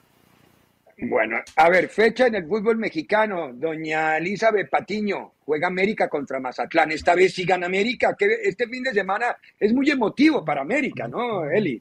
Bueno, 0.96 1.40
a 1.56 1.68
ver, 1.68 1.90
fecha 1.90 2.26
en 2.26 2.36
el 2.36 2.46
fútbol 2.46 2.78
mexicano. 2.78 3.52
Doña 3.52 4.16
Elizabeth 4.16 4.70
Patiño 4.70 5.32
juega 5.44 5.66
América 5.66 6.08
contra 6.08 6.40
Mazatlán. 6.40 6.92
Esta 6.92 7.14
vez 7.14 7.34
sí 7.34 7.44
gana 7.44 7.66
América. 7.66 8.16
Que 8.18 8.28
este 8.44 8.66
fin 8.66 8.82
de 8.82 8.94
semana 8.94 9.36
es 9.58 9.74
muy 9.74 9.90
emotivo 9.90 10.42
para 10.42 10.62
América, 10.62 11.06
¿no, 11.06 11.44
Eli? 11.50 11.78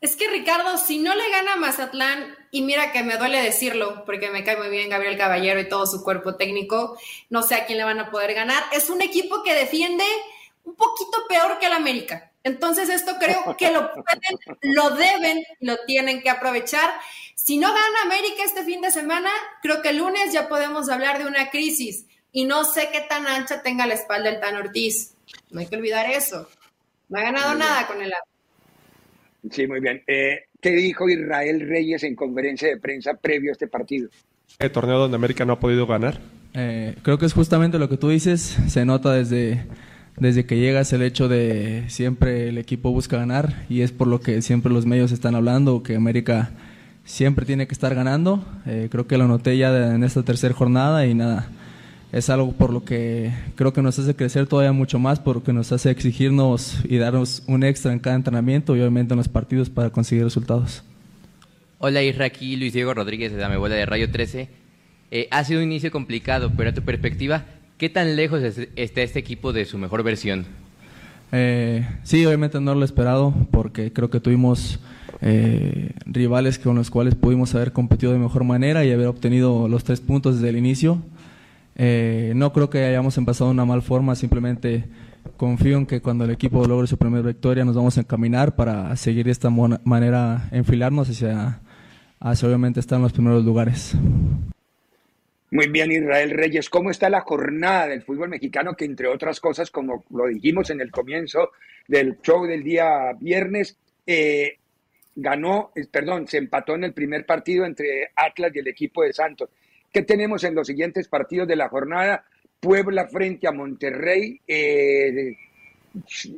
Es 0.00 0.16
que 0.16 0.28
Ricardo, 0.28 0.78
si 0.78 0.98
no 0.98 1.14
le 1.14 1.28
gana 1.30 1.54
a 1.54 1.56
Mazatlán, 1.56 2.36
y 2.50 2.62
mira 2.62 2.92
que 2.92 3.02
me 3.02 3.16
duele 3.16 3.42
decirlo, 3.42 4.04
porque 4.04 4.30
me 4.30 4.44
cae 4.44 4.56
muy 4.56 4.68
bien 4.68 4.88
Gabriel 4.88 5.18
Caballero 5.18 5.60
y 5.60 5.68
todo 5.68 5.86
su 5.86 6.02
cuerpo 6.02 6.36
técnico, 6.36 6.98
no 7.28 7.42
sé 7.42 7.54
a 7.54 7.66
quién 7.66 7.78
le 7.78 7.84
van 7.84 8.00
a 8.00 8.10
poder 8.10 8.34
ganar. 8.34 8.62
Es 8.72 8.90
un 8.90 9.02
equipo 9.02 9.42
que 9.42 9.54
defiende 9.54 10.04
un 10.64 10.74
poquito 10.74 11.26
peor 11.28 11.58
que 11.58 11.66
el 11.66 11.72
América. 11.72 12.30
Entonces 12.42 12.88
esto 12.88 13.16
creo 13.18 13.56
que 13.56 13.70
lo 13.70 13.92
pueden, 13.92 14.38
lo 14.62 14.90
deben, 14.90 15.44
lo 15.60 15.76
tienen 15.84 16.22
que 16.22 16.30
aprovechar. 16.30 16.90
Si 17.34 17.58
no 17.58 17.68
gana 17.68 18.02
América 18.04 18.42
este 18.44 18.64
fin 18.64 18.80
de 18.80 18.90
semana, 18.90 19.30
creo 19.62 19.82
que 19.82 19.90
el 19.90 19.98
lunes 19.98 20.32
ya 20.32 20.48
podemos 20.48 20.88
hablar 20.88 21.18
de 21.18 21.26
una 21.26 21.50
crisis. 21.50 22.06
Y 22.32 22.44
no 22.44 22.64
sé 22.64 22.90
qué 22.92 23.00
tan 23.00 23.26
ancha 23.26 23.62
tenga 23.62 23.86
la 23.86 23.94
espalda 23.94 24.30
el 24.30 24.40
Tan 24.40 24.56
Ortiz. 24.56 25.14
No 25.50 25.60
hay 25.60 25.66
que 25.66 25.76
olvidar 25.76 26.08
eso. 26.10 26.48
No 27.08 27.18
ha 27.18 27.22
ganado 27.22 27.54
nada 27.54 27.86
con 27.86 28.00
el 28.00 28.12
Sí, 29.50 29.66
muy 29.66 29.80
bien. 29.80 30.02
Eh, 30.06 30.44
¿Qué 30.60 30.70
dijo 30.72 31.08
Israel 31.08 31.66
Reyes 31.68 32.02
en 32.04 32.14
conferencia 32.14 32.68
de 32.68 32.76
prensa 32.76 33.14
previo 33.14 33.50
a 33.50 33.52
este 33.52 33.66
partido? 33.66 34.08
El 34.58 34.70
torneo 34.70 34.98
donde 34.98 35.16
América 35.16 35.44
no 35.44 35.54
ha 35.54 35.60
podido 35.60 35.86
ganar. 35.86 36.18
Eh, 36.54 36.96
creo 37.02 37.18
que 37.18 37.26
es 37.26 37.32
justamente 37.32 37.78
lo 37.78 37.88
que 37.88 37.96
tú 37.96 38.10
dices. 38.10 38.58
Se 38.68 38.84
nota 38.84 39.12
desde, 39.12 39.64
desde 40.18 40.44
que 40.44 40.58
llegas 40.58 40.92
el 40.92 41.02
hecho 41.02 41.28
de 41.28 41.84
siempre 41.88 42.48
el 42.48 42.58
equipo 42.58 42.90
busca 42.90 43.16
ganar 43.16 43.64
y 43.68 43.82
es 43.82 43.92
por 43.92 44.08
lo 44.08 44.20
que 44.20 44.42
siempre 44.42 44.72
los 44.72 44.84
medios 44.84 45.12
están 45.12 45.34
hablando, 45.34 45.82
que 45.82 45.96
América 45.96 46.50
siempre 47.04 47.46
tiene 47.46 47.66
que 47.66 47.74
estar 47.74 47.94
ganando. 47.94 48.44
Eh, 48.66 48.88
creo 48.90 49.06
que 49.06 49.16
lo 49.16 49.26
noté 49.28 49.56
ya 49.56 49.94
en 49.94 50.04
esta 50.04 50.22
tercera 50.22 50.54
jornada 50.54 51.06
y 51.06 51.14
nada 51.14 51.48
es 52.12 52.28
algo 52.28 52.52
por 52.52 52.72
lo 52.72 52.84
que 52.84 53.32
creo 53.54 53.72
que 53.72 53.82
nos 53.82 53.98
hace 53.98 54.16
crecer 54.16 54.46
todavía 54.46 54.72
mucho 54.72 54.98
más, 54.98 55.20
porque 55.20 55.52
nos 55.52 55.70
hace 55.72 55.90
exigirnos 55.90 56.80
y 56.84 56.98
darnos 56.98 57.42
un 57.46 57.62
extra 57.62 57.92
en 57.92 57.98
cada 57.98 58.16
entrenamiento 58.16 58.76
y 58.76 58.80
obviamente 58.80 59.14
en 59.14 59.18
los 59.18 59.28
partidos 59.28 59.70
para 59.70 59.90
conseguir 59.90 60.24
resultados. 60.24 60.82
Hola 61.78 62.02
Isra, 62.02 62.26
aquí 62.26 62.56
Luis 62.56 62.72
Diego 62.72 62.92
Rodríguez 62.92 63.32
de 63.32 63.38
Dame 63.38 63.56
Bola 63.56 63.76
de 63.76 63.86
Radio 63.86 64.10
13. 64.10 64.48
Eh, 65.12 65.28
ha 65.30 65.44
sido 65.44 65.60
un 65.60 65.66
inicio 65.66 65.90
complicado, 65.90 66.52
pero 66.56 66.70
a 66.70 66.74
tu 66.74 66.82
perspectiva, 66.82 67.44
¿qué 67.78 67.88
tan 67.88 68.16
lejos 68.16 68.42
está 68.42 69.02
este 69.02 69.18
equipo 69.18 69.52
de 69.52 69.64
su 69.64 69.78
mejor 69.78 70.02
versión? 70.02 70.46
Eh, 71.32 71.88
sí, 72.02 72.26
obviamente 72.26 72.60
no 72.60 72.74
lo 72.74 72.82
he 72.82 72.84
esperado, 72.84 73.34
porque 73.50 73.92
creo 73.92 74.10
que 74.10 74.20
tuvimos 74.20 74.80
eh, 75.22 75.92
rivales 76.06 76.58
con 76.58 76.76
los 76.76 76.90
cuales 76.90 77.14
pudimos 77.14 77.54
haber 77.54 77.72
competido 77.72 78.12
de 78.12 78.18
mejor 78.18 78.44
manera 78.44 78.84
y 78.84 78.92
haber 78.92 79.06
obtenido 79.06 79.68
los 79.68 79.84
tres 79.84 80.00
puntos 80.00 80.36
desde 80.36 80.50
el 80.50 80.56
inicio. 80.56 81.02
Eh, 81.82 82.34
no 82.36 82.52
creo 82.52 82.68
que 82.68 82.84
hayamos 82.84 83.16
empezado 83.16 83.50
una 83.50 83.64
mal 83.64 83.80
forma, 83.80 84.14
simplemente 84.14 84.84
confío 85.38 85.78
en 85.78 85.86
que 85.86 86.02
cuando 86.02 86.26
el 86.26 86.30
equipo 86.30 86.66
logre 86.66 86.86
su 86.86 86.98
primera 86.98 87.26
victoria 87.26 87.64
nos 87.64 87.74
vamos 87.74 87.96
a 87.96 88.02
encaminar 88.02 88.54
para 88.54 88.94
seguir 88.96 89.24
de 89.24 89.32
esta 89.32 89.48
manera, 89.48 90.46
enfilarnos 90.52 91.08
hacia 91.08 91.62
hacia 92.20 92.48
obviamente 92.48 92.80
estar 92.80 92.96
en 92.96 93.04
los 93.04 93.14
primeros 93.14 93.46
lugares. 93.46 93.94
Muy 95.50 95.68
bien, 95.68 95.90
Israel 95.90 96.32
Reyes, 96.32 96.68
¿cómo 96.68 96.90
está 96.90 97.08
la 97.08 97.22
jornada 97.22 97.88
del 97.88 98.02
fútbol 98.02 98.28
mexicano 98.28 98.74
que 98.74 98.84
entre 98.84 99.08
otras 99.08 99.40
cosas, 99.40 99.70
como 99.70 100.04
lo 100.10 100.26
dijimos 100.26 100.68
en 100.68 100.82
el 100.82 100.90
comienzo 100.90 101.52
del 101.88 102.20
show 102.20 102.44
del 102.44 102.62
día 102.62 103.14
viernes, 103.18 103.78
eh, 104.06 104.58
ganó, 105.16 105.72
perdón, 105.90 106.28
se 106.28 106.36
empató 106.36 106.74
en 106.74 106.84
el 106.84 106.92
primer 106.92 107.24
partido 107.24 107.64
entre 107.64 108.10
Atlas 108.14 108.52
y 108.54 108.58
el 108.58 108.68
equipo 108.68 109.02
de 109.02 109.14
Santos. 109.14 109.48
¿Qué 109.92 110.02
tenemos 110.02 110.44
en 110.44 110.54
los 110.54 110.66
siguientes 110.66 111.08
partidos 111.08 111.48
de 111.48 111.56
la 111.56 111.68
jornada? 111.68 112.24
Puebla 112.60 113.08
frente 113.08 113.48
a 113.48 113.52
Monterrey, 113.52 114.40
eh, 114.46 115.36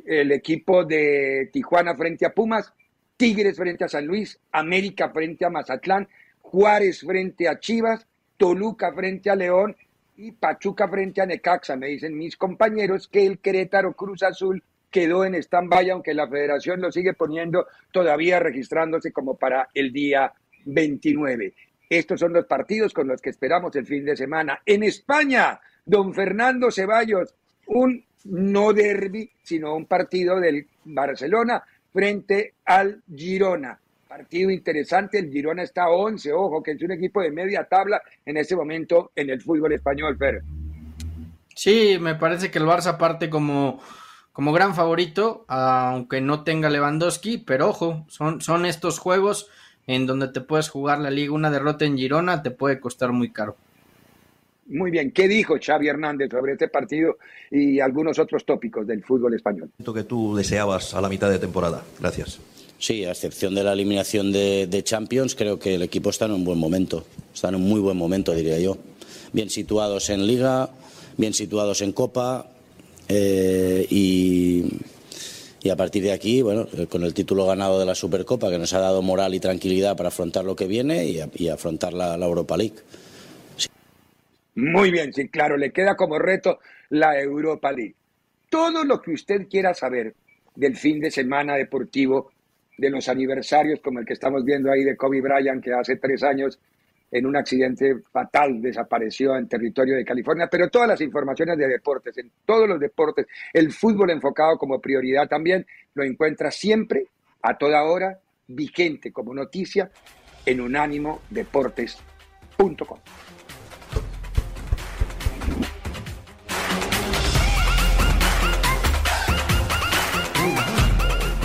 el 0.05 0.31
equipo 0.31 0.83
de 0.85 1.49
Tijuana 1.51 1.95
frente 1.95 2.25
a 2.25 2.33
Pumas, 2.33 2.73
Tigres 3.15 3.57
frente 3.57 3.83
a 3.83 3.89
San 3.89 4.07
Luis, 4.07 4.39
América 4.51 5.09
frente 5.09 5.45
a 5.45 5.49
Mazatlán, 5.49 6.07
Juárez 6.41 7.01
frente 7.01 7.47
a 7.47 7.59
Chivas, 7.59 8.07
Toluca 8.37 8.91
frente 8.93 9.29
a 9.29 9.35
León 9.35 9.75
y 10.17 10.31
Pachuca 10.31 10.87
frente 10.87 11.21
a 11.21 11.25
Necaxa. 11.25 11.75
Me 11.75 11.87
dicen 11.87 12.17
mis 12.17 12.35
compañeros 12.35 13.07
que 13.07 13.25
el 13.25 13.39
Querétaro 13.39 13.93
Cruz 13.93 14.23
Azul 14.23 14.63
quedó 14.89 15.25
en 15.25 15.35
stand-by, 15.35 15.89
aunque 15.91 16.13
la 16.13 16.27
federación 16.27 16.81
lo 16.81 16.91
sigue 16.91 17.13
poniendo 17.13 17.67
todavía 17.91 18.39
registrándose 18.39 19.11
como 19.11 19.35
para 19.35 19.69
el 19.73 19.91
día 19.91 20.33
29. 20.65 21.53
Estos 21.89 22.19
son 22.19 22.33
los 22.33 22.45
partidos 22.45 22.93
con 22.93 23.07
los 23.07 23.21
que 23.21 23.29
esperamos 23.29 23.75
el 23.75 23.85
fin 23.85 24.05
de 24.05 24.15
semana. 24.15 24.61
En 24.65 24.83
España, 24.83 25.59
don 25.85 26.13
Fernando 26.13 26.71
Ceballos, 26.71 27.33
un 27.67 28.03
no 28.25 28.73
derby, 28.73 29.29
sino 29.43 29.75
un 29.75 29.85
partido 29.85 30.39
del 30.39 30.67
Barcelona 30.85 31.63
frente 31.91 32.55
al 32.65 33.01
Girona. 33.13 33.79
Partido 34.07 34.51
interesante, 34.51 35.19
el 35.19 35.31
Girona 35.31 35.63
está 35.63 35.83
a 35.83 35.89
11, 35.89 36.33
ojo, 36.33 36.61
que 36.61 36.71
es 36.71 36.81
un 36.81 36.91
equipo 36.91 37.21
de 37.21 37.31
media 37.31 37.65
tabla 37.65 38.01
en 38.25 38.37
este 38.37 38.55
momento 38.55 39.11
en 39.15 39.29
el 39.29 39.41
fútbol 39.41 39.73
español, 39.73 40.17
Fer. 40.17 40.41
Sí, 41.55 41.97
me 41.99 42.15
parece 42.15 42.49
que 42.49 42.59
el 42.59 42.65
Barça 42.65 42.97
parte 42.97 43.29
como, 43.29 43.81
como 44.31 44.53
gran 44.53 44.75
favorito, 44.75 45.45
aunque 45.47 46.21
no 46.21 46.43
tenga 46.43 46.69
Lewandowski, 46.69 47.39
pero 47.39 47.69
ojo, 47.69 48.05
son, 48.07 48.41
son 48.41 48.65
estos 48.65 48.99
juegos 48.99 49.49
en 49.87 50.05
donde 50.05 50.27
te 50.29 50.41
puedes 50.41 50.69
jugar 50.69 50.99
la 50.99 51.09
liga. 51.09 51.33
Una 51.33 51.51
derrota 51.51 51.85
en 51.85 51.97
Girona 51.97 52.41
te 52.41 52.51
puede 52.51 52.79
costar 52.79 53.11
muy 53.11 53.31
caro. 53.31 53.55
Muy 54.67 54.91
bien, 54.91 55.11
¿qué 55.11 55.27
dijo 55.27 55.55
Xavi 55.61 55.89
Hernández 55.89 56.29
sobre 56.31 56.53
este 56.53 56.69
partido 56.69 57.17
y 57.51 57.79
algunos 57.79 58.17
otros 58.17 58.45
tópicos 58.45 58.87
del 58.87 59.03
fútbol 59.03 59.33
español? 59.33 59.69
que 59.93 60.03
tú 60.03 60.35
deseabas 60.35 60.93
a 60.93 61.01
la 61.01 61.09
mitad 61.09 61.29
de 61.29 61.37
temporada. 61.37 61.83
Gracias. 61.99 62.39
Sí, 62.79 63.05
a 63.05 63.11
excepción 63.11 63.55
de 63.55 63.63
la 63.63 63.73
eliminación 63.73 64.31
de, 64.31 64.81
Champions, 64.83 65.35
creo 65.35 65.59
que 65.59 65.75
el 65.75 65.83
equipo 65.83 66.09
está 66.09 66.25
en 66.25 66.31
un 66.31 66.43
buen 66.43 66.59
momento. 66.59 67.05
Está 67.33 67.49
en 67.49 67.55
un 67.55 67.63
muy 67.63 67.79
buen 67.79 67.97
momento, 67.97 68.33
diría 68.33 68.59
yo. 68.59 68.77
Bien 69.31 69.49
situados 69.49 70.09
en 70.09 70.27
Liga, 70.27 70.69
bien 71.17 71.33
situados 71.33 71.81
en 71.81 71.93
Copa 71.93 72.47
eh, 73.07 73.85
y, 73.89 74.65
a 75.69 75.75
partir 75.75 76.03
de 76.03 76.11
aquí, 76.11 76.41
bueno, 76.41 76.67
con 76.89 77.03
el 77.03 77.13
título 77.13 77.45
ganado 77.45 77.79
de 77.79 77.85
la 77.85 77.95
Supercopa, 77.95 78.49
que 78.49 78.57
nos 78.57 78.73
ha 78.73 78.79
dado 78.79 79.01
moral 79.01 79.33
y 79.33 79.39
tranquilidad 79.39 79.95
para 79.95 80.09
afrontar 80.09 80.43
lo 80.45 80.55
que 80.55 80.67
viene 80.67 81.05
y, 81.05 81.47
afrontar 81.49 81.93
la 81.93 82.15
Europa 82.15 82.57
League. 82.57 82.75
Muy 84.55 84.91
bien, 84.91 85.13
sí, 85.13 85.27
claro, 85.29 85.57
le 85.57 85.71
queda 85.71 85.95
como 85.95 86.19
reto 86.19 86.59
la 86.89 87.19
Europa 87.19 87.71
League. 87.71 87.95
Todo 88.49 88.83
lo 88.83 89.01
que 89.01 89.11
usted 89.11 89.47
quiera 89.49 89.73
saber 89.73 90.13
del 90.55 90.75
fin 90.75 90.99
de 90.99 91.09
semana 91.09 91.55
deportivo, 91.55 92.31
de 92.77 92.89
los 92.89 93.07
aniversarios 93.09 93.79
como 93.81 93.99
el 93.99 94.05
que 94.05 94.13
estamos 94.13 94.43
viendo 94.43 94.71
ahí 94.71 94.83
de 94.83 94.95
Kobe 94.95 95.21
Bryant, 95.21 95.63
que 95.63 95.73
hace 95.73 95.95
tres 95.95 96.23
años 96.23 96.59
en 97.13 97.25
un 97.27 97.37
accidente 97.37 97.99
fatal 98.11 98.59
desapareció 98.59 99.37
en 99.37 99.47
territorio 99.47 99.95
de 99.95 100.03
California, 100.03 100.47
pero 100.49 100.69
todas 100.69 100.87
las 100.87 100.99
informaciones 100.99 101.59
de 101.59 101.67
deportes, 101.67 102.17
en 102.17 102.31
todos 102.43 102.67
los 102.67 102.79
deportes, 102.79 103.27
el 103.53 103.71
fútbol 103.71 104.09
enfocado 104.09 104.57
como 104.57 104.81
prioridad 104.81 105.27
también, 105.27 105.63
lo 105.93 106.03
encuentra 106.03 106.49
siempre, 106.49 107.05
a 107.43 107.55
toda 107.55 107.83
hora, 107.83 108.19
vigente 108.47 109.11
como 109.11 109.35
noticia 109.35 109.91
en 110.45 110.61
unánimodeportes.com. 110.61 112.99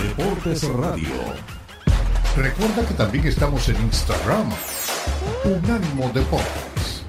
Deportes 0.01 0.63
Radio. 0.73 1.09
Recuerda 2.35 2.87
que 2.87 2.93
también 2.95 3.27
estamos 3.27 3.69
en 3.69 3.75
Instagram. 3.83 4.49
Unánimo 5.43 6.11
Deportes. 6.13 7.03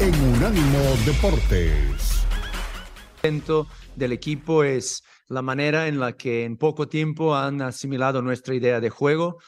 En 0.00 0.14
Unánimo 0.34 0.96
Deportes 1.06 1.94
del 3.96 4.12
equipo 4.12 4.64
es 4.64 5.02
la 5.28 5.42
manera 5.42 5.88
en 5.88 5.98
la 5.98 6.16
que 6.16 6.44
en 6.44 6.56
poco 6.56 6.88
tiempo 6.88 7.34
han 7.34 7.62
asimilado 7.62 8.22
nuestra 8.22 8.54
idea 8.54 8.80
de 8.80 8.90
juego, 8.90 9.38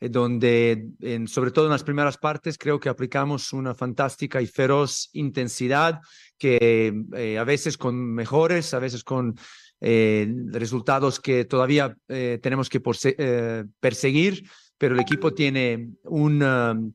eh, 0.00 0.08
donde 0.08 0.88
en, 1.00 1.28
sobre 1.28 1.50
todo 1.50 1.66
en 1.66 1.72
las 1.72 1.84
primeras 1.84 2.18
partes 2.18 2.58
creo 2.58 2.80
que 2.80 2.88
aplicamos 2.88 3.52
una 3.52 3.74
fantástica 3.74 4.40
y 4.40 4.46
feroz 4.46 5.08
intensidad 5.12 6.00
que 6.38 6.94
eh, 7.14 7.38
a 7.38 7.44
veces 7.44 7.78
con 7.78 7.96
mejores, 8.14 8.74
a 8.74 8.78
veces 8.78 9.04
con 9.04 9.34
eh, 9.80 10.32
resultados 10.52 11.20
que 11.20 11.44
todavía 11.44 11.96
tenemos 12.06 12.68
que 12.68 12.80
perseguir, 12.80 14.48
pero 14.78 14.94
el 14.94 15.00
equipo 15.00 15.32
tiene 15.32 15.90
un... 16.04 16.42
Um, 16.42 16.92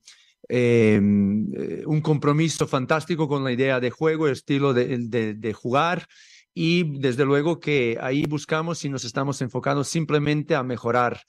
em, 0.54 1.50
un 1.86 2.02
compromiso 2.02 2.68
fantástico 2.68 3.26
con 3.28 3.42
la 3.42 3.54
idea 3.54 3.80
de 3.80 3.90
juego, 3.90 4.28
el 4.28 4.34
estilo 4.34 4.74
de, 4.74 4.98
de 5.38 5.54
jugar 5.54 6.06
y 6.54 7.00
desde 7.00 7.26
luego 7.26 7.60
que 7.60 7.98
ahí 8.02 8.26
buscamos 8.26 8.84
y 8.86 8.90
nos 8.90 9.04
estamos 9.06 9.42
enfocando 9.42 9.84
simplemente 9.84 10.56
a 10.56 10.64
mejorar. 10.64 11.22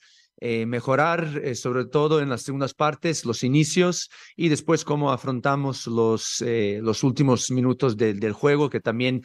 Eh, 0.45 0.65
mejorar 0.65 1.39
eh, 1.41 1.55
sobre 1.55 1.85
todo 1.85 2.19
en 2.19 2.27
las 2.27 2.41
segundas 2.41 2.73
partes, 2.73 3.23
los 3.23 3.43
inicios 3.43 4.09
y 4.35 4.49
después 4.49 4.83
cómo 4.83 5.13
afrontamos 5.13 5.87
los, 5.87 6.41
eh, 6.41 6.79
los 6.83 7.03
últimos 7.03 7.49
minutos 7.49 7.95
del 7.95 8.33
juego 8.33 8.69
que 8.69 8.81
también 8.81 9.23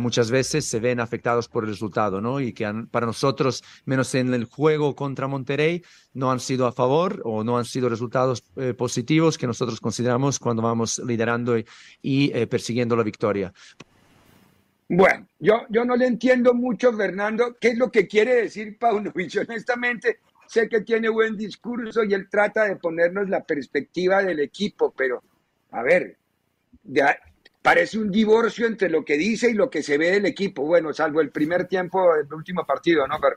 muchas 0.00 0.32
veces 0.32 0.64
se 0.64 0.80
ven 0.80 0.98
afectados 0.98 1.46
por 1.46 1.62
el 1.62 1.70
resultado, 1.70 2.20
¿no? 2.20 2.40
Y 2.40 2.52
que 2.52 2.68
para 2.90 3.06
nosotros, 3.06 3.62
menos 3.84 4.12
en 4.16 4.34
el 4.34 4.46
juego 4.46 4.96
contra 4.96 5.28
Monterrey, 5.28 5.84
no 6.14 6.32
han 6.32 6.40
sido 6.40 6.66
a 6.66 6.72
favor 6.72 7.22
o 7.24 7.44
no 7.44 7.58
han 7.58 7.64
sido 7.64 7.88
resultados 7.88 8.42
positivos 8.76 9.38
que 9.38 9.46
nosotros 9.46 9.80
consideramos 9.80 10.40
cuando 10.40 10.62
vamos 10.62 11.00
liderando 11.06 11.56
y 12.02 12.46
persiguiendo 12.46 12.96
la 12.96 13.04
victoria. 13.04 13.52
Bueno, 14.88 15.26
yo, 15.38 15.66
yo 15.68 15.84
no 15.84 15.94
le 15.96 16.06
entiendo 16.06 16.54
mucho, 16.54 16.92
Fernando, 16.94 17.56
qué 17.60 17.68
es 17.68 17.78
lo 17.78 17.90
que 17.90 18.08
quiere 18.08 18.34
decir 18.36 18.78
Paunovic. 18.78 19.36
Honestamente, 19.48 20.20
sé 20.46 20.68
que 20.68 20.80
tiene 20.80 21.10
buen 21.10 21.36
discurso 21.36 22.02
y 22.04 22.14
él 22.14 22.28
trata 22.30 22.64
de 22.64 22.76
ponernos 22.76 23.28
la 23.28 23.44
perspectiva 23.44 24.22
del 24.22 24.40
equipo, 24.40 24.92
pero 24.96 25.22
a 25.72 25.82
ver, 25.82 26.16
parece 27.60 27.98
un 27.98 28.10
divorcio 28.10 28.66
entre 28.66 28.88
lo 28.88 29.04
que 29.04 29.18
dice 29.18 29.50
y 29.50 29.54
lo 29.54 29.68
que 29.68 29.82
se 29.82 29.98
ve 29.98 30.10
del 30.10 30.24
equipo. 30.24 30.62
Bueno, 30.62 30.94
salvo 30.94 31.20
el 31.20 31.30
primer 31.30 31.66
tiempo 31.66 32.14
del 32.14 32.32
último 32.32 32.64
partido, 32.64 33.06
¿no? 33.06 33.18
Pero... 33.20 33.36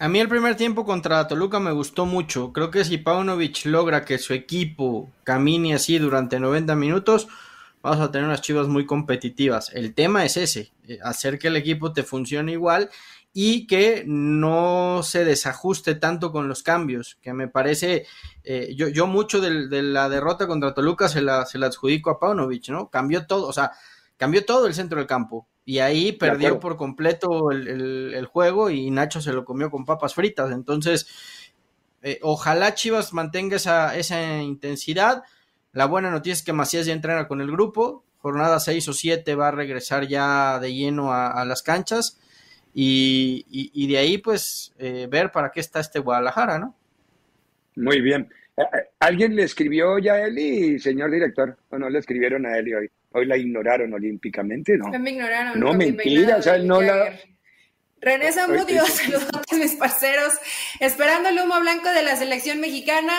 A 0.00 0.08
mí 0.08 0.20
el 0.20 0.28
primer 0.28 0.54
tiempo 0.54 0.84
contra 0.84 1.26
Toluca 1.28 1.60
me 1.60 1.72
gustó 1.72 2.06
mucho. 2.06 2.52
Creo 2.52 2.70
que 2.70 2.84
si 2.84 2.98
Paunovic 2.98 3.66
logra 3.66 4.04
que 4.04 4.18
su 4.18 4.32
equipo 4.32 5.10
camine 5.24 5.74
así 5.74 5.98
durante 5.98 6.40
90 6.40 6.74
minutos, 6.74 7.28
vamos 7.82 8.00
a 8.00 8.10
tener 8.10 8.26
unas 8.26 8.42
chivas 8.42 8.68
muy 8.68 8.86
competitivas. 8.86 9.70
El 9.72 9.94
tema 9.94 10.24
es 10.24 10.36
ese, 10.36 10.72
eh, 10.86 10.98
hacer 11.02 11.38
que 11.38 11.48
el 11.48 11.56
equipo 11.56 11.92
te 11.92 12.02
funcione 12.02 12.52
igual 12.52 12.90
y 13.32 13.66
que 13.66 14.04
no 14.06 15.02
se 15.02 15.24
desajuste 15.24 15.94
tanto 15.94 16.32
con 16.32 16.48
los 16.48 16.62
cambios, 16.62 17.18
que 17.20 17.32
me 17.32 17.46
parece, 17.46 18.06
eh, 18.42 18.72
yo, 18.74 18.88
yo 18.88 19.06
mucho 19.06 19.40
de, 19.40 19.82
la 19.82 20.08
derrota 20.08 20.46
contra 20.46 20.74
Toluca 20.74 21.08
se 21.08 21.20
la, 21.20 21.46
se 21.46 21.58
la 21.58 21.66
adjudico 21.66 22.10
a 22.10 22.18
Paunovic, 22.18 22.68
¿no? 22.70 22.88
Cambió 22.88 23.26
todo, 23.26 23.46
o 23.46 23.52
sea, 23.52 23.72
cambió 24.16 24.44
todo 24.44 24.66
el 24.66 24.74
centro 24.74 24.98
del 24.98 25.06
campo 25.06 25.46
y 25.64 25.78
ahí 25.78 26.12
perdió 26.12 26.58
por 26.58 26.76
completo 26.76 27.50
el, 27.50 28.26
juego 28.26 28.70
y 28.70 28.90
Nacho 28.90 29.20
se 29.20 29.32
lo 29.32 29.44
comió 29.44 29.70
con 29.70 29.84
papas 29.84 30.14
fritas, 30.14 30.50
entonces 30.50 31.06
eh, 32.02 32.18
ojalá 32.22 32.74
Chivas 32.74 33.12
mantenga 33.12 33.56
esa, 33.56 33.96
esa 33.96 34.42
intensidad. 34.42 35.22
La 35.72 35.86
buena 35.86 36.10
noticia 36.10 36.34
es 36.34 36.42
que 36.42 36.52
Macías 36.52 36.86
ya 36.86 36.92
entrena 36.92 37.28
con 37.28 37.40
el 37.40 37.50
grupo, 37.50 38.04
jornada 38.18 38.60
6 38.60 38.88
o 38.88 38.92
7 38.92 39.34
va 39.34 39.48
a 39.48 39.52
regresar 39.52 40.06
ya 40.06 40.58
de 40.58 40.74
lleno 40.74 41.12
a 41.12 41.44
las 41.44 41.62
canchas 41.62 42.18
y, 42.80 43.86
de 43.88 43.98
ahí 43.98 44.18
pues 44.18 44.72
eh, 44.78 45.08
ver 45.10 45.32
para 45.32 45.50
qué 45.50 45.60
está 45.60 45.80
este 45.80 45.98
Guadalajara, 45.98 46.58
¿no? 46.58 46.76
Muy 47.76 48.00
bien. 48.00 48.28
Eh, 48.56 48.62
eh, 48.62 48.90
¿Alguien 49.00 49.34
le 49.34 49.44
escribió 49.44 49.98
ya 49.98 50.14
a 50.14 50.26
Eli, 50.26 50.78
señor 50.78 51.10
director? 51.10 51.56
¿O 51.70 51.78
no 51.78 51.88
le 51.88 51.98
escribieron 51.98 52.46
a 52.46 52.56
Eli 52.56 52.74
hoy? 52.74 52.90
Hoy 53.10 53.26
la 53.26 53.36
ignoraron 53.36 53.92
olímpicamente, 53.94 54.76
¿no? 54.76 54.96
Me 54.98 55.10
ignoraron. 55.10 55.58
No, 55.58 55.74
mentira, 55.74 56.36
o 56.36 56.42
sea, 56.42 56.58
no 56.58 56.80
la... 56.80 57.18
René 58.00 58.30
Zamudio, 58.30 58.84
saludos 58.86 59.28
a 59.50 59.56
mis 59.56 59.74
parceros. 59.74 60.34
Esperando 60.78 61.30
el 61.30 61.38
humo 61.40 61.58
blanco 61.60 61.88
de 61.88 62.02
la 62.02 62.14
selección 62.14 62.60
mexicana. 62.60 63.12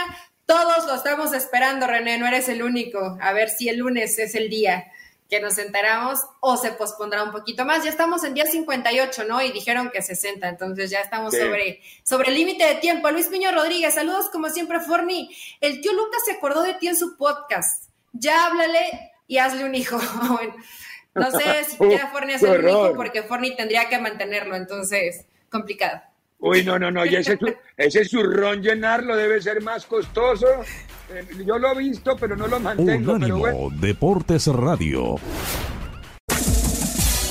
Todos 0.50 0.88
lo 0.88 0.96
estamos 0.96 1.32
esperando, 1.34 1.86
René, 1.86 2.18
no 2.18 2.26
eres 2.26 2.50
el 2.50 2.64
único. 2.64 3.20
A 3.22 3.34
ver 3.34 3.50
si 3.50 3.70
el 3.70 3.78
lunes 3.78 4.18
es 4.18 4.34
el 4.34 4.50
día 4.50 4.92
que 5.30 5.40
nos 5.40 5.60
enteramos 5.60 6.22
o 6.40 6.58
se 6.58 6.72
pospondrá 6.72 7.22
un 7.22 7.32
poquito 7.32 7.66
más. 7.66 7.84
Ya 7.84 7.92
estamos 7.92 8.24
en 8.24 8.34
día 8.34 8.48
58, 8.48 9.26
¿no? 9.26 9.44
Y 9.44 9.52
dijeron 9.52 9.92
que 9.92 10.02
60, 10.02 10.50
entonces 10.50 10.90
ya 10.90 11.02
estamos 11.02 11.36
sobre, 11.36 11.84
sobre 12.02 12.30
el 12.30 12.34
límite 12.34 12.66
de 12.66 12.76
tiempo. 12.78 13.12
Luis 13.12 13.28
Piño 13.28 13.52
Rodríguez, 13.52 13.94
saludos 13.94 14.32
como 14.32 14.50
siempre, 14.50 14.80
Forni. 14.80 15.30
El 15.62 15.82
tío 15.82 15.94
Lucas 15.94 16.24
se 16.26 16.32
acordó 16.32 16.64
de 16.64 16.74
ti 16.74 16.88
en 16.88 16.98
su 16.98 17.16
podcast. 17.16 17.84
Ya 18.14 18.48
háblale 18.48 19.12
y 19.28 19.38
hazle 19.38 19.66
un 19.66 19.76
hijo. 19.76 20.00
no 21.14 21.30
sé 21.30 21.64
si 21.66 21.78
quiere 21.78 22.08
Forni 22.08 22.34
hacer 22.34 22.60
un 22.60 22.70
hijo 22.70 22.96
porque 22.96 23.22
Forni 23.22 23.56
tendría 23.56 23.88
que 23.88 24.00
mantenerlo, 24.00 24.56
entonces 24.56 25.28
complicado. 25.52 26.09
Uy, 26.42 26.64
no, 26.64 26.80
no, 26.80 26.90
no, 26.90 27.06
y 27.06 27.16
ese, 27.16 27.38
ese 27.76 28.06
zurrón 28.06 28.62
llenarlo 28.62 29.16
debe 29.16 29.42
ser 29.42 29.62
más 29.62 29.86
costoso. 29.86 30.48
Eh, 31.14 31.44
yo 31.46 31.58
lo 31.58 31.74
he 31.74 31.80
visto, 31.80 32.16
pero 32.18 32.36
no 32.38 32.48
lo 32.48 32.60
mantengo. 32.60 33.14
Unánimo 33.14 33.70
Deportes 33.72 34.48
Radio. 34.48 35.16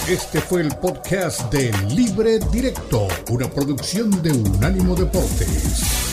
Este 0.08 0.40
fue 0.40 0.62
el 0.62 0.74
podcast 0.76 1.52
de 1.52 1.70
Libre 1.94 2.38
Directo, 2.50 3.08
una 3.30 3.48
producción 3.48 4.22
de 4.22 4.30
Unánimo 4.32 4.94
Deportes. 4.94 6.07